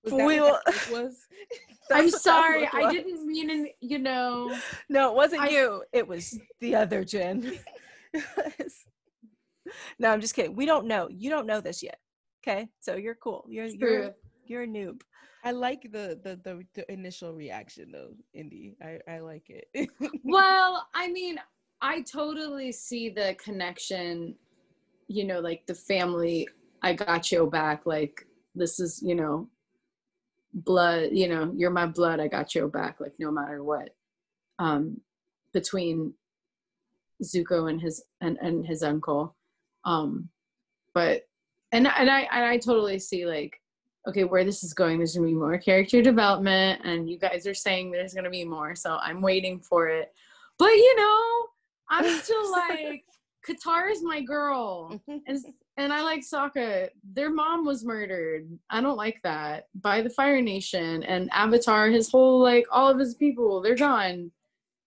Was 0.07 0.15
we 0.15 0.41
will. 0.41 0.59
was 0.91 1.27
I'm 1.93 2.11
sorry. 2.11 2.63
look 2.63 2.75
I 2.75 2.93
didn't 2.93 3.27
mean, 3.27 3.51
an, 3.51 3.69
you 3.81 3.99
know. 3.99 4.57
No, 4.89 5.11
it 5.11 5.15
wasn't 5.15 5.43
I- 5.43 5.49
you. 5.49 5.85
It 5.93 6.07
was 6.07 6.39
the 6.61 6.75
other 6.75 7.05
Jen. 7.05 7.59
no, 9.99 10.11
I'm 10.11 10.21
just 10.21 10.35
kidding. 10.35 10.57
We 10.57 10.67
don't 10.67 10.87
know. 10.87 11.09
You 11.11 11.31
don't 11.31 11.47
know 11.47 11.61
this 11.61 11.83
yet. 11.83 11.99
Okay, 12.47 12.69
so 12.81 12.95
you're 12.97 13.17
cool. 13.17 13.45
You're 13.49 13.67
you're 13.67 14.15
you're 14.47 14.63
a 14.63 14.67
noob. 14.67 15.03
I 15.45 15.51
like 15.53 15.83
the 15.93 16.19
the 16.23 16.41
the, 16.43 16.65
the 16.75 16.93
initial 16.93 17.35
reaction 17.35 17.91
though, 17.93 18.15
Indy. 18.35 18.77
I 18.83 18.99
I 19.09 19.19
like 19.19 19.49
it. 19.49 19.91
Well, 20.25 20.87
I 20.95 21.09
mean, 21.09 21.39
I 21.81 22.03
totally 22.03 22.73
see 22.73 23.09
the 23.11 23.37
connection, 23.39 24.35
you 25.09 25.25
know, 25.25 25.41
like 25.41 25.67
the 25.67 25.75
family, 25.75 26.49
I 26.83 26.95
got 26.95 27.31
your 27.31 27.47
back. 27.47 27.85
Like, 27.85 28.27
this 28.55 28.81
is, 28.81 29.03
you 29.03 29.15
know, 29.15 29.49
blood, 30.57 31.11
you 31.13 31.29
know, 31.29 31.53
you're 31.57 31.71
my 31.71 31.87
blood, 31.87 32.19
I 32.21 32.29
got 32.29 32.55
your 32.55 32.69
back, 32.69 33.01
like, 33.01 33.15
no 33.19 33.31
matter 33.31 33.63
what. 33.63 33.91
Um, 34.59 35.01
between 35.53 36.15
Zuko 37.23 37.71
and 37.71 37.81
his 37.81 38.03
and, 38.21 38.37
and 38.41 38.67
his 38.67 38.83
uncle. 38.83 39.37
Um, 39.85 40.29
but 40.93 41.29
and 41.73 41.87
and 41.87 42.11
I 42.11 42.21
and 42.21 42.45
I 42.45 42.59
totally 42.59 42.99
see 42.99 43.27
like 43.27 43.61
okay 44.07 44.25
where 44.25 44.45
this 44.45 44.63
is 44.63 44.73
going 44.73 44.99
there's 44.99 45.15
gonna 45.15 45.27
be 45.27 45.35
more 45.35 45.59
character 45.59 46.01
development 46.01 46.81
and 46.85 47.09
you 47.09 47.19
guys 47.19 47.47
are 47.47 47.55
saying 47.55 47.91
there's 47.91 48.15
gonna 48.15 48.31
be 48.31 48.45
more 48.45 48.75
so 48.75 48.99
i'm 49.03 49.21
waiting 49.21 49.59
for 49.59 49.89
it 49.89 50.13
but 50.59 50.71
you 50.71 50.97
know 50.97 51.47
i'm 51.91 52.19
still 52.23 52.53
like 52.53 53.05
Katara 53.47 53.91
is 53.91 54.03
my 54.03 54.21
girl. 54.21 54.91
Mm-hmm. 54.91 55.19
and 55.27 55.39
and 55.77 55.93
I 55.93 56.03
like 56.03 56.23
Sokka. 56.23 56.89
Their 57.13 57.31
mom 57.31 57.65
was 57.65 57.85
murdered. 57.85 58.49
I 58.71 58.81
don't 58.81 58.97
like 58.97 59.21
that 59.23 59.69
by 59.75 60.01
the 60.01 60.11
Fire 60.11 60.41
Nation 60.41 61.03
and 61.03 61.31
Avatar. 61.33 61.89
His 61.89 62.11
whole 62.11 62.41
like 62.41 62.67
all 62.71 62.89
of 62.89 62.99
his 62.99 63.15
people, 63.15 63.61
they're 63.61 63.75
gone 63.75 64.31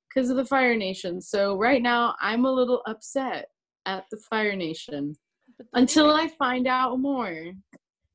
because 0.08 0.30
of 0.30 0.38
the 0.38 0.46
Fire 0.46 0.76
Nation. 0.76 1.22
So 1.22 1.56
right 1.58 1.82
now, 1.82 2.16
I'm 2.20 2.46
a 2.46 2.52
little 2.52 2.82
upset 2.88 3.50
at 3.86 4.06
the 4.12 4.18
Fire 4.18 4.56
Nation 4.56 5.16
until 5.74 6.12
I 6.12 6.28
find 6.28 6.68
out 6.68 7.00
more. 7.00 7.54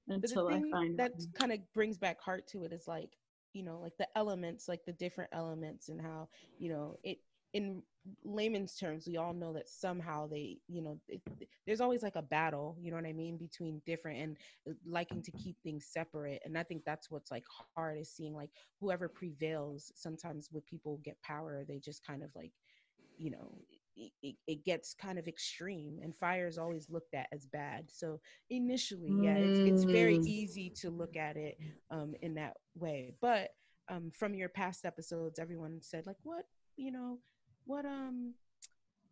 Until 0.08 0.48
I 0.48 0.60
find 0.70 0.98
that 0.98 1.12
kind 1.32 1.52
of 1.52 1.60
brings 1.72 1.96
back 1.96 2.20
heart 2.20 2.46
to 2.48 2.64
it 2.64 2.72
is 2.72 2.86
like 2.86 3.16
you 3.54 3.62
know 3.62 3.78
like 3.80 3.96
the 3.98 4.06
elements 4.16 4.68
like 4.68 4.84
the 4.84 4.92
different 4.92 5.30
elements 5.32 5.88
and 5.88 5.98
how 5.98 6.28
you 6.58 6.68
know 6.68 6.96
it 7.02 7.18
in 7.54 7.82
layman's 8.24 8.76
terms 8.76 9.06
we 9.08 9.16
all 9.16 9.32
know 9.34 9.54
that 9.54 9.68
somehow 9.68 10.26
they 10.28 10.58
you 10.68 10.82
know 10.82 10.98
it, 11.08 11.22
there's 11.66 11.80
always 11.80 12.02
like 12.02 12.16
a 12.16 12.22
battle 12.22 12.76
you 12.80 12.90
know 12.90 12.96
what 12.98 13.06
i 13.06 13.12
mean 13.12 13.38
between 13.38 13.80
different 13.86 14.18
and 14.20 14.38
uh, 14.68 14.74
liking 14.86 15.22
to 15.22 15.32
keep 15.32 15.56
things 15.62 15.86
separate. 15.90 16.42
And 16.44 16.58
i 16.58 16.64
think 16.64 16.84
that's 16.84 17.10
what's 17.10 17.30
like 17.32 17.44
hard 17.76 17.98
is 17.98 18.10
seeing 18.10 18.34
like 18.34 18.50
whoever 18.80 19.08
prevails 19.08 19.92
sometimes 19.96 20.50
with 20.52 20.66
people 20.66 21.00
get 21.04 21.20
power 21.22 21.64
they 21.66 21.78
just 21.78 22.04
kind 22.06 22.22
of 22.22 22.30
like 22.34 22.52
you 23.16 23.30
know 23.30 23.58
it, 23.96 24.12
it, 24.22 24.36
it 24.46 24.64
gets 24.64 24.94
kind 24.94 25.18
of 25.18 25.28
extreme 25.28 25.98
and 26.02 26.16
fire 26.16 26.46
is 26.48 26.58
always 26.58 26.90
looked 26.90 27.14
at 27.14 27.28
as 27.32 27.46
bad. 27.46 27.90
So 27.90 28.20
initially 28.50 29.16
yeah 29.20 29.36
it's, 29.36 29.60
it's 29.64 29.84
very 29.84 30.18
Mm. 30.18 30.24
easy 30.24 30.70
to 30.80 30.90
look 30.90 31.16
at 31.16 31.36
it 31.36 31.58
um, 31.90 32.14
in 32.22 32.34
that 32.34 32.54
way. 32.74 33.14
But 33.20 33.50
um, 33.88 34.10
from 34.14 34.34
your 34.34 34.48
past 34.48 34.84
episodes 34.84 35.38
everyone 35.38 35.78
said 35.82 36.06
like 36.06 36.16
what? 36.22 36.44
You 36.76 36.92
know 36.92 37.18
what 37.66 37.84
um 37.84 38.34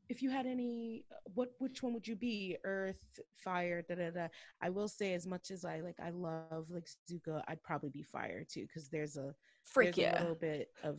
if 0.09 0.23
you 0.23 0.31
had 0.31 0.47
any 0.47 1.05
what 1.35 1.53
which 1.59 1.83
one 1.83 1.95
would 1.95 2.07
you 2.07 2.17
be? 2.17 2.57
Earth 2.65 3.21
fire 3.37 3.83
da 3.89 3.95
da 3.95 4.11
da. 4.11 4.29
I 4.61 4.69
will 4.69 4.89
say 4.89 5.15
as 5.15 5.27
much 5.27 5.51
as 5.51 5.65
i 5.65 5.81
like 5.81 5.99
i 6.03 6.11
love 6.11 6.67
like 6.69 6.87
zuko 7.11 7.43
i'd 7.49 7.63
probably 7.63 7.91
be 7.91 8.03
fire 8.03 8.45
too 8.49 8.67
because 8.67 8.89
there's 8.89 9.17
a 9.17 9.35
Freak 9.65 9.95
there's 9.95 10.15
a 10.15 10.19
little 10.21 10.35
bit 10.35 10.69
of 10.83 10.99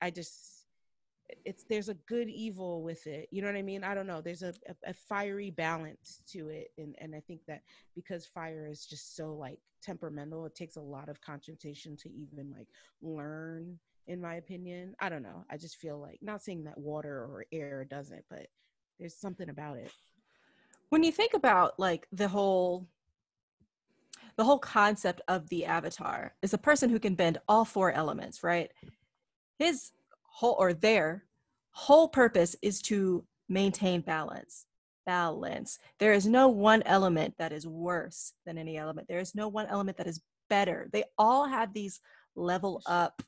i 0.00 0.10
just 0.10 0.64
it's 1.44 1.64
there's 1.68 1.90
a 1.90 1.94
good 1.94 2.28
evil 2.28 2.82
with 2.82 3.06
it. 3.06 3.28
You 3.30 3.42
know 3.42 3.48
what 3.48 3.56
i 3.56 3.62
mean? 3.62 3.84
I 3.84 3.94
don't 3.94 4.06
know. 4.06 4.22
There's 4.22 4.42
a, 4.42 4.54
a, 4.68 4.90
a 4.90 4.94
fiery 4.94 5.50
balance 5.50 6.22
to 6.32 6.48
it. 6.48 6.68
And 6.78 6.94
and 7.00 7.14
i 7.14 7.20
think 7.20 7.40
that 7.46 7.60
because 7.94 8.26
fire 8.26 8.66
is 8.66 8.86
just 8.86 9.14
so 9.14 9.34
like 9.34 9.58
temperamental 9.82 10.44
it 10.46 10.54
takes 10.54 10.76
a 10.76 10.80
lot 10.80 11.08
of 11.08 11.20
concentration 11.20 11.96
to 11.96 12.08
even 12.10 12.52
like 12.56 12.66
learn 13.00 13.78
in 14.08 14.20
my 14.20 14.34
opinion 14.36 14.94
i 15.00 15.08
don't 15.08 15.22
know 15.22 15.44
i 15.50 15.56
just 15.56 15.76
feel 15.76 16.00
like 16.00 16.18
not 16.20 16.42
saying 16.42 16.64
that 16.64 16.76
water 16.76 17.24
or 17.24 17.44
air 17.52 17.86
doesn't 17.88 18.24
but 18.28 18.46
there's 18.98 19.14
something 19.14 19.48
about 19.48 19.78
it. 19.78 19.92
When 20.90 21.02
you 21.02 21.12
think 21.12 21.34
about 21.34 21.78
like 21.78 22.06
the 22.12 22.28
whole 22.28 22.86
the 24.36 24.44
whole 24.44 24.58
concept 24.58 25.20
of 25.26 25.48
the 25.48 25.64
avatar 25.64 26.34
is 26.42 26.54
a 26.54 26.58
person 26.58 26.90
who 26.90 27.00
can 27.00 27.14
bend 27.14 27.38
all 27.48 27.64
four 27.64 27.92
elements 27.92 28.42
right? 28.42 28.70
His 29.58 29.92
whole 30.22 30.56
or 30.58 30.72
their 30.72 31.24
whole 31.70 32.08
purpose 32.08 32.56
is 32.62 32.80
to 32.82 33.24
maintain 33.48 34.00
balance 34.00 34.66
balance. 35.06 35.78
There 35.98 36.12
is 36.12 36.26
no 36.26 36.48
one 36.48 36.82
element 36.82 37.34
that 37.38 37.50
is 37.50 37.66
worse 37.66 38.34
than 38.44 38.58
any 38.58 38.76
element. 38.76 39.08
There 39.08 39.20
is 39.20 39.34
no 39.34 39.48
one 39.48 39.66
element 39.66 39.96
that 39.96 40.06
is 40.06 40.20
better. 40.50 40.90
They 40.92 41.04
all 41.16 41.46
have 41.46 41.72
these 41.72 42.00
level 42.36 42.82
up 42.84 43.22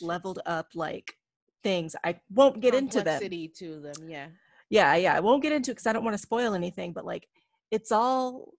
leveled 0.00 0.40
up 0.46 0.68
like 0.74 1.14
things 1.62 1.94
i 2.04 2.18
won't 2.32 2.60
get 2.60 2.74
into 2.74 2.98
them. 2.98 3.20
Complexity 3.20 3.48
to 3.58 3.80
them 3.80 4.08
yeah. 4.08 4.26
Yeah 4.70 4.94
yeah 4.96 5.14
i 5.16 5.20
won't 5.20 5.42
get 5.42 5.52
into 5.52 5.70
it 5.70 5.74
because 5.74 5.86
i 5.86 5.92
don't 5.92 6.04
want 6.04 6.14
to 6.14 6.22
spoil 6.22 6.54
anything 6.54 6.92
but 6.92 7.04
like 7.04 7.28
it's 7.70 7.92
all 7.92 8.54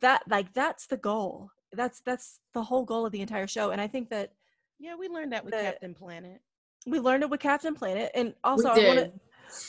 that 0.00 0.22
like 0.28 0.52
that's 0.52 0.86
the 0.86 0.96
goal. 0.98 1.50
That's 1.72 2.00
that's 2.04 2.40
the 2.52 2.62
whole 2.62 2.84
goal 2.84 3.06
of 3.06 3.12
the 3.12 3.20
entire 3.20 3.46
show 3.48 3.70
and 3.70 3.80
i 3.80 3.86
think 3.88 4.10
that 4.10 4.32
yeah 4.78 4.94
we 4.94 5.08
learned 5.08 5.32
that 5.32 5.44
with 5.44 5.54
The- 5.54 5.60
captain 5.62 5.94
planet. 5.94 6.40
we 6.86 7.00
learned 7.00 7.22
it 7.24 7.30
with 7.30 7.40
captain 7.40 7.74
planet 7.74 8.12
and 8.14 8.28
We 8.28 8.34
also 8.44 8.68
i 8.68 8.86
want 8.86 8.98
to 9.00 9.12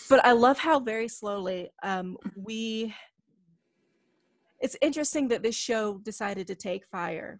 but 0.10 0.24
i 0.26 0.32
love 0.34 0.60
how 0.60 0.80
very 0.80 1.08
slowly 1.08 1.70
um 1.82 2.18
we 2.36 2.94
it's 4.60 4.78
interesting 4.82 5.28
that 5.30 5.42
this 5.44 5.56
show 5.56 5.98
decided 6.00 6.48
to 6.48 6.56
take 6.56 6.86
fire 6.86 7.40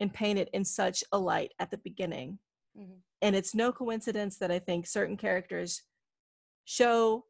and 0.00 0.12
paint 0.12 0.38
it 0.38 0.48
in 0.52 0.64
such 0.64 1.04
a 1.12 1.18
light 1.18 1.52
at 1.58 1.70
the 1.70 1.78
beginning 1.78 2.38
Mhm. 2.76 3.02
and 3.22 3.36
it's 3.36 3.54
no 3.54 3.70
coincidence 3.72 4.38
that 4.38 4.50
i 4.50 4.58
think 4.58 4.86
certain 4.86 5.16
characters 5.16 5.82
show 6.64 7.26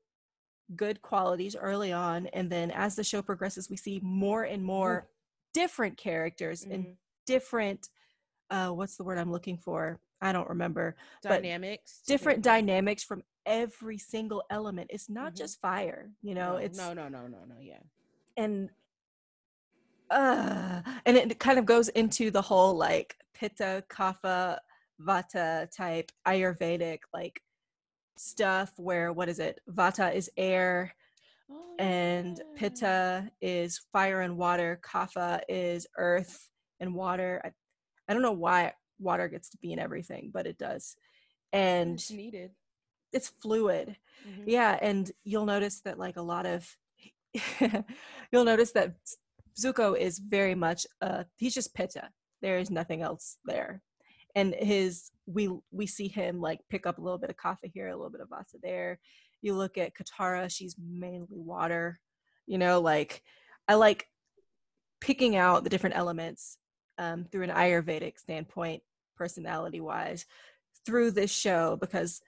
good 0.76 1.02
qualities 1.02 1.56
early 1.56 1.92
on 1.92 2.26
and 2.28 2.50
then 2.50 2.70
as 2.70 2.94
the 2.94 3.02
show 3.04 3.20
progresses 3.22 3.68
we 3.68 3.76
see 3.76 3.98
more 4.02 4.44
and 4.44 4.64
more 4.64 5.08
different 5.52 5.96
characters 5.96 6.62
and 6.64 6.86
Mhm. 6.86 6.96
different 7.26 7.88
uh 8.50 8.70
what's 8.70 8.96
the 8.96 9.02
word 9.04 9.18
i'm 9.18 9.32
looking 9.32 9.56
for 9.56 10.00
i 10.20 10.30
don't 10.32 10.48
remember 10.48 10.96
dynamics 11.22 12.02
different 12.06 12.42
dynamics 12.42 13.02
from 13.02 13.24
every 13.46 13.98
single 13.98 14.44
element 14.50 14.88
it's 14.92 15.08
not 15.08 15.32
Mhm. 15.32 15.36
just 15.38 15.60
fire 15.60 16.12
you 16.22 16.34
know 16.34 16.52
no, 16.52 16.56
it's 16.58 16.78
no 16.78 16.92
no 16.92 17.08
no 17.08 17.26
no 17.26 17.44
no 17.44 17.58
yeah 17.58 17.80
and 18.36 18.70
uh 20.10 20.82
and 21.06 21.16
it 21.16 21.38
kind 21.38 21.58
of 21.58 21.64
goes 21.66 21.88
into 21.90 22.30
the 22.30 22.42
whole 22.42 22.74
like 22.76 23.16
pitta 23.34 23.84
kapha 23.88 24.58
vata 25.00 25.68
type 25.74 26.10
ayurvedic 26.26 27.00
like 27.14 27.40
stuff 28.16 28.72
where 28.76 29.12
what 29.12 29.28
is 29.28 29.38
it? 29.38 29.60
Vata 29.70 30.14
is 30.14 30.30
air 30.36 30.94
Oh, 31.50 31.74
and 31.78 32.36
yeah. 32.38 32.44
pitta 32.56 33.30
is 33.40 33.80
fire 33.92 34.20
and 34.20 34.36
water. 34.36 34.78
Kapha 34.84 35.40
is 35.48 35.86
earth 35.96 36.50
and 36.80 36.94
water. 36.94 37.40
I, 37.44 37.50
I 38.08 38.12
don't 38.12 38.22
know 38.22 38.32
why 38.32 38.74
water 38.98 39.26
gets 39.28 39.48
to 39.50 39.58
be 39.58 39.72
in 39.72 39.78
everything 39.78 40.30
but 40.32 40.46
it 40.46 40.58
does. 40.58 40.96
And 41.52 41.94
It's 41.94 42.10
needed. 42.10 42.50
it's 43.12 43.28
fluid. 43.42 43.96
Mhm. 44.26 44.44
yeah 44.46 44.78
and 44.82 45.10
you'll 45.24 45.46
notice 45.46 45.80
that 45.80 45.98
like 45.98 46.16
a 46.16 46.22
lot 46.22 46.44
of 46.46 46.76
you'll 48.32 48.44
notice 48.44 48.72
that 48.72 48.94
zuko 49.58 49.98
is 49.98 50.18
very 50.18 50.54
much 50.54 50.86
uh 51.00 51.24
he's 51.36 51.54
just 51.54 51.74
pitta 51.74 52.08
there 52.42 52.58
is 52.58 52.70
nothing 52.70 53.02
else 53.02 53.36
there. 53.44 53.82
And 54.34 54.54
his 54.54 55.10
we 55.26 55.50
we 55.70 55.86
see 55.86 56.08
him 56.08 56.40
like 56.40 56.60
pick 56.70 56.86
up 56.86 56.98
a 56.98 57.02
little 57.02 57.18
bit 57.18 57.30
of 57.30 57.36
kapha 57.36 57.70
here 57.72 57.88
a 57.88 57.96
little 57.96 58.10
bit 58.10 58.20
of 58.20 58.28
vata 58.28 58.60
there. 58.62 58.98
You 59.42 59.54
look 59.54 59.76
at 59.76 59.92
katara 59.94 60.50
she's 60.50 60.76
mainly 60.78 61.26
water 61.30 61.98
you 62.50 62.58
know 62.58 62.80
like 62.80 63.22
i 63.68 63.74
like 63.74 64.06
picking 65.00 65.36
out 65.36 65.64
the 65.64 65.70
different 65.70 65.96
elements 65.96 66.58
um, 66.98 67.24
through 67.30 67.44
an 67.44 67.50
ayurvedic 67.50 68.18
standpoint 68.18 68.82
personality 69.16 69.80
wise 69.80 70.26
through 70.84 71.12
this 71.12 71.30
show 71.30 71.78
because 71.80 72.20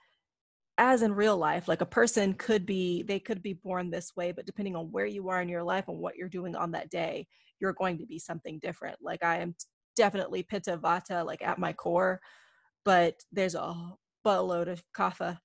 as 0.83 1.03
in 1.03 1.15
real 1.15 1.37
life 1.37 1.69
like 1.69 1.81
a 1.81 1.87
person 1.87 2.35
could 2.35 2.67
be 2.67 3.05
they 3.05 3.21
could 3.21 3.41
be 3.41 3.53
born 3.53 3.89
this 3.89 4.17
way 4.17 4.33
but 4.33 4.45
depending 4.45 4.75
on 4.75 4.91
where 4.91 5.07
you 5.07 5.29
are 5.29 5.41
in 5.41 5.49
your 5.49 5.63
life 5.63 5.87
and 5.87 5.97
what 5.97 6.17
you're 6.17 6.29
doing 6.29 6.57
on 6.57 6.73
that 6.73 6.91
day 6.91 7.25
you're 7.61 7.73
going 7.73 7.97
to 7.97 8.05
be 8.05 8.19
something 8.19 8.59
different 8.59 8.97
like 9.01 9.23
i 9.23 9.39
am 9.39 9.55
definitely 9.95 10.43
pitta 10.43 10.77
vata 10.77 11.25
like 11.25 11.41
at 11.41 11.57
my 11.57 11.73
core 11.73 12.21
but 12.85 13.15
there's 13.31 13.55
a 13.55 13.75
buttload 14.27 14.67
of 14.67 14.83
kapha 14.93 15.39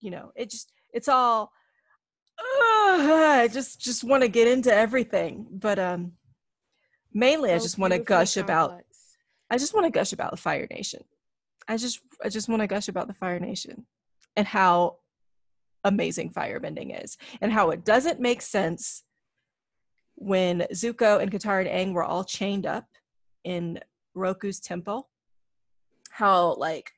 you 0.00 0.10
know 0.10 0.32
it 0.36 0.48
just 0.48 0.72
it's 0.94 1.08
all 1.08 1.52
i 2.38 3.46
just 3.52 3.78
just 3.78 4.02
want 4.02 4.22
to 4.22 4.28
get 4.28 4.48
into 4.48 4.72
everything 4.72 5.46
but 5.50 5.78
um 5.78 6.12
mainly 7.12 7.52
i 7.52 7.58
just 7.58 7.76
want 7.76 7.92
to 7.92 7.98
gush 7.98 8.38
about. 8.38 8.80
I 9.50 9.58
just 9.58 9.74
want 9.74 9.84
to 9.84 9.90
gush 9.90 10.14
about 10.14 10.30
the 10.30 10.38
Fire 10.38 10.66
Nation. 10.70 11.04
I 11.68 11.76
just 11.76 12.00
I 12.24 12.30
just 12.30 12.48
want 12.48 12.62
to 12.62 12.66
gush 12.66 12.88
about 12.88 13.06
the 13.06 13.12
Fire 13.12 13.38
Nation 13.38 13.84
and 14.36 14.46
how 14.46 14.96
amazing 15.84 16.30
firebending 16.30 17.04
is 17.04 17.16
and 17.40 17.52
how 17.52 17.70
it 17.70 17.84
doesn't 17.84 18.20
make 18.20 18.40
sense 18.40 19.02
when 20.14 20.60
Zuko 20.72 21.20
and 21.20 21.30
Katara 21.30 21.66
and 21.66 21.90
Aang 21.90 21.94
were 21.94 22.04
all 22.04 22.24
chained 22.24 22.66
up 22.66 22.86
in 23.44 23.80
Roku's 24.14 24.60
temple. 24.60 25.08
How 26.10 26.54
like 26.54 26.92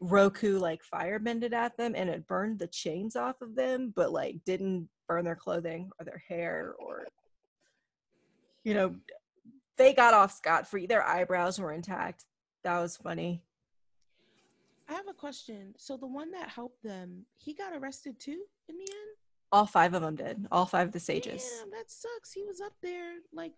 Roku 0.00 0.58
like 0.58 0.82
firebended 0.82 1.54
at 1.54 1.76
them 1.76 1.94
and 1.96 2.10
it 2.10 2.26
burned 2.26 2.58
the 2.58 2.66
chains 2.66 3.16
off 3.16 3.40
of 3.40 3.54
them, 3.54 3.92
but 3.94 4.12
like 4.12 4.36
didn't 4.44 4.88
burn 5.08 5.24
their 5.24 5.36
clothing 5.36 5.90
or 5.98 6.04
their 6.04 6.22
hair 6.28 6.74
or 6.78 7.06
you 8.64 8.74
know 8.74 8.94
they 9.78 9.94
got 9.94 10.12
off 10.12 10.36
scot 10.36 10.68
free. 10.68 10.86
Their 10.86 11.06
eyebrows 11.06 11.58
were 11.58 11.72
intact. 11.72 12.24
That 12.64 12.80
was 12.80 12.96
funny. 12.96 13.42
I 14.88 14.94
have 14.94 15.08
a 15.08 15.14
question. 15.14 15.74
So 15.76 15.96
the 15.96 16.06
one 16.06 16.30
that 16.32 16.48
helped 16.48 16.82
them, 16.82 17.24
he 17.36 17.52
got 17.54 17.74
arrested 17.74 18.18
too 18.18 18.40
in 18.68 18.76
the 18.76 18.90
end. 18.90 19.16
All 19.52 19.66
five 19.66 19.94
of 19.94 20.02
them 20.02 20.16
did. 20.16 20.46
All 20.50 20.66
five 20.66 20.88
of 20.88 20.92
the 20.92 21.00
sages. 21.00 21.42
Damn, 21.60 21.70
that 21.70 21.90
sucks. 21.90 22.32
He 22.32 22.42
was 22.44 22.60
up 22.60 22.72
there 22.82 23.14
like 23.32 23.52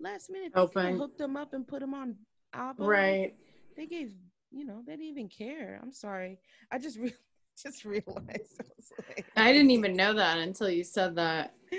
last 0.00 0.30
minute. 0.30 0.52
They 0.54 0.60
coulda 0.60 0.80
Helping. 0.80 0.96
hooked 0.98 1.20
him 1.20 1.36
up 1.36 1.54
and 1.54 1.66
put 1.66 1.82
him 1.82 1.94
on 1.94 2.16
Appa. 2.52 2.82
Right. 2.82 3.34
They 3.76 3.86
gave, 3.86 4.12
you 4.50 4.64
know, 4.64 4.82
they 4.86 4.92
didn't 4.92 5.06
even 5.06 5.28
care. 5.28 5.78
I'm 5.82 5.92
sorry. 5.92 6.38
I 6.70 6.78
just 6.78 6.98
really, 6.98 7.14
just 7.62 7.84
realized. 7.84 8.06
I, 8.60 8.64
was 8.76 8.92
like, 9.08 9.26
I 9.36 9.52
didn't 9.52 9.70
even 9.70 9.96
know 9.96 10.14
that 10.14 10.38
until 10.38 10.70
you 10.70 10.84
said 10.84 11.16
that. 11.16 11.54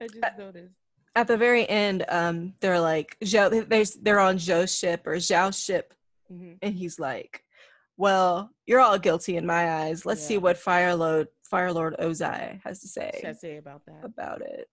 I 0.00 0.06
just 0.06 0.38
noticed. 0.38 0.74
At 1.16 1.26
the 1.26 1.36
very 1.36 1.68
end, 1.68 2.04
um, 2.08 2.54
they're 2.60 2.80
like 2.80 3.16
Zhao. 3.24 3.50
They're 3.68 3.84
they're 4.02 4.20
on 4.20 4.36
Zhou's 4.36 4.76
ship 4.76 5.06
or 5.06 5.16
Zhao's 5.16 5.58
ship, 5.58 5.92
hmm 6.28 6.52
and 6.62 6.74
he's 6.74 7.00
like, 7.00 7.42
"Well, 8.00 8.50
you're 8.64 8.80
all 8.80 8.98
guilty 8.98 9.36
in 9.36 9.44
my 9.44 9.82
eyes. 9.82 10.06
Let's 10.06 10.26
see 10.26 10.38
what 10.38 10.56
Fire 10.56 10.94
Lord 10.96 11.28
Fire 11.42 11.70
Lord 11.70 11.96
Ozai 11.98 12.58
has 12.64 12.80
to 12.80 12.88
say 12.88 13.10
Should 13.20 13.28
I 13.28 13.32
say 13.32 13.58
about 13.58 13.84
that? 13.84 14.02
about 14.02 14.40
it." 14.40 14.70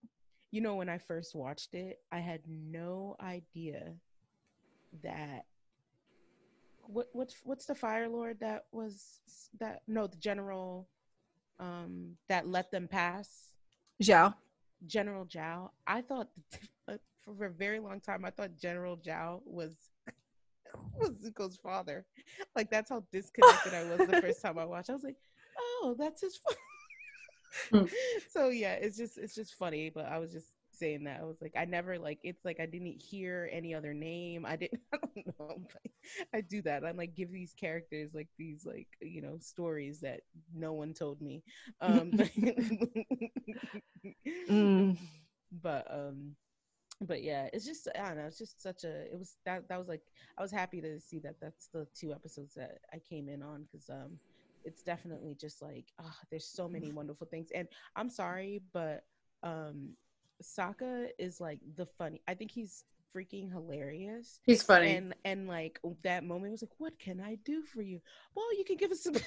You 0.51 0.61
know, 0.61 0.75
when 0.75 0.87
I 0.87 0.97
first 0.97 1.35
watched 1.35 1.73
it, 1.73 1.99
I 2.09 2.19
had 2.19 2.39
no 2.47 3.17
idea 3.19 3.93
that 5.03 5.43
what 6.83 7.07
what's 7.11 7.35
what's 7.43 7.65
the 7.65 7.75
Fire 7.75 8.07
Lord 8.07 8.39
that 8.39 8.63
was 8.71 9.19
that 9.59 9.81
no 9.89 10.07
the 10.07 10.15
general 10.15 10.87
um 11.59 12.15
that 12.29 12.47
let 12.47 12.71
them 12.71 12.87
pass 12.87 13.51
Zhao. 14.01 14.35
General 14.85 15.25
Zhao. 15.25 15.71
I 15.85 16.01
thought 16.01 16.29
uh, 16.87 16.95
for 17.25 17.47
a 17.47 17.51
very 17.51 17.79
long 17.79 17.99
time 17.99 18.23
I 18.23 18.29
thought 18.29 18.57
General 18.57 18.95
Zhao 18.95 19.41
was 19.43 19.75
was 20.99 21.11
Zuko's 21.23 21.57
father. 21.57 22.05
Like 22.55 22.69
that's 22.69 22.89
how 22.89 23.03
disconnected 23.11 23.73
I 23.73 23.83
was 23.83 24.05
the 24.05 24.15
first 24.21 24.41
time 24.41 24.57
I 24.57 24.65
watched. 24.65 24.89
I 24.89 24.93
was 24.93 25.03
like, 25.03 25.17
oh, 25.57 25.95
that's 25.97 26.21
his 26.21 26.37
father. 26.37 26.57
Hmm. 27.71 27.85
so 28.29 28.49
yeah, 28.49 28.73
it's 28.73 28.97
just 28.97 29.17
it's 29.17 29.35
just 29.35 29.55
funny. 29.55 29.89
But 29.89 30.05
I 30.05 30.17
was 30.19 30.31
just 30.31 30.47
saying 30.71 31.05
that 31.05 31.19
I 31.21 31.23
was 31.25 31.37
like, 31.41 31.53
I 31.57 31.65
never 31.65 31.97
like 31.97 32.19
it's 32.23 32.45
like 32.45 32.59
I 32.59 32.65
didn't 32.65 33.01
hear 33.01 33.49
any 33.51 33.73
other 33.73 33.93
name. 33.93 34.45
I 34.45 34.55
didn't. 34.55 34.81
I 34.93 34.97
don't 35.15 35.39
know. 35.39 35.57
I 36.33 36.41
do 36.41 36.61
that. 36.63 36.85
I'm 36.85 36.97
like 36.97 37.15
give 37.15 37.31
these 37.31 37.53
characters 37.53 38.11
like 38.13 38.29
these 38.37 38.65
like 38.65 38.87
you 39.01 39.21
know 39.21 39.37
stories 39.39 40.01
that 40.01 40.21
no 40.53 40.73
one 40.73 40.93
told 40.93 41.21
me. 41.21 41.43
Um, 41.81 42.13
Mm. 44.49 44.97
but 45.51 45.87
um 45.91 46.35
but 47.01 47.23
yeah 47.23 47.47
it's 47.53 47.65
just 47.65 47.87
i 47.95 48.07
don't 48.07 48.17
know 48.17 48.25
it's 48.25 48.37
just 48.37 48.61
such 48.61 48.83
a 48.83 49.01
it 49.11 49.17
was 49.17 49.37
that 49.45 49.67
that 49.69 49.77
was 49.77 49.87
like 49.87 50.01
i 50.37 50.41
was 50.41 50.51
happy 50.51 50.81
to 50.81 50.99
see 50.99 51.19
that 51.19 51.35
that's 51.39 51.67
the 51.67 51.85
two 51.95 52.11
episodes 52.11 52.53
that 52.55 52.79
i 52.93 52.97
came 52.97 53.29
in 53.29 53.43
on 53.43 53.63
because 53.63 53.89
um 53.89 54.17
it's 54.63 54.81
definitely 54.81 55.35
just 55.39 55.61
like 55.61 55.85
ah, 55.99 56.17
there's 56.31 56.45
so 56.45 56.67
many 56.67 56.91
wonderful 56.93 57.27
things 57.27 57.49
and 57.53 57.67
i'm 57.95 58.09
sorry 58.09 58.61
but 58.73 59.03
um 59.43 59.89
Sokka 60.41 61.07
is 61.19 61.39
like 61.39 61.59
the 61.75 61.85
funny 61.85 62.21
i 62.27 62.33
think 62.33 62.51
he's 62.51 62.83
freaking 63.15 63.51
hilarious 63.51 64.39
He's 64.43 64.63
funny. 64.63 64.95
and 64.95 65.13
and 65.23 65.47
like 65.47 65.79
that 66.03 66.23
moment 66.23 66.51
was 66.51 66.61
like 66.61 66.71
what 66.77 66.97
can 66.99 67.21
i 67.21 67.37
do 67.45 67.61
for 67.61 67.81
you 67.81 67.99
well 68.35 68.45
you 68.57 68.63
can 68.65 68.75
give 68.77 68.91
us 68.91 69.03
some 69.03 69.13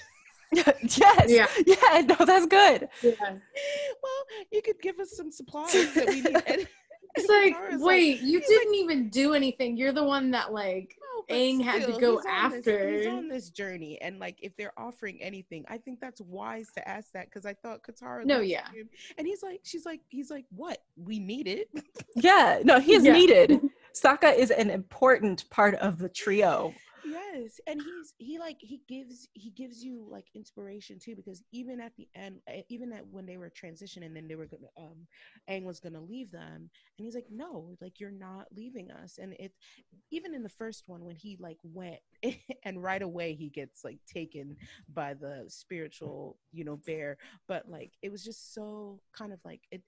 yes. 0.53 1.27
Yeah. 1.29 1.47
Yeah. 1.65 2.01
No, 2.01 2.25
that's 2.25 2.47
good. 2.47 2.89
yeah. 3.03 3.15
well 3.21 4.23
you 4.51 4.61
could 4.63 4.81
give 4.83 4.99
us 4.99 5.13
some 5.17 5.31
supplies 5.31 5.95
that 5.95 6.09
we 6.09 6.23
need 6.23 6.43
and, 6.47 6.69
It's 7.17 7.29
like, 7.29 7.57
Katara's 7.57 7.81
wait, 7.83 8.21
you 8.21 8.41
didn't 8.41 8.75
even 8.75 9.09
do 9.09 9.35
anything. 9.35 9.77
You're 9.77 9.93
the 9.93 10.05
one 10.05 10.31
that 10.33 10.53
like 10.53 10.97
No, 11.01 11.25
but 11.29 11.35
Aang 11.37 11.63
had 11.63 11.85
to 11.87 11.99
go 12.01 12.19
he's 12.19 12.27
on 12.27 12.51
this- 12.53 12.65
he's 12.65 13.07
after. 13.07 13.11
on 13.11 13.29
this 13.29 13.51
journey, 13.51 14.01
and 14.01 14.19
like 14.19 14.39
if 14.43 14.57
they're 14.57 14.73
offering 14.79 15.21
anything, 15.23 15.65
I 15.69 15.79
think 15.79 16.01
that's 16.01 16.21
wise 16.21 16.69
to 16.77 16.89
ask 16.89 17.13
that 17.13 17.27
because 17.27 17.45
I 17.47 17.55
thought 17.55 17.83
Katara. 17.83 18.25
No, 18.25 18.41
yeah. 18.41 18.71
him, 18.73 18.89
and 19.19 19.27
he's 19.27 19.43
like, 19.43 19.61
she's 19.65 19.85
like, 19.85 20.01
he's 20.09 20.31
like, 20.31 20.45
what? 20.55 20.79
We 20.97 21.19
need 21.19 21.49
it. 21.49 21.69
Yeah. 22.17 22.61
No, 22.65 22.79
he's 22.81 23.05
Yeah. 23.05 23.13
needed. 23.13 23.61
Sokka 23.95 24.37
is 24.37 24.51
an 24.53 24.71
important 24.71 25.49
part 25.51 25.75
of 25.77 25.99
the 25.99 26.09
trio. 26.09 26.73
Yes, 27.11 27.61
and 27.67 27.81
he's 27.81 28.13
he 28.19 28.39
like 28.39 28.59
he 28.61 28.83
gives 28.87 29.27
he 29.33 29.51
gives 29.51 29.83
you 29.83 30.07
like 30.11 30.27
inspiration 30.35 30.99
too 30.99 31.17
because 31.17 31.43
even 31.51 31.81
at 31.81 31.97
the 31.97 32.07
end, 32.15 32.41
eh, 32.47 32.63
even 32.69 32.93
at 32.93 33.07
when 33.09 33.25
they 33.25 33.39
were 33.39 33.51
transitioning, 33.51 34.13
then 34.15 34.29
they 34.29 34.35
were 34.37 34.47
gonna 34.47 34.69
um, 34.77 35.07
Aang 35.49 35.65
was 35.65 35.81
gonna 35.81 36.01
leave 36.01 36.31
them, 36.31 36.69
and 36.99 37.05
he's 37.05 37.15
like, 37.15 37.27
no, 37.31 37.75
like 37.81 38.01
you're 38.01 38.11
not 38.11 38.49
leaving 38.55 38.91
us, 38.91 39.19
and 39.19 39.33
it 39.41 39.53
even 40.11 40.35
in 40.35 40.43
the 40.43 40.49
first 40.49 40.85
one 40.87 41.05
when 41.05 41.17
he 41.17 41.37
like 41.41 41.59
went 41.65 42.01
and 42.65 42.83
right 42.83 43.03
away 43.03 43.35
he 43.35 43.49
gets 43.51 43.85
like 43.85 43.99
taken 44.13 44.57
by 44.93 45.15
the 45.15 45.45
spiritual 45.49 46.39
you 46.53 46.65
know 46.65 46.77
bear 46.87 47.17
but 47.49 47.69
like 47.69 47.93
it 48.03 48.11
was 48.13 48.25
just 48.25 48.55
so 48.55 49.01
kind 49.17 49.33
of 49.33 49.41
like 49.45 49.63
it, 49.71 49.83
it 49.83 49.85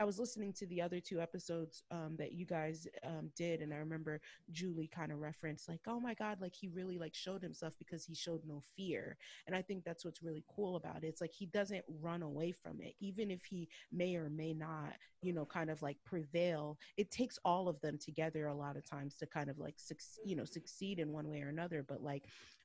i 0.00 0.04
was 0.04 0.18
listening 0.18 0.52
to 0.52 0.66
the 0.66 0.80
other 0.80 1.00
two 1.00 1.20
episodes 1.20 1.82
um 1.90 2.16
that 2.18 2.32
you 2.32 2.44
guys 2.46 2.86
um 3.04 3.30
did 3.36 3.60
and 3.60 3.72
i 3.72 3.76
remember 3.76 4.20
julie 4.52 4.88
kind 4.88 5.12
of 5.12 5.20
referenced 5.20 5.68
like 5.68 5.80
oh 5.86 6.00
my 6.00 6.14
god 6.14 6.40
like 6.40 6.54
he 6.54 6.68
really 6.68 6.98
like 6.98 7.14
showed 7.14 7.42
himself 7.42 7.74
because 7.78 8.04
he 8.04 8.14
showed 8.14 8.42
no 8.46 8.60
fear. 8.76 9.16
And 9.46 9.56
i 9.56 9.62
think 9.62 9.84
that's 9.84 10.04
what's 10.04 10.22
really 10.22 10.44
cool 10.54 10.76
about 10.76 11.04
it. 11.04 11.06
It's 11.06 11.20
like 11.20 11.32
he 11.32 11.46
doesn't 11.46 11.84
run 12.00 12.22
away 12.22 12.52
from 12.52 12.80
it. 12.80 12.94
Even 13.00 13.30
if 13.30 13.44
he 13.44 13.68
may 13.92 14.16
or 14.16 14.28
may 14.28 14.52
not 14.54 14.94
you 15.22 15.32
know 15.32 15.44
kind 15.44 15.70
of 15.70 15.82
like 15.82 15.96
prevail 16.04 16.78
it 16.96 17.10
takes 17.10 17.38
all 17.44 17.68
of 17.68 17.80
them 17.80 17.98
together 17.98 18.46
a 18.46 18.54
lot 18.54 18.76
of 18.76 18.88
times 18.88 19.16
to 19.16 19.26
kind 19.26 19.50
of 19.50 19.58
like 19.58 19.76
you 20.24 20.36
know 20.36 20.44
succeed 20.44 20.98
in 20.98 21.12
one 21.12 21.28
way 21.28 21.42
or 21.42 21.48
another. 21.48 21.84
But 21.86 22.02
like 22.02 22.24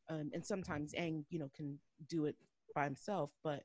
um 0.09 0.29
and 0.33 0.45
sometimes 0.45 0.93
Aang 0.93 1.23
you 1.29 1.39
know 1.39 1.49
can 1.55 1.79
do 2.07 2.25
it 2.25 2.35
by 2.75 2.83
himself. 2.85 3.31
But 3.43 3.63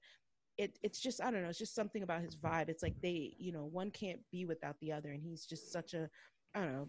it 0.59 0.79
it's 0.83 1.01
just 1.01 1.23
I 1.23 1.31
don't 1.31 1.43
know 1.43 1.49
it's 1.49 1.59
just 1.59 1.75
something 1.75 2.03
about 2.03 2.23
his 2.23 2.37
vibe. 2.37 2.69
It's 2.69 2.83
like 2.83 2.97
they 3.03 3.35
you 3.39 3.53
know 3.53 3.65
one 3.65 3.91
can't 3.91 4.21
be 4.31 4.45
without 4.45 4.77
the 4.81 4.93
other 4.93 5.11
and 5.11 5.23
he's 5.23 5.47
just 5.47 5.73
such 5.73 5.95
a 5.95 6.09
I 6.55 6.61
don't 6.61 6.73
know 6.73 6.89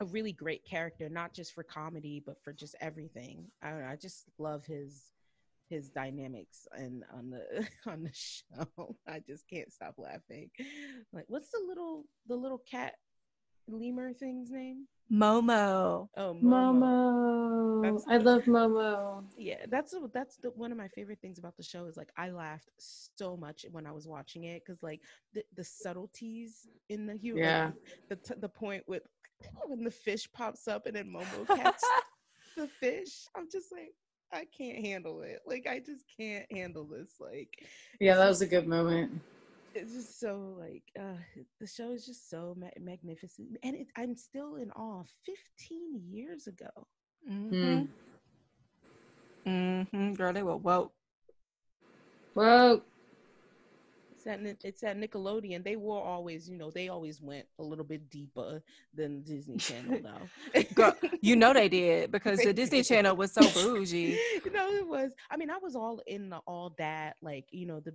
a 0.00 0.04
really 0.06 0.32
great 0.32 0.64
character 0.64 1.08
not 1.08 1.34
just 1.34 1.52
for 1.52 1.62
comedy 1.62 2.22
but 2.24 2.42
for 2.42 2.52
just 2.52 2.74
everything. 2.80 3.46
I 3.62 3.70
don't 3.70 3.80
know 3.80 3.88
I 3.88 3.96
just 3.96 4.24
love 4.38 4.64
his 4.64 5.10
his 5.68 5.88
dynamics 5.88 6.66
and 6.72 7.04
on 7.16 7.30
the 7.30 7.68
on 7.90 8.02
the 8.02 8.12
show. 8.12 8.96
I 9.06 9.20
just 9.26 9.48
can't 9.48 9.72
stop 9.72 9.94
laughing. 9.98 10.50
Like 11.12 11.26
what's 11.28 11.50
the 11.50 11.62
little 11.66 12.04
the 12.26 12.36
little 12.36 12.62
cat 12.70 12.94
lemur 13.68 14.12
thing's 14.12 14.50
name 14.50 14.86
Momo. 15.12 16.08
oh 16.16 16.34
Momo. 16.34 17.82
Momo. 17.82 18.02
I 18.08 18.16
love 18.18 18.44
Momo. 18.44 19.24
yeah 19.36 19.56
that's 19.68 19.94
that's 20.12 20.36
the, 20.36 20.50
one 20.50 20.70
of 20.70 20.78
my 20.78 20.88
favorite 20.88 21.18
things 21.20 21.38
about 21.38 21.56
the 21.56 21.62
show 21.62 21.86
is 21.86 21.96
like 21.96 22.10
i 22.16 22.30
laughed 22.30 22.70
so 22.78 23.36
much 23.36 23.64
when 23.72 23.86
i 23.86 23.92
was 23.92 24.06
watching 24.06 24.44
it 24.44 24.62
because 24.64 24.82
like 24.82 25.00
the, 25.34 25.42
the 25.56 25.64
subtleties 25.64 26.68
in 26.88 27.06
the 27.06 27.14
humor 27.16 27.40
Yeah. 27.40 27.70
the, 28.08 28.16
t- 28.16 28.34
the 28.38 28.48
point 28.48 28.84
with 28.86 29.02
when 29.66 29.82
the 29.84 29.90
fish 29.90 30.30
pops 30.32 30.68
up 30.68 30.86
and 30.86 30.94
then 30.94 31.06
momo 31.06 31.46
catches 31.46 31.82
the 32.56 32.66
fish 32.68 33.24
i'm 33.36 33.48
just 33.50 33.72
like 33.72 33.92
i 34.32 34.44
can't 34.56 34.84
handle 34.84 35.22
it 35.22 35.40
like 35.46 35.66
i 35.68 35.78
just 35.78 36.04
can't 36.18 36.46
handle 36.52 36.84
this 36.84 37.14
like 37.20 37.66
Yeah, 37.98 38.16
that 38.16 38.28
was 38.28 38.42
a 38.42 38.46
good 38.46 38.66
moment. 38.66 39.20
It's 39.74 39.92
just 39.94 40.20
so 40.20 40.56
like 40.58 40.84
uh 40.98 41.16
the 41.60 41.66
show 41.66 41.92
is 41.92 42.04
just 42.06 42.28
so 42.28 42.54
ma- 42.58 42.68
magnificent 42.80 43.56
and 43.62 43.76
it, 43.76 43.86
i'm 43.96 44.16
still 44.16 44.56
in 44.56 44.70
awe 44.72 45.02
15 45.24 46.00
years 46.10 46.46
ago 46.46 46.68
Mm-hmm. 47.28 47.84
Mm-hmm. 49.46 50.12
Girl, 50.14 50.32
they 50.32 50.42
were 50.42 50.56
woke. 50.56 50.92
Whoa. 52.34 52.82
It's 54.20 54.26
at, 54.26 54.64
it's 54.64 54.82
at 54.82 54.98
Nickelodeon. 54.98 55.64
They 55.64 55.76
were 55.76 55.98
always, 55.98 56.48
you 56.48 56.58
know, 56.58 56.70
they 56.70 56.88
always 56.88 57.22
went 57.22 57.46
a 57.58 57.62
little 57.62 57.84
bit 57.84 58.10
deeper 58.10 58.62
than 58.92 59.22
Disney 59.22 59.56
Channel 59.56 60.00
though. 60.54 60.62
Girl, 60.74 60.94
you 61.22 61.36
know 61.36 61.54
they 61.54 61.70
did 61.70 62.12
because 62.12 62.38
the 62.40 62.52
Disney 62.52 62.82
Channel 62.82 63.16
was 63.16 63.32
so 63.32 63.40
bougie. 63.50 64.18
you 64.44 64.50
know, 64.52 64.70
it 64.72 64.86
was. 64.86 65.12
I 65.30 65.38
mean, 65.38 65.50
I 65.50 65.56
was 65.56 65.74
all 65.74 66.02
in 66.06 66.28
the 66.28 66.38
all 66.46 66.74
that, 66.76 67.16
like, 67.22 67.46
you 67.50 67.64
know, 67.64 67.80
the 67.80 67.94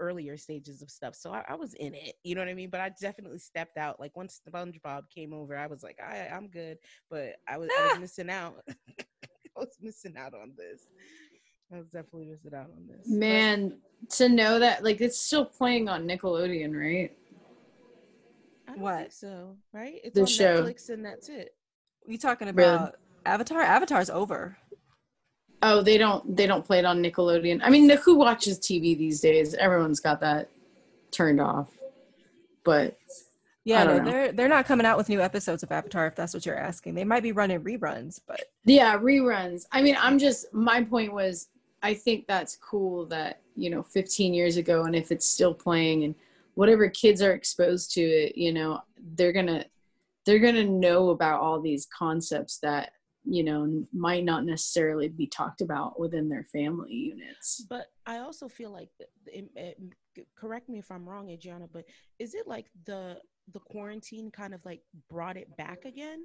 earlier 0.00 0.36
stages 0.36 0.82
of 0.82 0.90
stuff. 0.90 1.14
So 1.14 1.32
I, 1.32 1.44
I 1.48 1.54
was 1.54 1.74
in 1.74 1.94
it. 1.94 2.16
You 2.24 2.34
know 2.34 2.40
what 2.40 2.48
I 2.48 2.54
mean? 2.54 2.70
But 2.70 2.80
I 2.80 2.90
definitely 3.00 3.38
stepped 3.38 3.76
out. 3.76 4.00
Like 4.00 4.16
once 4.16 4.40
SpongeBob 4.48 5.02
came 5.14 5.32
over, 5.32 5.56
I 5.56 5.68
was 5.68 5.84
like, 5.84 5.98
I, 6.04 6.28
I'm 6.34 6.48
good. 6.48 6.78
But 7.08 7.36
I 7.46 7.58
was, 7.58 7.70
I 7.78 7.90
was 7.90 8.00
missing 8.00 8.30
out. 8.30 8.64
I 8.68 9.60
was 9.60 9.76
missing 9.80 10.16
out 10.18 10.34
on 10.34 10.52
this. 10.56 10.86
I 11.72 11.78
was 11.78 11.86
definitely 11.88 12.26
missing 12.26 12.54
out 12.54 12.70
on 12.76 12.86
this. 12.88 13.06
But- 13.06 13.16
Man, 13.16 13.78
to 14.10 14.28
know 14.28 14.58
that 14.58 14.82
like 14.82 15.00
it's 15.00 15.18
still 15.18 15.44
playing 15.44 15.88
on 15.88 16.06
Nickelodeon, 16.06 16.74
right? 16.78 17.16
I 18.68 18.72
don't 18.72 18.80
What? 18.80 18.98
think 19.00 19.12
so, 19.12 19.56
right? 19.72 20.00
It's 20.02 20.14
The 20.14 20.22
on 20.22 20.26
show. 20.26 20.62
Netflix 20.64 20.88
and 20.90 21.04
that's 21.04 21.28
it. 21.28 21.54
You 22.06 22.18
talking 22.18 22.48
Really? 22.54 22.74
about 22.74 22.96
Avatar? 23.26 23.60
Avatar's 23.60 24.10
over. 24.10 24.56
Oh, 25.62 25.82
they 25.82 25.98
don't 25.98 26.36
they 26.36 26.46
don't 26.46 26.64
play 26.64 26.78
it 26.78 26.84
on 26.84 27.02
Nickelodeon. 27.02 27.60
I 27.62 27.68
mean, 27.70 27.88
who 27.98 28.16
watches 28.16 28.58
TV 28.58 28.96
these 28.96 29.20
days? 29.20 29.54
Everyone's 29.54 30.00
got 30.00 30.20
that 30.20 30.48
turned 31.10 31.40
off. 31.40 31.68
But 32.64 32.96
Yeah, 33.64 33.82
I 33.82 33.84
don't 33.84 33.96
no, 33.98 34.02
know. 34.04 34.10
they're 34.10 34.32
they're 34.32 34.48
not 34.48 34.64
coming 34.66 34.86
out 34.86 34.96
with 34.96 35.08
new 35.10 35.20
episodes 35.20 35.62
of 35.62 35.70
Avatar 35.70 36.06
if 36.06 36.16
that's 36.16 36.32
what 36.32 36.46
you're 36.46 36.56
asking. 36.58 36.94
They 36.94 37.04
might 37.04 37.22
be 37.22 37.32
running 37.32 37.60
reruns, 37.60 38.20
but 38.26 38.44
yeah, 38.64 38.96
reruns. 38.98 39.64
I 39.70 39.82
mean, 39.82 39.96
I'm 40.00 40.18
just 40.18 40.52
my 40.54 40.82
point 40.82 41.12
was 41.12 41.48
I 41.82 41.94
think 41.94 42.26
that's 42.26 42.56
cool 42.56 43.06
that, 43.06 43.40
you 43.56 43.70
know, 43.70 43.82
15 43.82 44.34
years 44.34 44.56
ago 44.56 44.84
and 44.84 44.94
if 44.94 45.10
it's 45.10 45.26
still 45.26 45.54
playing 45.54 46.04
and 46.04 46.14
whatever 46.54 46.88
kids 46.88 47.22
are 47.22 47.32
exposed 47.32 47.92
to 47.92 48.00
it, 48.02 48.36
you 48.36 48.52
know, 48.52 48.80
they're 49.14 49.32
to 49.46 49.64
they're 50.26 50.38
to 50.56 50.64
know 50.64 51.10
about 51.10 51.40
all 51.40 51.60
these 51.60 51.86
concepts 51.96 52.58
that 52.58 52.92
you 53.24 53.44
know 53.44 53.84
might 53.92 54.24
not 54.24 54.44
necessarily 54.46 55.08
be 55.08 55.26
talked 55.26 55.60
about 55.60 56.00
within 56.00 56.28
their 56.28 56.44
family 56.44 56.92
units 56.92 57.66
But 57.68 57.86
I 58.06 58.18
also 58.18 58.48
feel 58.48 58.70
like, 58.70 58.88
it, 59.26 59.50
it- 59.54 59.78
correct 60.34 60.68
me 60.68 60.78
if 60.78 60.90
I'm 60.90 61.08
wrong, 61.08 61.28
Adriana, 61.30 61.66
but 61.70 61.84
is 62.18 62.34
it 62.34 62.46
like 62.46 62.66
the 62.86 63.18
the 63.52 63.60
quarantine 63.60 64.30
kind 64.30 64.54
of 64.54 64.64
like 64.64 64.80
brought 65.08 65.36
it 65.36 65.54
back 65.56 65.84
again? 65.84 66.20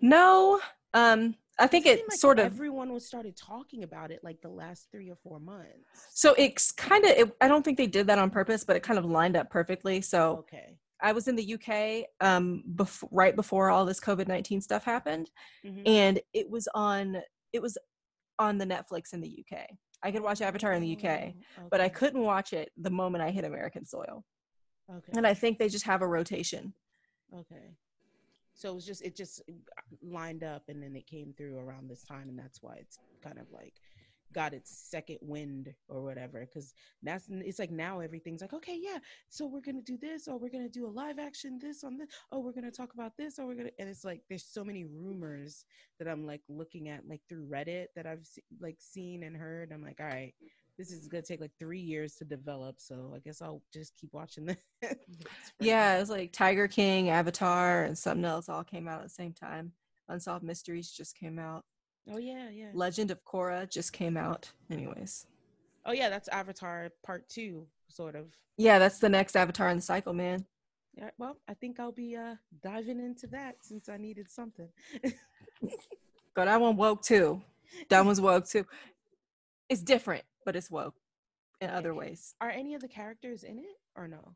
No, 0.00 0.60
um, 0.94 1.34
I 1.58 1.66
think 1.66 1.86
it 1.86 1.98
seemed 1.98 2.08
like 2.10 2.18
sort 2.18 2.38
of. 2.38 2.46
everyone 2.46 2.92
was 2.92 3.06
started 3.06 3.36
talking 3.36 3.84
about 3.84 4.10
it 4.10 4.20
like 4.24 4.40
the 4.40 4.48
last 4.48 4.88
three 4.90 5.10
or 5.10 5.16
four 5.16 5.38
months. 5.38 5.68
So 6.14 6.34
it's 6.38 6.72
kind 6.72 7.04
of. 7.04 7.10
It, 7.10 7.36
I 7.40 7.48
don't 7.48 7.64
think 7.64 7.76
they 7.78 7.86
did 7.86 8.06
that 8.08 8.18
on 8.18 8.30
purpose, 8.30 8.64
but 8.64 8.76
it 8.76 8.82
kind 8.82 8.98
of 8.98 9.04
lined 9.04 9.36
up 9.36 9.50
perfectly. 9.50 10.00
So 10.00 10.38
Okay. 10.38 10.76
I 11.00 11.12
was 11.12 11.28
in 11.28 11.36
the 11.36 11.54
UK 11.54 12.06
um, 12.26 12.62
bef- 12.74 13.06
right 13.10 13.34
before 13.36 13.70
all 13.70 13.84
this 13.84 14.00
COVID 14.00 14.28
nineteen 14.28 14.60
stuff 14.60 14.84
happened, 14.84 15.30
Mhm. 15.64 15.82
and 15.86 16.20
it 16.32 16.48
was 16.48 16.68
on. 16.74 17.20
It 17.52 17.60
was 17.60 17.76
on 18.38 18.56
the 18.58 18.64
Netflix 18.64 19.12
in 19.12 19.20
the 19.20 19.44
UK. 19.44 19.66
I 20.02 20.10
could 20.10 20.22
watch 20.22 20.40
Avatar 20.40 20.72
in 20.72 20.82
the 20.82 20.96
UK, 20.96 21.34
Oh, 21.58 21.68
but 21.70 21.80
I 21.80 21.88
couldn't 21.88 22.22
watch 22.22 22.52
it 22.52 22.72
the 22.76 22.90
moment 22.90 23.22
I 23.22 23.30
hit 23.30 23.44
American 23.44 23.84
soil. 23.84 24.24
Okay. 24.90 25.12
And 25.16 25.26
I 25.26 25.34
think 25.34 25.58
they 25.58 25.68
just 25.68 25.84
have 25.84 26.02
a 26.02 26.08
rotation. 26.08 26.74
Okay. 27.32 27.76
So 28.54 28.70
it 28.70 28.74
was 28.74 28.86
just 28.86 29.02
it 29.02 29.16
just 29.16 29.42
lined 30.02 30.44
up 30.44 30.64
and 30.68 30.82
then 30.82 30.94
it 30.96 31.06
came 31.06 31.32
through 31.36 31.58
around 31.58 31.88
this 31.88 32.02
time 32.02 32.28
and 32.28 32.38
that's 32.38 32.62
why 32.62 32.76
it's 32.76 32.98
kind 33.22 33.38
of 33.38 33.46
like 33.50 33.74
got 34.32 34.54
its 34.54 34.74
second 34.90 35.18
wind 35.20 35.74
or 35.88 36.02
whatever 36.02 36.40
because 36.40 36.74
that's 37.02 37.26
it's 37.28 37.58
like 37.58 37.70
now 37.70 38.00
everything's 38.00 38.40
like 38.40 38.54
okay 38.54 38.78
yeah 38.80 38.98
so 39.28 39.46
we're 39.46 39.60
gonna 39.60 39.82
do 39.82 39.98
this 39.98 40.26
or 40.26 40.38
we're 40.38 40.48
gonna 40.48 40.68
do 40.68 40.86
a 40.86 40.88
live 40.88 41.18
action 41.18 41.58
this 41.60 41.84
on 41.84 41.98
this 41.98 42.08
oh 42.30 42.38
we're 42.38 42.52
gonna 42.52 42.70
talk 42.70 42.94
about 42.94 43.16
this 43.16 43.38
or 43.38 43.46
we're 43.46 43.54
gonna 43.54 43.70
and 43.78 43.88
it's 43.88 44.04
like 44.04 44.22
there's 44.28 44.44
so 44.44 44.64
many 44.64 44.84
rumors 44.84 45.64
that 45.98 46.08
i'm 46.08 46.26
like 46.26 46.40
looking 46.48 46.88
at 46.88 47.06
like 47.08 47.20
through 47.28 47.46
reddit 47.46 47.86
that 47.94 48.06
i've 48.06 48.26
like 48.60 48.76
seen 48.78 49.22
and 49.22 49.36
heard. 49.36 49.70
I'm 49.72 49.82
like 49.82 50.00
all 50.00 50.06
right 50.06 50.34
this 50.78 50.90
is 50.90 51.06
gonna 51.08 51.22
take 51.22 51.40
like 51.40 51.52
three 51.58 51.80
years 51.80 52.14
to 52.16 52.24
develop 52.24 52.76
so 52.78 53.12
i 53.14 53.18
guess 53.20 53.42
i'll 53.42 53.62
just 53.72 53.94
keep 53.96 54.12
watching 54.12 54.46
this 54.46 54.56
Yeah, 55.60 55.92
now. 55.92 55.96
it 55.96 56.00
was 56.00 56.10
like 56.10 56.32
Tiger 56.32 56.66
King, 56.66 57.10
Avatar, 57.10 57.84
and 57.84 57.96
something 57.96 58.24
else 58.24 58.48
all 58.48 58.64
came 58.64 58.88
out 58.88 58.98
at 58.98 59.04
the 59.04 59.10
same 59.10 59.32
time. 59.32 59.70
Unsolved 60.08 60.42
Mysteries 60.44 60.90
just 60.90 61.16
came 61.16 61.38
out. 61.38 61.64
oh 62.10 62.18
yeah 62.18 62.48
yeah 62.50 62.70
Legend 62.74 63.10
of 63.12 63.24
Korra 63.24 63.70
just 63.70 63.92
came 63.92 64.16
out. 64.16 64.50
Anyways. 64.70 65.26
Oh 65.86 65.92
yeah, 65.92 66.08
that's 66.10 66.28
Avatar 66.28 66.90
Part 67.04 67.28
Two, 67.28 67.66
sort 67.88 68.16
of. 68.16 68.26
Yeah, 68.56 68.78
that's 68.80 68.98
the 68.98 69.08
next 69.08 69.36
Avatar 69.36 69.68
in 69.68 69.76
the 69.76 69.82
cycle, 69.82 70.12
man. 70.12 70.44
Yeah. 70.96 71.10
Well, 71.18 71.36
I 71.48 71.54
think 71.54 71.78
I'll 71.78 71.92
be 71.92 72.16
uh 72.16 72.34
diving 72.62 72.98
into 72.98 73.26
that 73.28 73.56
since 73.62 73.88
I 73.88 73.96
needed 73.98 74.28
something. 74.30 74.68
But 76.34 76.46
that 76.46 76.60
one 76.60 76.76
woke 76.76 77.02
too. 77.02 77.42
That 77.90 78.04
one's 78.06 78.20
woke 78.20 78.48
too. 78.48 78.64
It's 79.68 79.82
different, 79.82 80.24
but 80.44 80.56
it's 80.56 80.70
woke 80.70 80.96
in 81.60 81.70
other 81.70 81.94
ways. 81.94 82.34
Are 82.40 82.50
any 82.50 82.74
of 82.74 82.80
the 82.80 82.88
characters 82.88 83.42
in 83.44 83.58
it 83.58 83.76
or 83.96 84.08
no? 84.08 84.34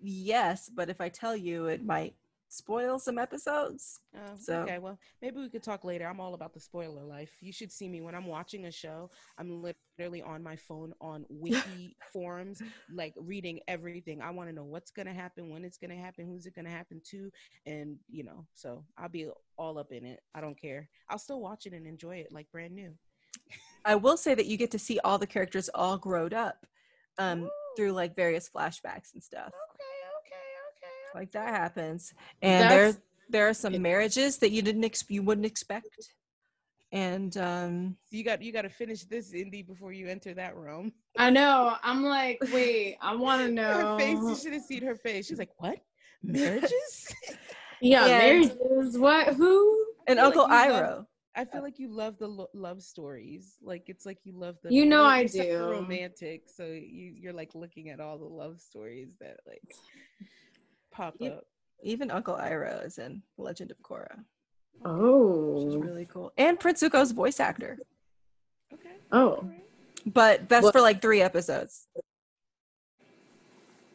Yes, 0.00 0.68
but 0.72 0.88
if 0.88 1.00
I 1.00 1.08
tell 1.08 1.36
you, 1.36 1.66
it 1.66 1.84
might 1.84 2.14
spoil 2.50 2.98
some 2.98 3.18
episodes. 3.18 4.00
Oh, 4.16 4.36
So- 4.38 4.62
okay. 4.62 4.78
Well, 4.78 4.98
maybe 5.20 5.36
we 5.38 5.50
could 5.50 5.62
talk 5.62 5.84
later. 5.84 6.06
I'm 6.06 6.20
all 6.20 6.32
about 6.34 6.54
the 6.54 6.60
spoiler 6.60 7.04
life. 7.04 7.30
You 7.42 7.52
should 7.52 7.70
see 7.70 7.88
me 7.88 8.00
when 8.00 8.14
I'm 8.14 8.26
watching 8.26 8.64
a 8.66 8.70
show. 8.72 9.10
I'm 9.36 9.60
literally 9.60 10.22
on 10.22 10.42
my 10.42 10.56
phone 10.56 10.94
on 11.00 11.26
wiki 11.28 11.96
forums, 12.12 12.62
like 12.90 13.12
reading 13.18 13.60
everything. 13.68 14.22
I 14.22 14.30
want 14.30 14.48
to 14.48 14.54
know 14.54 14.64
what's 14.64 14.90
gonna 14.92 15.12
happen, 15.12 15.50
when 15.50 15.64
it's 15.64 15.76
gonna 15.78 15.96
happen, 15.96 16.26
who's 16.26 16.46
it 16.46 16.54
gonna 16.54 16.70
happen 16.70 17.02
to, 17.10 17.30
and 17.66 17.98
you 18.08 18.24
know. 18.24 18.46
So 18.54 18.84
I'll 18.96 19.08
be 19.10 19.28
all 19.58 19.76
up 19.78 19.92
in 19.92 20.06
it. 20.06 20.20
I 20.34 20.40
don't 20.40 20.58
care. 20.58 20.88
I'll 21.10 21.18
still 21.18 21.40
watch 21.40 21.66
it 21.66 21.74
and 21.74 21.86
enjoy 21.86 22.16
it 22.16 22.32
like 22.32 22.50
brand 22.50 22.74
new. 22.74 22.94
I 23.88 23.94
will 23.94 24.16
say 24.18 24.34
that 24.34 24.46
you 24.46 24.56
get 24.58 24.70
to 24.72 24.78
see 24.78 24.98
all 25.02 25.18
the 25.18 25.26
characters 25.26 25.70
all 25.74 25.96
growed 25.96 26.34
up 26.34 26.66
um, 27.18 27.48
through 27.76 27.92
like 27.92 28.14
various 28.14 28.48
flashbacks 28.54 29.14
and 29.14 29.22
stuff. 29.22 29.46
Okay, 29.48 29.98
okay, 30.20 30.48
okay. 30.76 31.18
Like 31.18 31.32
that 31.32 31.48
happens, 31.48 32.12
and 32.42 32.70
there 32.70 32.86
That's- 32.92 33.00
there 33.30 33.48
are 33.48 33.54
some 33.54 33.80
marriages 33.82 34.36
that 34.38 34.50
you 34.50 34.62
didn't 34.62 34.84
ex- 34.84 35.04
you 35.08 35.22
wouldn't 35.22 35.46
expect, 35.46 35.88
and 36.92 37.36
um, 37.38 37.96
You 38.10 38.24
got 38.24 38.42
you 38.42 38.52
got 38.52 38.62
to 38.62 38.68
finish 38.70 39.04
this 39.04 39.32
Indy 39.34 39.62
before 39.62 39.92
you 39.92 40.06
enter 40.08 40.32
that 40.34 40.54
room. 40.56 40.92
i 41.18 41.28
know 41.30 41.74
i'm 41.82 42.02
like 42.04 42.38
wait 42.52 42.96
i 43.02 43.14
want 43.14 43.40
to 43.44 43.50
know 43.60 43.72
Her 43.72 43.98
face, 43.98 44.18
you 44.18 44.36
should 44.36 44.52
have 44.52 44.62
seen 44.62 44.82
her 44.82 44.96
face. 44.96 45.26
She's 45.28 45.38
like, 45.38 45.50
"What? 45.58 45.78
Marriages?" 46.22 47.14
yeah 47.80 48.04
And- 48.06 48.18
marriages 48.48 48.98
what 48.98 49.28
who 49.34 49.84
and 50.06 50.18
feel 50.18 50.26
like 50.28 50.36
Uncle 50.36 50.42
you 50.44 50.72
love- 50.72 50.82
Iroh. 50.84 51.06
I 51.38 51.44
feel 51.44 51.62
like 51.62 51.78
you 51.78 51.88
love 51.88 52.18
the 52.18 52.26
lo- 52.26 52.50
love 52.52 52.82
stories. 52.82 53.56
Like 53.62 53.84
it's 53.88 54.04
like 54.04 54.18
you 54.24 54.32
love 54.32 54.56
the. 54.62 54.74
You 54.74 54.84
know 54.86 55.04
I 55.04 55.20
you're 55.20 55.28
such 55.28 55.46
a 55.46 55.58
do. 55.58 55.70
Romantic, 55.70 56.42
so 56.48 56.64
you 56.66 57.12
you're 57.16 57.32
like 57.32 57.54
looking 57.54 57.90
at 57.90 58.00
all 58.00 58.18
the 58.18 58.24
love 58.24 58.60
stories 58.60 59.10
that 59.20 59.38
like 59.46 59.62
pop 60.90 61.14
You- 61.20 61.30
up. 61.30 61.44
Even 61.84 62.10
Uncle 62.10 62.34
Iroh 62.34 62.84
is 62.84 62.98
in 62.98 63.22
Legend 63.36 63.70
of 63.70 63.78
Korra, 63.82 64.24
Oh, 64.84 65.52
which 65.64 65.68
is 65.68 65.76
really 65.76 66.06
cool. 66.06 66.32
And 66.36 66.58
Prince 66.58 66.82
Zuko's 66.82 67.12
voice 67.12 67.38
actor, 67.38 67.78
Okay. 68.74 68.96
oh 69.12 69.28
alright. 69.34 69.64
but 70.06 70.48
that's 70.48 70.64
What- 70.64 70.72
for 70.72 70.80
like 70.80 71.00
three 71.00 71.22
episodes. 71.22 71.86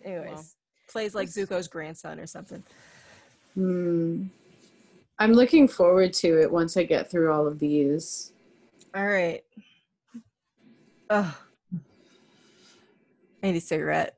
Anyways, 0.06 0.32
Well, 0.34 0.46
plays 0.90 1.14
like 1.14 1.28
Zuko's 1.28 1.68
grandson 1.68 2.22
or 2.22 2.26
something. 2.28 2.64
hmm. 3.54 4.28
I'm 5.20 5.34
looking 5.34 5.68
forward 5.68 6.14
to 6.14 6.40
it 6.42 6.52
once 6.52 6.76
i 6.78 6.84
get 6.84 7.10
through 7.10 7.32
all 7.32 7.48
of 7.48 7.60
these 7.60 8.34
All 8.96 9.06
right. 9.08 9.42
Oh, 11.10 11.38
I 13.42 13.48
need 13.48 13.56
a 13.56 13.62
cigarette. 13.62 14.18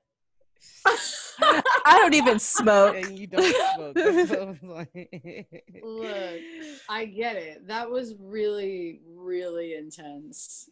I 0.86 1.98
don't 1.98 2.14
even 2.14 2.40
smoke. 2.40 2.96
And 2.96 3.18
you 3.18 3.28
don't 3.28 3.56
smoke. 3.76 3.96
That's 3.96 4.30
what 4.30 4.42
I 4.42 4.46
was 4.46 4.64
like. 4.64 5.82
Look, 5.84 6.42
I 6.90 7.06
get 7.06 7.38
it. 7.38 7.68
That 7.68 7.90
was 7.90 8.16
really, 8.20 9.00
really 9.16 9.76
intense. 9.76 10.70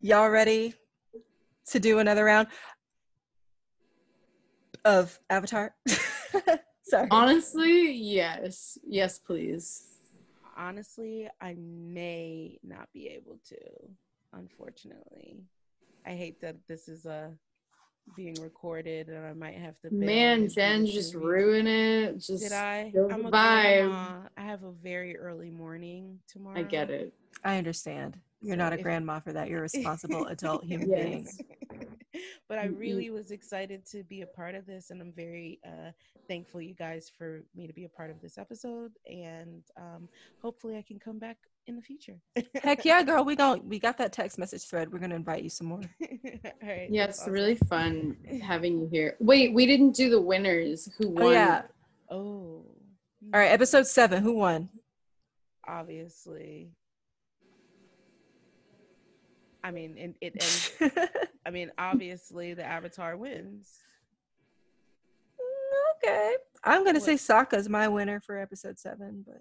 Y'all 0.00 0.30
ready 0.30 0.74
to 1.66 1.80
do 1.80 1.98
another 1.98 2.24
round 2.24 2.48
of 4.84 5.18
Avatar? 5.28 5.74
Sorry. 6.90 7.06
Honestly, 7.10 7.92
yes. 7.92 8.76
Yes, 8.84 9.18
please. 9.18 9.84
Honestly, 10.56 11.28
I 11.40 11.54
may 11.58 12.58
not 12.64 12.88
be 12.92 13.08
able 13.08 13.38
to. 13.48 13.56
Unfortunately, 14.32 15.36
I 16.06 16.10
hate 16.10 16.40
that 16.40 16.56
this 16.68 16.88
is 16.88 17.06
uh 17.06 17.28
being 18.16 18.34
recorded, 18.42 19.08
and 19.08 19.24
I 19.24 19.32
might 19.34 19.54
have 19.56 19.78
to. 19.80 19.94
Man, 19.94 20.40
and 20.40 20.48
do 20.48 20.54
Jen 20.54 20.82
this 20.82 20.92
just 20.94 21.14
ruin 21.14 21.66
it. 21.66 22.18
Just 22.18 22.42
Did 22.42 22.52
I? 22.52 22.92
I'm 23.10 23.26
a 23.26 23.30
vibe. 23.30 24.28
I 24.36 24.40
have 24.42 24.64
a 24.64 24.72
very 24.72 25.16
early 25.16 25.50
morning 25.50 26.18
tomorrow. 26.28 26.58
I 26.58 26.62
get 26.64 26.90
it. 26.90 27.12
I 27.44 27.56
understand. 27.56 28.18
You're 28.40 28.54
So 28.54 28.58
not 28.58 28.72
a 28.72 28.76
if- 28.76 28.82
grandma 28.82 29.20
for 29.20 29.32
that. 29.32 29.48
You're 29.48 29.60
a 29.60 29.62
responsible 29.62 30.26
adult 30.34 30.64
human 30.64 30.90
Yes. 30.90 31.04
being. 31.04 31.28
But 32.50 32.58
I 32.58 32.64
really 32.66 33.10
was 33.10 33.30
excited 33.30 33.86
to 33.92 34.02
be 34.02 34.22
a 34.22 34.26
part 34.26 34.56
of 34.56 34.66
this, 34.66 34.90
and 34.90 35.00
I'm 35.00 35.12
very 35.12 35.60
uh, 35.64 35.92
thankful 36.26 36.60
you 36.60 36.74
guys 36.74 37.08
for 37.16 37.44
me 37.54 37.68
to 37.68 37.72
be 37.72 37.84
a 37.84 37.88
part 37.88 38.10
of 38.10 38.20
this 38.20 38.38
episode. 38.38 38.90
And 39.06 39.62
um, 39.76 40.08
hopefully, 40.42 40.76
I 40.76 40.82
can 40.82 40.98
come 40.98 41.20
back 41.20 41.36
in 41.68 41.76
the 41.76 41.82
future. 41.82 42.16
Heck 42.60 42.84
yeah, 42.84 43.04
girl. 43.04 43.24
We 43.24 43.36
gon' 43.44 43.68
we 43.68 43.78
got 43.78 43.96
that 43.98 44.12
text 44.12 44.36
message 44.36 44.64
thread. 44.64 44.92
We're 44.92 44.98
gonna 44.98 45.14
invite 45.14 45.44
you 45.44 45.48
some 45.48 45.68
more. 45.68 45.78
All 46.02 46.68
right. 46.68 46.90
Yeah, 46.90 47.04
it's 47.04 47.20
awesome. 47.20 47.32
really 47.32 47.54
fun 47.54 48.16
having 48.42 48.80
you 48.80 48.88
here. 48.90 49.16
Wait, 49.20 49.54
we 49.54 49.64
didn't 49.64 49.92
do 49.92 50.10
the 50.10 50.20
winners. 50.20 50.88
Who 50.98 51.10
won? 51.10 51.22
Oh 51.22 51.30
yeah. 51.30 51.62
Oh. 52.10 52.64
All 53.32 53.40
right, 53.40 53.52
episode 53.52 53.86
seven. 53.86 54.24
Who 54.24 54.32
won? 54.32 54.70
Obviously. 55.68 56.72
I 59.62 59.70
mean, 59.70 59.96
and 59.98 60.14
it. 60.20 60.42
And, 60.80 61.08
I 61.46 61.50
mean, 61.50 61.70
obviously, 61.78 62.54
the 62.54 62.64
Avatar 62.64 63.16
wins. 63.16 63.78
Mm, 65.40 65.96
okay. 65.96 66.34
I'm 66.64 66.84
gonna 66.84 66.98
What- 66.98 67.04
say 67.06 67.14
Sokka's 67.14 67.68
my 67.68 67.88
winner 67.88 68.20
for 68.20 68.38
episode 68.38 68.78
seven, 68.78 69.24
but 69.26 69.40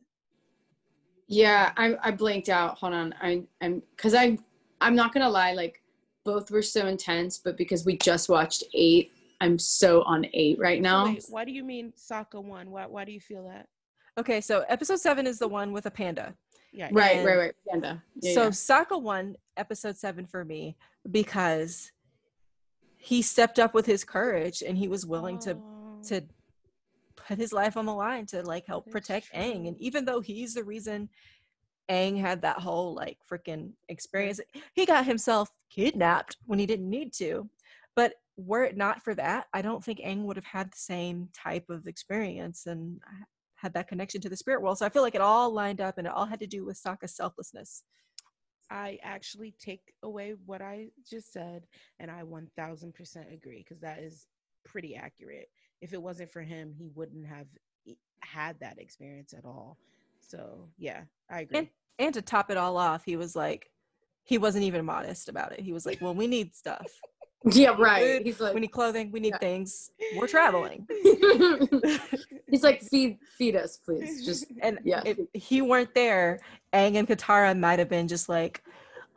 Yeah, 1.27 1.73
I 1.77 1.95
I 2.01 2.11
blanked 2.11 2.49
out. 2.49 2.77
Hold 2.77 2.93
on. 2.93 3.13
I 3.21 3.43
I'm 3.61 3.81
because 3.95 4.13
I 4.13 4.37
I'm 4.81 4.95
not 4.95 5.13
gonna 5.13 5.29
lie, 5.29 5.53
like 5.53 5.81
both 6.25 6.51
were 6.51 6.61
so 6.61 6.87
intense, 6.87 7.37
but 7.37 7.57
because 7.57 7.85
we 7.85 7.97
just 7.97 8.29
watched 8.29 8.63
eight, 8.73 9.11
I'm 9.41 9.57
so 9.57 10.03
on 10.03 10.25
eight 10.33 10.59
right 10.59 10.81
now. 10.81 11.05
wait, 11.05 11.25
why 11.29 11.45
do 11.45 11.51
you 11.51 11.63
mean 11.63 11.93
Sokka 11.97 12.41
won? 12.43 12.71
Why? 12.71 12.85
Why 12.85 13.05
do 13.05 13.11
you 13.11 13.21
feel 13.21 13.43
that? 13.47 13.67
okay. 14.17 14.41
So 14.41 14.65
episode 14.67 14.99
seven 14.99 15.25
is 15.27 15.39
the 15.39 15.47
one 15.47 15.71
with 15.71 15.85
a 15.85 15.91
panda. 15.91 16.35
Yeah. 16.79 16.89
Right, 16.93 17.17
And 17.17 17.25
right, 17.25 17.37
right. 17.37 17.55
Panda. 17.69 18.01
Yeah, 18.21 18.33
so 18.33 18.43
yeah. 18.43 18.49
Sokka 18.51 19.01
won 19.01 19.35
episode 19.57 19.97
seven 19.97 20.25
for 20.25 20.45
me 20.45 20.77
because 21.11 21.91
he 22.95 23.21
stepped 23.21 23.59
up 23.59 23.73
with 23.73 23.85
his 23.85 24.05
courage 24.05 24.63
and 24.65 24.77
he 24.77 24.87
was 24.87 25.05
willing 25.05 25.37
to 25.39 25.55
Oh. 25.55 26.01
to 26.07 26.21
put 27.17 27.37
his 27.37 27.51
life 27.51 27.75
on 27.75 27.85
the 27.85 27.93
line 27.93 28.25
to 28.27 28.41
like 28.43 28.65
help 28.65 28.85
That's 28.85 28.93
protect 28.93 29.33
Aang. 29.33 29.67
And 29.67 29.77
even 29.81 30.05
though 30.05 30.21
he's 30.21 30.53
the 30.53 30.63
reason 30.63 31.09
Aang 31.91 32.17
had 32.17 32.41
that 32.43 32.59
whole 32.59 32.95
like 32.95 33.17
freaking 33.29 33.73
experience, 33.89 34.39
he 34.73 34.85
got 34.85 35.05
himself 35.05 35.49
kidnapped 35.69 36.37
when 36.45 36.59
he 36.59 36.65
didn't 36.65 36.89
need 36.89 37.11
to. 37.15 37.49
But 37.93 38.13
were 38.37 38.63
it 38.63 38.77
not 38.77 39.03
for 39.03 39.13
that, 39.15 39.47
I 39.53 39.61
don't 39.61 39.83
think 39.83 39.99
Aang 39.99 40.23
would 40.23 40.37
have 40.37 40.45
had 40.45 40.71
the 40.71 40.77
same 40.77 41.27
type 41.33 41.69
of 41.69 41.87
experience 41.87 42.67
and 42.67 43.01
h- 43.19 43.25
had 43.61 43.73
that 43.73 43.87
connection 43.87 44.21
to 44.21 44.29
the 44.29 44.37
spirit 44.37 44.61
world. 44.61 44.77
So 44.77 44.85
I 44.85 44.89
feel 44.89 45.01
like 45.01 45.15
it 45.15 45.21
all 45.21 45.51
lined 45.51 45.81
up 45.81 45.97
and 45.97 46.07
it 46.07 46.13
all 46.13 46.25
had 46.25 46.39
to 46.39 46.47
do 46.47 46.65
with 46.65 46.81
Sokka's 46.81 47.15
selflessness. 47.15 47.83
I 48.71 48.99
actually 49.03 49.55
take 49.59 49.81
away 50.03 50.35
what 50.45 50.61
I 50.61 50.89
just 51.09 51.33
said, 51.33 51.63
and 51.99 52.11
I 52.11 52.21
1000% 52.21 53.33
agree 53.33 53.65
because 53.67 53.81
that 53.81 53.99
is 53.99 54.27
pretty 54.63 54.95
accurate. 54.95 55.49
If 55.81 55.93
it 55.93 56.01
wasn't 56.01 56.31
for 56.31 56.41
him, 56.41 56.73
he 56.77 56.89
wouldn't 56.93 57.25
have 57.25 57.47
had 58.21 58.59
that 58.59 58.79
experience 58.79 59.33
at 59.33 59.45
all. 59.45 59.77
So, 60.19 60.69
yeah, 60.77 61.01
I 61.31 61.41
agree. 61.41 61.57
And 61.59 61.67
and 61.97 62.13
to 62.13 62.21
top 62.21 62.49
it 62.49 62.57
all 62.57 62.77
off, 62.77 63.03
he 63.03 63.17
was 63.17 63.35
like, 63.35 63.69
he 64.23 64.37
wasn't 64.37 64.63
even 64.63 64.85
modest 64.85 65.27
about 65.27 65.51
it. 65.51 65.59
He 65.59 65.73
was 65.73 65.85
like, 65.85 65.99
"Well, 65.99 66.13
we 66.13 66.27
need 66.27 66.55
stuff. 66.55 66.87
Yeah, 67.45 67.75
right. 67.77 68.17
Food, 68.17 68.25
He's 68.25 68.39
like, 68.39 68.53
we 68.53 68.59
need 68.59 68.71
clothing. 68.71 69.11
We 69.11 69.19
need 69.19 69.29
Yeah. 69.33 69.37
things. 69.37 69.91
We're 70.17 70.27
traveling." 70.27 70.87
he's 72.49 72.63
like, 72.63 72.81
feed, 72.81 73.17
feed 73.37 73.55
us, 73.55 73.77
please. 73.77 74.25
Just 74.25 74.45
And 74.61 74.79
Yeah. 74.83 75.01
if 75.05 75.17
he 75.33 75.61
weren't 75.61 75.93
there, 75.95 76.39
Aang 76.73 76.95
and 76.95 77.07
Katara 77.07 77.57
might 77.57 77.79
have 77.79 77.89
been 77.89 78.07
just 78.07 78.27
like, 78.29 78.61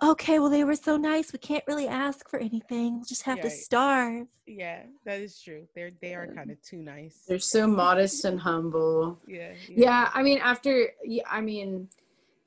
"Okay, 0.02 0.38
well, 0.38 0.50
they 0.50 0.64
were 0.64 0.76
so 0.76 0.96
nice. 0.96 1.32
We 1.32 1.38
can't 1.40 1.64
really 1.66 1.88
ask 1.88 2.28
for 2.28 2.38
anything. 2.38 2.96
We'll 2.96 3.04
just 3.04 3.22
have 3.24 3.40
to 3.40 3.48
Right. 3.48 3.52
starve." 3.52 4.26
yeah, 4.46 4.82
that 5.04 5.20
is 5.20 5.40
true. 5.40 5.66
They're 5.74 5.92
they 6.00 6.14
are 6.14 6.26
Yeah. 6.26 6.34
kind 6.34 6.50
of 6.50 6.60
too 6.62 6.82
nice. 6.82 7.24
they're 7.28 7.38
so 7.38 7.66
modest 7.66 8.24
and 8.24 8.38
humble. 8.40 9.18
yeah, 9.26 9.54
Yeah, 9.68 10.10
I 10.12 10.22
mean, 10.22 10.38
after, 10.38 10.90
yeah, 11.04 11.22
I 11.30 11.40
mean, 11.40 11.88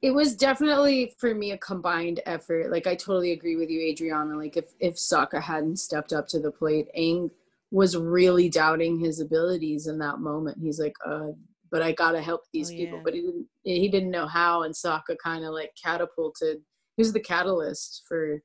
it 0.05 0.13
was 0.13 0.35
definitely 0.35 1.15
for 1.17 1.33
me 1.33 1.53
a 1.53 1.57
combined 1.57 2.19
effort. 2.27 2.69
Like, 2.69 2.85
I 2.85 2.93
totally 2.93 3.31
agree 3.31 3.55
with 3.55 3.71
you, 3.71 3.81
Adriana. 3.81 4.37
Like, 4.37 4.55
if 4.55 4.65
if 4.79 4.97
Sokka 4.97 5.41
hadn't 5.41 5.77
stepped 5.77 6.13
up 6.13 6.27
to 6.27 6.39
the 6.39 6.51
plate, 6.51 6.87
Aang 6.95 7.31
was 7.71 7.97
really 7.97 8.47
doubting 8.47 8.99
his 8.99 9.19
abilities 9.19 9.87
in 9.87 9.97
that 9.97 10.19
moment. 10.19 10.59
He's 10.61 10.79
like, 10.79 10.95
uh, 11.03 11.29
but 11.71 11.81
I 11.81 11.91
gotta 11.91 12.21
help 12.21 12.41
these 12.53 12.69
Oh, 12.71 12.77
people. 12.77 12.97
yeah. 12.99 13.03
But 13.03 13.13
he 13.15 13.21
didn't. 13.21 13.47
He 13.63 13.89
didn't 13.89 14.11
know 14.11 14.27
how, 14.27 14.61
and 14.61 14.75
Sokka 14.75 15.17
kind 15.23 15.43
of 15.43 15.55
like 15.55 15.71
catapulted. 15.83 16.57
He 16.97 17.01
was 17.01 17.11
the 17.11 17.19
catalyst 17.19 18.03
for 18.07 18.43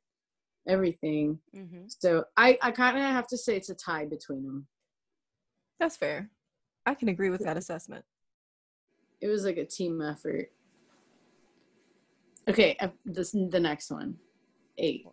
everything. 0.67 1.41
hmm 1.53 1.85
So 1.89 2.25
I, 2.39 2.59
I 2.63 2.71
kind 2.71 2.97
of 2.97 3.03
have 3.05 3.27
to 3.29 3.37
say 3.37 3.57
it's 3.57 3.69
a 3.69 3.75
tie 3.75 4.07
between 4.07 4.45
them. 4.47 4.67
That's 5.79 5.99
fair. 5.99 6.31
I 6.87 6.95
can 6.95 7.09
agree 7.09 7.29
with 7.29 7.45
that 7.45 7.59
assessment. 7.59 8.05
It 9.21 9.29
was 9.29 9.45
like 9.45 9.59
a 9.59 9.67
team 9.67 10.01
effort. 10.01 10.51
Okay, 12.49 12.77
uh, 12.81 12.89
this 13.05 13.33
the 13.33 13.61
next 13.61 13.91
one, 13.91 14.17
eight. 14.79 15.05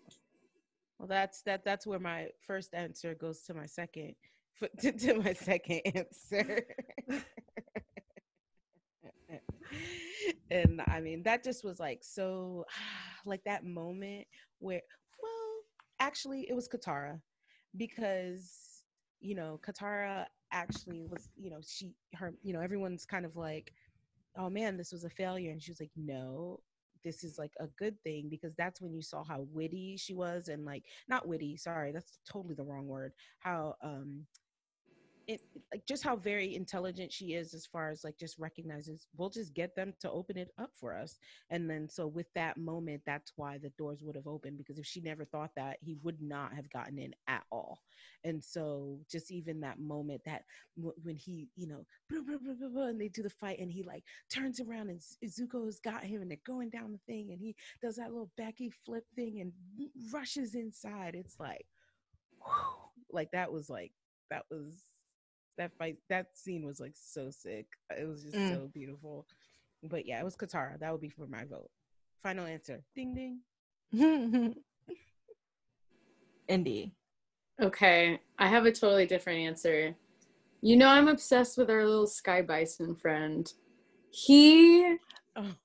Well, 0.97 1.07
that's 1.07 1.41
that. 1.43 1.63
That's 1.63 1.85
where 1.85 1.99
my 1.99 2.27
first 2.45 2.73
answer 2.73 3.13
goes 3.13 3.41
to 3.43 3.53
my 3.53 3.65
second, 3.65 4.15
to, 4.79 4.91
to 4.91 5.15
my 5.15 5.33
second 5.33 5.81
answer. 5.93 6.63
and 10.49 10.81
I 10.87 11.01
mean, 11.01 11.21
that 11.23 11.43
just 11.43 11.63
was 11.63 11.79
like 11.79 11.99
so, 12.01 12.65
like 13.25 13.43
that 13.45 13.65
moment 13.65 14.25
where, 14.59 14.81
well, 15.21 15.61
actually, 15.99 16.47
it 16.49 16.55
was 16.55 16.67
Katara, 16.67 17.19
because 17.75 18.83
you 19.19 19.35
know, 19.35 19.59
Katara 19.65 20.25
actually 20.51 21.03
was, 21.09 21.29
you 21.35 21.49
know, 21.49 21.59
she, 21.65 21.93
her, 22.15 22.33
you 22.43 22.53
know, 22.53 22.61
everyone's 22.61 23.05
kind 23.05 23.25
of 23.25 23.35
like, 23.35 23.71
oh 24.37 24.49
man, 24.49 24.77
this 24.77 24.91
was 24.91 25.03
a 25.03 25.09
failure, 25.09 25.51
and 25.51 25.61
she 25.61 25.71
was 25.71 25.79
like, 25.79 25.91
no, 25.95 26.59
this 27.03 27.23
is 27.23 27.37
like 27.37 27.53
a 27.59 27.67
good 27.77 27.95
thing 28.03 28.27
because 28.29 28.53
that's 28.55 28.81
when 28.81 28.93
you 28.93 29.01
saw 29.01 29.23
how 29.23 29.45
witty 29.51 29.97
she 29.97 30.13
was 30.13 30.47
and 30.47 30.65
like 30.65 30.83
not 31.07 31.27
witty 31.27 31.57
sorry 31.57 31.91
that's 31.91 32.19
totally 32.29 32.55
the 32.55 32.63
wrong 32.63 32.87
word 32.87 33.13
how 33.39 33.75
um 33.83 34.25
it 35.27 35.41
like 35.73 35.85
just 35.85 36.03
how 36.03 36.15
very 36.15 36.55
intelligent 36.55 37.11
she 37.11 37.33
is 37.33 37.53
as 37.53 37.65
far 37.65 37.89
as 37.89 38.03
like 38.03 38.17
just 38.17 38.39
recognizes 38.39 39.07
we'll 39.17 39.29
just 39.29 39.53
get 39.53 39.75
them 39.75 39.93
to 39.99 40.09
open 40.09 40.37
it 40.37 40.51
up 40.57 40.71
for 40.79 40.95
us. 40.95 41.19
And 41.49 41.69
then 41.69 41.89
so 41.89 42.07
with 42.07 42.27
that 42.35 42.57
moment 42.57 43.01
that's 43.05 43.33
why 43.35 43.57
the 43.57 43.71
doors 43.77 44.01
would 44.01 44.15
have 44.15 44.27
opened 44.27 44.57
because 44.57 44.79
if 44.79 44.85
she 44.85 45.01
never 45.01 45.25
thought 45.25 45.51
that 45.57 45.77
he 45.81 45.97
would 46.01 46.21
not 46.21 46.53
have 46.53 46.69
gotten 46.69 46.97
in 46.97 47.13
at 47.27 47.43
all. 47.51 47.79
And 48.23 48.41
so 48.41 48.99
just 49.11 49.29
even 49.31 49.59
that 49.61 49.79
moment 49.79 50.21
that 50.25 50.43
when 50.75 51.17
he 51.17 51.49
you 51.55 51.67
know 51.67 51.85
and 52.09 53.01
they 53.01 53.09
do 53.09 53.21
the 53.21 53.29
fight 53.29 53.59
and 53.59 53.71
he 53.71 53.83
like 53.83 54.03
turns 54.33 54.61
around 54.61 54.89
and 54.89 55.01
zuko's 55.25 55.79
got 55.79 56.03
him 56.03 56.21
and 56.21 56.31
they're 56.31 56.37
going 56.45 56.69
down 56.69 56.93
the 56.93 57.13
thing 57.13 57.31
and 57.31 57.41
he 57.41 57.53
does 57.81 57.97
that 57.97 58.11
little 58.11 58.31
backy 58.37 58.71
flip 58.85 59.03
thing 59.15 59.41
and 59.41 59.51
rushes 60.13 60.55
inside. 60.55 61.15
It's 61.15 61.37
like 61.37 61.65
like 63.11 63.31
that 63.31 63.51
was 63.51 63.69
like 63.69 63.91
that 64.29 64.45
was 64.49 64.73
that 65.57 65.71
fight 65.77 65.97
that 66.09 66.27
scene 66.37 66.65
was 66.65 66.79
like 66.79 66.93
so 66.95 67.29
sick 67.29 67.65
it 67.97 68.07
was 68.07 68.23
just 68.23 68.35
Mm. 68.37 68.49
so 68.49 68.69
beautiful 68.73 69.25
but 69.83 70.05
yeah 70.05 70.19
it 70.19 70.23
was 70.25 70.35
katara 70.35 70.79
that 70.79 70.91
would 70.91 71.01
be 71.01 71.09
for 71.09 71.27
my 71.27 71.45
vote 71.45 71.69
final 72.23 72.45
answer 72.45 72.83
ding 72.95 73.13
ding 73.13 73.39
Indy. 76.47 76.93
Okay, 77.61 78.19
I 78.39 78.47
have 78.47 78.65
a 78.65 78.71
totally 78.71 79.05
different 79.05 79.39
answer. 79.39 79.93
You 80.61 80.75
know, 80.77 80.87
I'm 80.87 81.07
obsessed 81.07 81.57
with 81.57 81.69
our 81.69 81.85
little 81.85 82.07
Sky 82.07 82.41
Bison 82.41 82.95
friend. 82.95 83.51
He 84.11 84.95
oh 85.35 85.55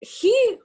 he 0.00 0.56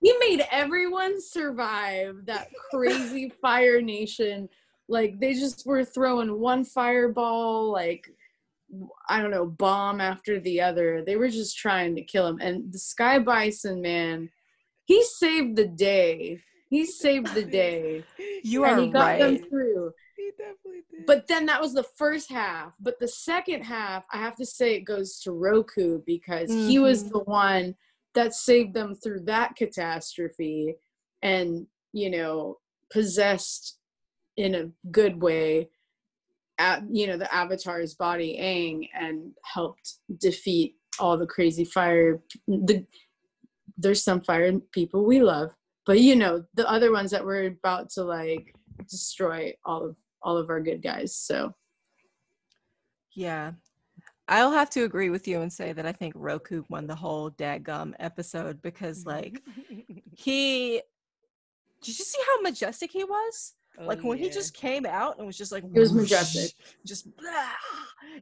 he 0.00 0.14
made 0.20 0.44
everyone 0.50 1.20
survive 1.20 2.26
that 2.26 2.48
crazy 2.70 3.28
fire 3.42 3.80
nation 3.80 4.48
like 4.88 5.20
they 5.20 5.34
just 5.34 5.66
were 5.66 5.84
throwing 5.84 6.38
one 6.40 6.64
fireball 6.64 7.70
like 7.70 8.08
i 9.08 9.20
don't 9.20 9.30
know 9.30 9.46
bomb 9.46 10.00
after 10.00 10.40
the 10.40 10.60
other. 10.60 11.02
They 11.04 11.16
were 11.16 11.28
just 11.30 11.56
trying 11.56 11.94
to 11.96 12.02
kill 12.02 12.26
him. 12.26 12.38
And 12.40 12.72
the 12.72 12.78
sky 12.78 13.18
bison 13.18 13.80
man 13.80 14.30
he 14.84 15.02
saved 15.04 15.56
the 15.56 15.66
day. 15.66 16.40
He 16.70 16.84
saved 16.86 17.34
the 17.34 17.44
day. 17.62 18.04
You 18.42 18.64
and 18.64 18.72
are 18.72 18.80
he 18.80 18.88
got 18.88 19.04
right. 19.06 19.18
them 19.18 19.38
through. 19.48 19.92
He 20.16 20.30
definitely 20.36 20.82
did. 20.90 21.06
But 21.06 21.26
then 21.28 21.46
that 21.46 21.60
was 21.60 21.72
the 21.74 21.82
first 21.82 22.30
half. 22.30 22.72
But 22.80 22.98
the 22.98 23.08
second 23.08 23.62
half 23.64 24.04
i 24.12 24.18
have 24.18 24.36
to 24.36 24.44
say 24.46 24.74
it 24.74 24.80
goes 24.82 25.20
to 25.20 25.32
roku 25.32 26.02
because 26.06 26.50
he 26.68 26.78
was 26.78 27.04
Mhm. 27.04 27.12
the 27.12 27.18
one 27.20 27.74
that 28.14 28.34
saved 28.34 28.74
them 28.74 28.94
through 28.94 29.20
that 29.24 29.56
catastrophe 29.56 30.74
and 31.22 31.66
you 31.92 32.10
know 32.10 32.58
possessed 32.90 33.77
in 34.38 34.54
a 34.54 34.70
good 34.90 35.20
way 35.20 35.68
at 36.58 36.82
you 36.90 37.06
know 37.06 37.18
the 37.18 37.32
avatar's 37.34 37.94
body 37.94 38.38
Aang 38.40 38.88
and 38.98 39.32
helped 39.44 39.94
defeat 40.18 40.76
all 40.98 41.18
the 41.18 41.26
crazy 41.26 41.64
fire 41.64 42.22
the 42.46 42.86
there's 43.76 44.02
some 44.02 44.20
fire 44.22 44.52
people 44.72 45.04
we 45.04 45.20
love 45.20 45.50
but 45.86 46.00
you 46.00 46.16
know 46.16 46.42
the 46.54 46.68
other 46.70 46.92
ones 46.92 47.10
that 47.10 47.24
were 47.24 47.46
about 47.46 47.90
to 47.90 48.02
like 48.02 48.54
destroy 48.88 49.52
all 49.64 49.84
of 49.84 49.96
all 50.22 50.36
of 50.36 50.48
our 50.50 50.60
good 50.60 50.82
guys 50.82 51.14
so 51.14 51.52
Yeah. 53.18 53.52
I'll 54.28 54.52
have 54.52 54.70
to 54.70 54.84
agree 54.84 55.10
with 55.10 55.26
you 55.26 55.40
and 55.40 55.52
say 55.52 55.72
that 55.72 55.86
I 55.86 55.92
think 55.92 56.12
Roku 56.16 56.62
won 56.68 56.86
the 56.86 56.94
whole 56.94 57.30
dadgum 57.32 57.94
episode 57.98 58.62
because 58.62 59.04
like 59.04 59.42
he 60.12 60.82
did 61.82 61.98
you 61.98 62.04
see 62.04 62.20
how 62.26 62.42
majestic 62.42 62.92
he 62.92 63.02
was? 63.02 63.54
Oh, 63.80 63.86
like 63.86 64.02
when 64.02 64.18
he 64.18 64.28
just 64.28 64.54
came 64.54 64.84
out 64.86 65.18
and 65.18 65.26
was 65.26 65.36
just 65.38 65.52
like 65.52 65.62
It 65.64 65.78
was 65.78 65.92
whoosh, 65.92 66.02
majestic. 66.10 66.52
just 66.84 67.16
blah. 67.16 67.30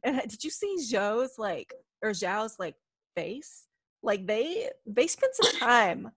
and 0.04 0.20
did 0.28 0.44
you 0.44 0.50
see 0.50 0.76
Zhou's 0.80 1.38
like 1.38 1.72
or 2.02 2.10
Zhao's 2.10 2.56
like 2.58 2.74
face? 3.14 3.66
Like 4.02 4.26
they 4.26 4.70
they 4.86 5.06
spent 5.06 5.34
some 5.34 5.58
time 5.58 6.10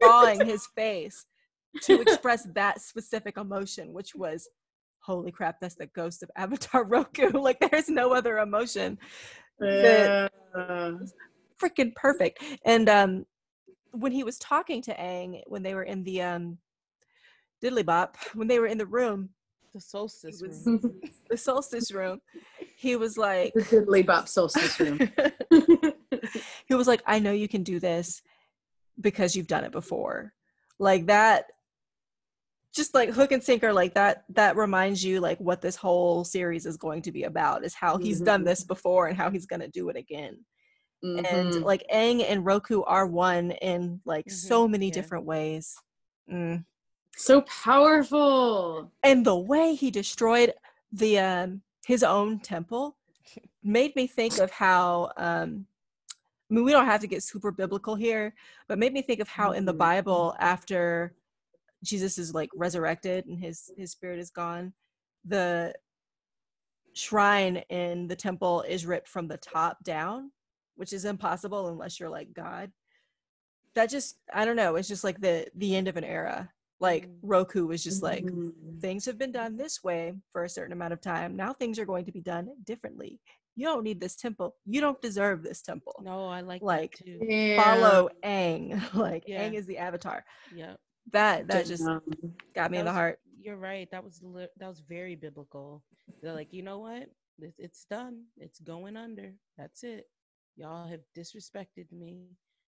drawing 0.00 0.46
his 0.46 0.66
face 0.76 1.26
to 1.82 2.00
express 2.00 2.46
that 2.54 2.80
specific 2.80 3.36
emotion, 3.36 3.92
which 3.92 4.14
was 4.14 4.48
holy 5.00 5.32
crap, 5.32 5.60
that's 5.60 5.74
the 5.74 5.86
ghost 5.86 6.22
of 6.22 6.30
Avatar 6.36 6.84
Roku. 6.88 7.30
like 7.30 7.58
there's 7.70 7.88
no 7.88 8.12
other 8.14 8.38
emotion. 8.38 8.96
Yeah. 9.60 10.28
Freaking 11.60 11.94
perfect. 11.94 12.42
And 12.64 12.88
um 12.88 13.26
when 13.92 14.12
he 14.12 14.24
was 14.24 14.38
talking 14.38 14.82
to 14.82 14.94
Aang 14.94 15.40
when 15.46 15.62
they 15.62 15.74
were 15.74 15.84
in 15.84 16.02
the 16.04 16.22
um 16.22 16.58
diddly 17.64 17.84
bop, 17.84 18.16
when 18.34 18.48
they 18.48 18.58
were 18.58 18.66
in 18.66 18.78
the 18.78 18.86
room, 18.86 19.30
the 19.72 19.80
solstice 19.80 20.40
was- 20.42 20.62
room. 20.66 21.00
the 21.30 21.36
solstice 21.36 21.90
room, 21.92 22.20
he 22.76 22.96
was 22.96 23.16
like 23.16 23.52
the 23.54 23.62
diddly 23.62 24.04
bop 24.04 24.28
solstice 24.28 24.78
room 24.78 24.98
he 26.68 26.74
was 26.74 26.86
like, 26.86 27.02
I 27.06 27.18
know 27.18 27.32
you 27.32 27.48
can 27.48 27.62
do 27.62 27.80
this 27.80 28.22
because 29.00 29.34
you've 29.34 29.46
done 29.48 29.64
it 29.64 29.72
before. 29.72 30.32
Like 30.78 31.06
that 31.06 31.46
just 32.74 32.94
like 32.94 33.10
hook 33.10 33.30
and 33.30 33.42
sinker 33.42 33.72
like 33.72 33.94
that 33.94 34.24
that 34.30 34.56
reminds 34.56 35.04
you 35.04 35.20
like 35.20 35.38
what 35.38 35.60
this 35.60 35.76
whole 35.76 36.24
series 36.24 36.66
is 36.66 36.76
going 36.76 37.00
to 37.02 37.12
be 37.12 37.22
about 37.22 37.64
is 37.64 37.72
how 37.72 37.96
he's 37.96 38.20
done 38.20 38.42
Mhm. 38.42 38.46
this 38.46 38.64
before 38.64 39.06
and 39.06 39.16
how 39.16 39.30
he's 39.30 39.46
going 39.46 39.60
to 39.60 39.68
do 39.68 39.88
it 39.90 39.96
again 39.96 40.44
and 41.02 41.24
Mhm. 41.26 41.62
like 41.62 41.84
Aang 41.92 42.24
and 42.28 42.44
Roku 42.44 42.82
are 42.82 43.06
one 43.06 43.52
in 43.52 44.00
like 44.04 44.28
so 44.30 44.66
many 44.66 44.86
yeah. 44.86 44.92
different 44.92 45.24
ways. 45.26 45.76
Mm. 46.32 46.64
So 47.16 47.42
powerful. 47.42 48.92
And 49.02 49.24
the 49.24 49.36
way 49.36 49.74
he 49.74 49.90
destroyed 49.90 50.52
the 50.92 51.18
um 51.18 51.62
his 51.86 52.02
own 52.02 52.38
temple 52.40 52.96
made 53.62 53.94
me 53.96 54.06
think 54.06 54.38
of 54.38 54.50
how 54.50 55.12
um 55.16 55.66
I 56.50 56.54
mean 56.54 56.64
we 56.64 56.72
don't 56.72 56.86
have 56.86 57.00
to 57.00 57.06
get 57.06 57.22
super 57.22 57.50
biblical 57.50 57.94
here, 57.96 58.34
but 58.68 58.78
made 58.78 58.92
me 58.92 59.02
think 59.02 59.20
of 59.20 59.28
how 59.28 59.52
in 59.52 59.64
the 59.64 59.74
Mhm. 59.74 59.78
Bible 59.78 60.36
after 60.40 61.14
Jesus 61.84 62.18
is 62.18 62.34
like 62.34 62.50
resurrected 62.54 63.26
and 63.26 63.38
his 63.38 63.70
his 63.76 63.92
spirit 63.92 64.18
is 64.18 64.30
gone, 64.30 64.74
the 65.24 65.74
shrine 66.94 67.58
in 67.70 68.06
the 68.08 68.16
temple 68.16 68.62
is 68.62 68.86
ripped 68.86 69.08
from 69.08 69.28
the 69.28 69.38
top 69.38 69.82
down, 69.84 70.32
which 70.76 70.92
is 70.92 71.04
impossible 71.04 71.68
unless 71.68 71.98
you're 72.00 72.10
like 72.10 72.32
God. 72.32 72.72
That 73.74 73.90
just 73.90 74.18
I 74.32 74.44
don't 74.44 74.56
know, 74.56 74.76
it's 74.76 74.88
just 74.88 75.04
like 75.04 75.20
the 75.20 75.48
the 75.56 75.74
end 75.76 75.88
of 75.88 75.96
an 75.96 76.04
era. 76.04 76.50
Like 76.80 77.06
Mm. 77.08 77.18
Roku 77.22 77.66
was 77.66 77.82
just 77.84 78.02
like 78.02 78.24
Mhm. 78.24 78.80
things 78.80 79.04
have 79.06 79.16
been 79.18 79.32
done 79.32 79.56
this 79.56 79.82
way 79.84 80.12
for 80.32 80.44
a 80.44 80.48
certain 80.48 80.72
amount 80.72 80.92
of 80.92 81.00
time. 81.00 81.36
Now 81.36 81.52
things 81.52 81.78
are 81.78 81.84
going 81.86 82.04
to 82.06 82.12
be 82.12 82.20
done 82.20 82.50
differently. 82.64 83.20
You 83.56 83.66
don't 83.66 83.84
need 83.84 84.00
this 84.00 84.16
temple. 84.16 84.56
You 84.66 84.80
don't 84.80 85.00
deserve 85.00 85.42
this 85.42 85.62
temple. 85.62 85.94
No, 86.02 86.26
I 86.26 86.40
like 86.40 86.60
Like, 86.62 86.96
that 86.98 87.04
too. 87.04 87.18
Yeah. 87.22 87.62
Follow 87.62 88.08
Aang. 88.24 88.70
Like 88.94 89.24
Yeah. 89.28 89.48
Aang 89.48 89.54
is 89.54 89.66
the 89.66 89.78
avatar. 89.78 90.24
Yeah. 90.54 90.76
That 91.12 91.46
that 91.48 91.66
just 91.66 91.84
Damn. 91.84 92.02
got 92.54 92.70
me 92.70 92.78
in 92.78 92.84
the 92.84 92.90
was- 92.90 92.96
heart. 92.96 93.20
You're 93.40 93.56
right. 93.58 93.88
That 93.90 94.02
was 94.02 94.22
li- 94.22 94.48
that 94.56 94.68
was 94.68 94.80
very 94.80 95.14
biblical. 95.16 95.84
They're 96.22 96.32
like, 96.32 96.52
you 96.52 96.62
know 96.62 96.78
what? 96.78 97.08
It's, 97.38 97.58
it's 97.58 97.84
done. 97.84 98.24
It's 98.38 98.58
going 98.60 98.96
under. 98.96 99.34
That's 99.58 99.84
it. 99.84 100.08
Y'all 100.56 100.86
have 100.88 101.00
disrespected 101.16 101.90
me 101.92 102.28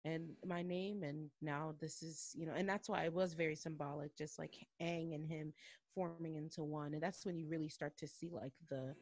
and 0.05 0.29
my 0.45 0.61
name, 0.61 1.03
and 1.03 1.29
now 1.41 1.75
this 1.79 2.01
is, 2.01 2.33
you 2.37 2.45
know, 2.45 2.53
and 2.55 2.67
that's 2.67 2.89
why 2.89 3.03
it 3.05 3.13
was 3.13 3.33
very 3.33 3.55
symbolic, 3.55 4.15
just 4.17 4.39
like 4.39 4.55
Aang 4.81 5.13
and 5.15 5.25
him 5.27 5.53
forming 5.93 6.35
into 6.35 6.63
one, 6.63 6.93
and 6.93 7.01
that's 7.03 7.25
when 7.25 7.37
you 7.37 7.47
really 7.47 7.69
start 7.69 7.97
to 7.97 8.07
see 8.07 8.29
like 8.31 8.53
the 8.69 8.95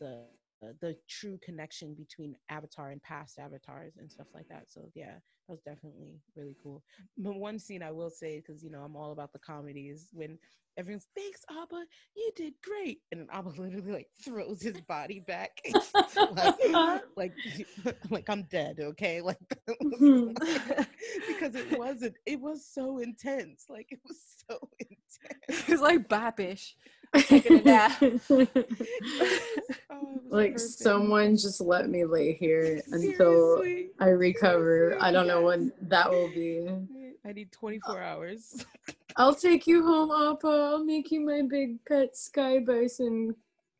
the 0.00 0.24
uh, 0.62 0.72
the 0.80 0.96
true 1.08 1.38
connection 1.42 1.94
between 1.94 2.34
Avatar 2.48 2.90
and 2.90 3.02
past 3.02 3.38
avatars 3.38 3.96
and 3.98 4.10
stuff 4.10 4.26
like 4.34 4.48
that. 4.48 4.64
So 4.70 4.90
yeah, 4.94 5.14
that 5.14 5.48
was 5.48 5.60
definitely 5.62 6.20
really 6.36 6.56
cool. 6.62 6.82
But 7.16 7.36
one 7.36 7.58
scene 7.58 7.82
I 7.82 7.90
will 7.92 8.10
say, 8.10 8.40
because 8.40 8.62
you 8.62 8.70
know 8.70 8.80
I'm 8.80 8.96
all 8.96 9.12
about 9.12 9.32
the 9.32 9.38
comedies 9.38 10.10
when 10.12 10.38
everyone's 10.78 11.08
thanks 11.14 11.40
Appa, 11.50 11.84
you 12.16 12.30
did 12.36 12.54
great, 12.62 13.00
and 13.10 13.20
then 13.20 13.28
Appa 13.32 13.48
literally 13.58 13.92
like 13.92 14.08
throws 14.24 14.62
his 14.62 14.80
body 14.82 15.20
back, 15.20 15.60
like 16.36 17.02
like 17.16 17.32
like 18.10 18.30
I'm 18.30 18.44
dead, 18.44 18.78
okay, 18.80 19.20
like 19.20 19.38
mm-hmm. 19.68 20.32
because 21.26 21.54
it 21.54 21.78
wasn't, 21.78 22.14
it 22.24 22.40
was 22.40 22.64
so 22.64 22.98
intense, 22.98 23.66
like 23.68 23.88
it 23.90 24.00
was 24.06 24.16
so 24.48 24.68
intense. 24.78 25.66
He's 25.66 25.80
like 25.80 26.08
Bapish. 26.08 26.74
Taking 27.16 27.60
a 27.60 27.62
nap. 27.62 28.02
Oh, 29.90 30.20
like 30.28 30.52
perfect. 30.52 30.60
someone 30.60 31.38
just 31.38 31.58
let 31.58 31.88
me 31.88 32.04
lay 32.04 32.34
here 32.34 32.82
until 32.88 33.56
Seriously. 33.56 33.90
I 33.98 34.08
recover. 34.08 34.98
I 35.00 35.10
don't 35.10 35.26
know 35.26 35.40
when 35.40 35.72
that 35.80 36.10
will 36.10 36.28
be. 36.28 36.68
I 37.26 37.32
need 37.32 37.52
24 37.52 38.00
hours. 38.00 38.64
I'll 39.16 39.34
take 39.34 39.66
you 39.66 39.82
home, 39.84 40.10
Appa. 40.10 40.46
I'll 40.46 40.84
make 40.84 41.10
you 41.10 41.20
my 41.20 41.42
big 41.48 41.84
pet 41.86 42.16
sky 42.16 42.60
bison, 42.60 43.34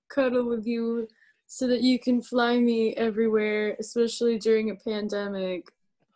cuddle 0.09 0.49
with 0.49 0.67
you 0.67 1.09
so 1.47 1.67
that 1.69 1.81
you 1.81 1.99
can 1.99 2.21
fly 2.21 2.59
me 2.59 2.95
everywhere, 2.95 3.77
especially 3.79 4.39
during 4.39 4.71
a 4.71 4.75
pandemic. 4.75 5.71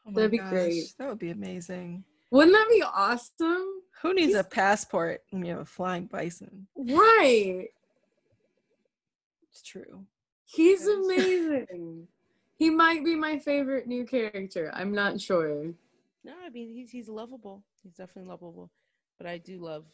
Oh 0.06 0.12
That'd 0.12 0.32
be 0.32 0.38
gosh, 0.38 0.50
great. 0.50 0.94
That 0.98 1.08
would 1.08 1.18
be 1.18 1.30
amazing. 1.30 2.04
Wouldn't 2.30 2.52
that 2.52 2.68
be 2.68 2.82
awesome? 2.82 3.82
Who 4.02 4.14
needs 4.14 4.34
a 4.34 4.42
passport 4.42 5.22
when 5.30 5.44
you 5.44 5.52
have 5.52 5.62
a 5.62 5.64
flying 5.64 6.06
bison? 6.06 6.66
Right. 6.76 7.68
It's 9.50 9.62
true. 9.62 10.04
He's 10.44 10.86
amazing. 10.88 12.08
he 12.56 12.70
might 12.70 13.04
be 13.04 13.14
my 13.14 13.38
favorite 13.38 13.86
new 13.86 14.04
character. 14.04 14.70
I'm 14.74 14.92
not 14.92 15.20
sure. 15.20 15.72
No, 16.24 16.32
I 16.44 16.50
mean 16.50 16.68
he's 16.68 16.90
he's 16.90 17.08
lovable. 17.08 17.64
He's 17.82 17.94
definitely 17.94 18.30
lovable. 18.30 18.70
But 19.18 19.26
I 19.26 19.38
do 19.38 19.58
love 19.58 19.84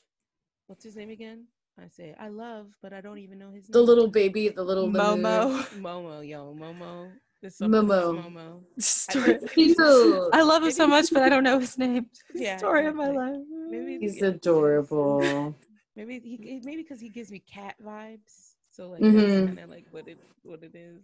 what's 0.66 0.84
his 0.84 0.96
name 0.96 1.10
again? 1.10 1.46
I 1.78 1.88
say 1.88 2.14
I 2.18 2.28
love, 2.28 2.68
but 2.82 2.92
I 2.92 3.00
don't 3.00 3.18
even 3.18 3.38
know 3.38 3.50
his 3.50 3.66
The 3.66 3.78
name. 3.78 3.86
The 3.86 3.92
little 3.92 4.08
baby, 4.08 4.48
the 4.48 4.62
little 4.62 4.90
lemur. 4.90 5.16
Momo. 5.16 5.68
Momo, 5.80 6.28
yo, 6.28 6.54
Momo. 6.54 7.10
There's 7.40 7.56
something 7.56 7.80
about 7.80 8.16
Momo. 8.16 8.32
Momo. 8.32 8.60
Story- 8.82 9.38
Cute. 9.54 9.76
I 10.32 10.42
love 10.42 10.64
him 10.64 10.70
so 10.72 10.86
much, 10.86 11.10
but 11.12 11.22
I 11.22 11.28
don't 11.28 11.44
know 11.44 11.58
his 11.58 11.78
name. 11.78 12.06
Yeah, 12.34 12.56
Story 12.56 12.86
of 12.86 12.96
my 12.96 13.10
life. 13.10 13.36
Maybe 13.70 13.98
He's 14.00 14.20
yeah. 14.20 14.28
adorable. 14.28 15.54
Maybe 15.94 16.20
he 16.20 16.60
maybe 16.64 16.82
because 16.82 17.00
he 17.00 17.08
gives 17.08 17.30
me 17.30 17.40
cat 17.40 17.74
vibes. 17.84 18.54
So 18.70 18.90
like 18.90 19.00
mm-hmm. 19.00 19.16
that's 19.16 19.46
kind 19.46 19.58
of 19.58 19.70
like 19.70 19.86
what 19.90 20.06
it 20.06 20.18
what 20.42 20.62
it 20.62 20.74
is. 20.74 21.02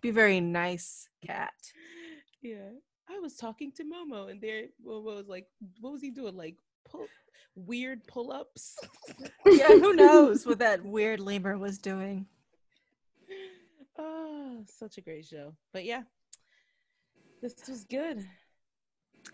Be 0.00 0.10
very 0.10 0.40
nice 0.40 1.08
cat. 1.24 1.52
Yeah. 2.42 2.70
I 3.08 3.18
was 3.20 3.36
talking 3.36 3.72
to 3.72 3.84
Momo 3.84 4.30
and 4.30 4.40
there 4.40 4.64
Momo 4.84 5.16
was 5.16 5.28
like, 5.28 5.46
what 5.80 5.92
was 5.92 6.02
he 6.02 6.10
doing? 6.10 6.36
Like 6.36 6.56
pull 6.88 7.06
weird 7.54 8.06
pull 8.06 8.32
ups. 8.32 8.76
Yeah, 9.46 9.68
who 9.68 9.94
knows 9.94 10.44
what 10.44 10.58
that 10.58 10.84
weird 10.84 11.20
lemur 11.20 11.56
was 11.56 11.78
doing? 11.78 12.26
oh, 13.98 14.64
such 14.66 14.98
a 14.98 15.00
great 15.00 15.24
show. 15.24 15.54
But 15.72 15.84
yeah. 15.84 16.02
This 17.40 17.54
was 17.68 17.84
good. 17.84 18.18
This 18.18 18.26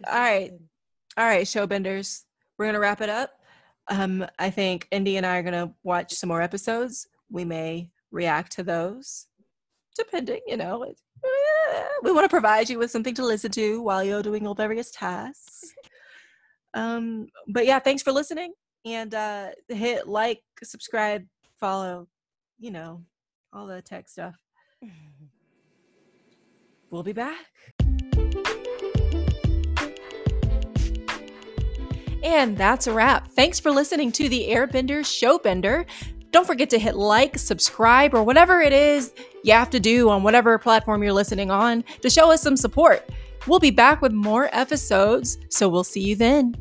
All 0.07 0.13
was 0.13 0.21
right. 0.21 0.51
good. 0.51 0.69
All 1.17 1.27
right, 1.27 1.47
showbenders. 1.47 2.23
We're 2.59 2.67
gonna 2.67 2.81
wrap 2.81 3.01
it 3.01 3.09
up. 3.09 3.31
Um, 3.89 4.27
I 4.39 4.51
think 4.51 4.87
Indy 4.91 5.17
and 5.17 5.27
I 5.27 5.39
are 5.39 5.43
gonna 5.43 5.73
watch 5.83 6.13
some 6.15 6.29
more 6.29 6.43
episodes. 6.43 7.07
We 7.31 7.45
may 7.45 7.91
react 8.11 8.53
to 8.53 8.63
those, 8.63 9.27
depending. 9.97 10.41
You 10.47 10.59
know, 10.59 10.83
it, 10.83 11.01
we 12.03 12.13
want 12.13 12.25
to 12.25 12.29
provide 12.29 12.69
you 12.69 12.79
with 12.79 12.91
something 12.91 13.15
to 13.15 13.25
listen 13.25 13.51
to 13.53 13.83
while 13.83 14.03
you're 14.03 14.23
doing 14.23 14.43
your 14.43 14.55
various 14.55 14.91
tasks. 14.91 15.73
Um, 16.75 17.29
but 17.49 17.67
yeah, 17.67 17.79
thanks 17.79 18.03
for 18.03 18.13
listening, 18.13 18.53
and 18.85 19.15
uh, 19.15 19.51
hit 19.69 20.09
like, 20.09 20.43
subscribe, 20.63 21.25
follow. 21.61 22.09
You 22.59 22.71
know, 22.71 23.03
all 23.53 23.67
the 23.67 23.83
tech 23.83 24.09
stuff. 24.09 24.37
We'll 26.93 27.03
be 27.03 27.15
back. 27.15 27.47
And 32.23 32.57
that's 32.57 32.87
a 32.87 32.93
wrap. 32.93 33.29
Thanks 33.29 33.59
for 33.59 33.71
listening 33.71 34.13
to 34.13 34.29
the 34.29 34.49
Airbender 34.51 35.01
Showbender. 35.01 35.87
Don't 36.33 36.47
forget 36.47 36.71
to 36.71 36.79
hit 36.79 36.97
like, 36.97 37.39
subscribe, 37.39 38.15
or 38.15 38.23
whatever 38.25 38.61
it 38.61 38.73
is 38.73 39.13
you 39.45 39.53
have 39.53 39.69
to 39.71 39.79
do 39.79 40.09
on 40.09 40.23
whatever 40.23 40.59
platform 40.59 41.03
you're 41.03 41.13
listening 41.13 41.51
on 41.51 41.85
to 42.01 42.09
show 42.09 42.31
us 42.31 42.41
some 42.41 42.57
support. 42.57 43.09
We'll 43.47 43.59
be 43.59 43.71
back 43.71 44.01
with 44.01 44.13
more 44.13 44.49
episodes, 44.53 45.39
so 45.51 45.69
we'll 45.69 45.85
see 45.85 46.01
you 46.01 46.17
then. 46.17 46.55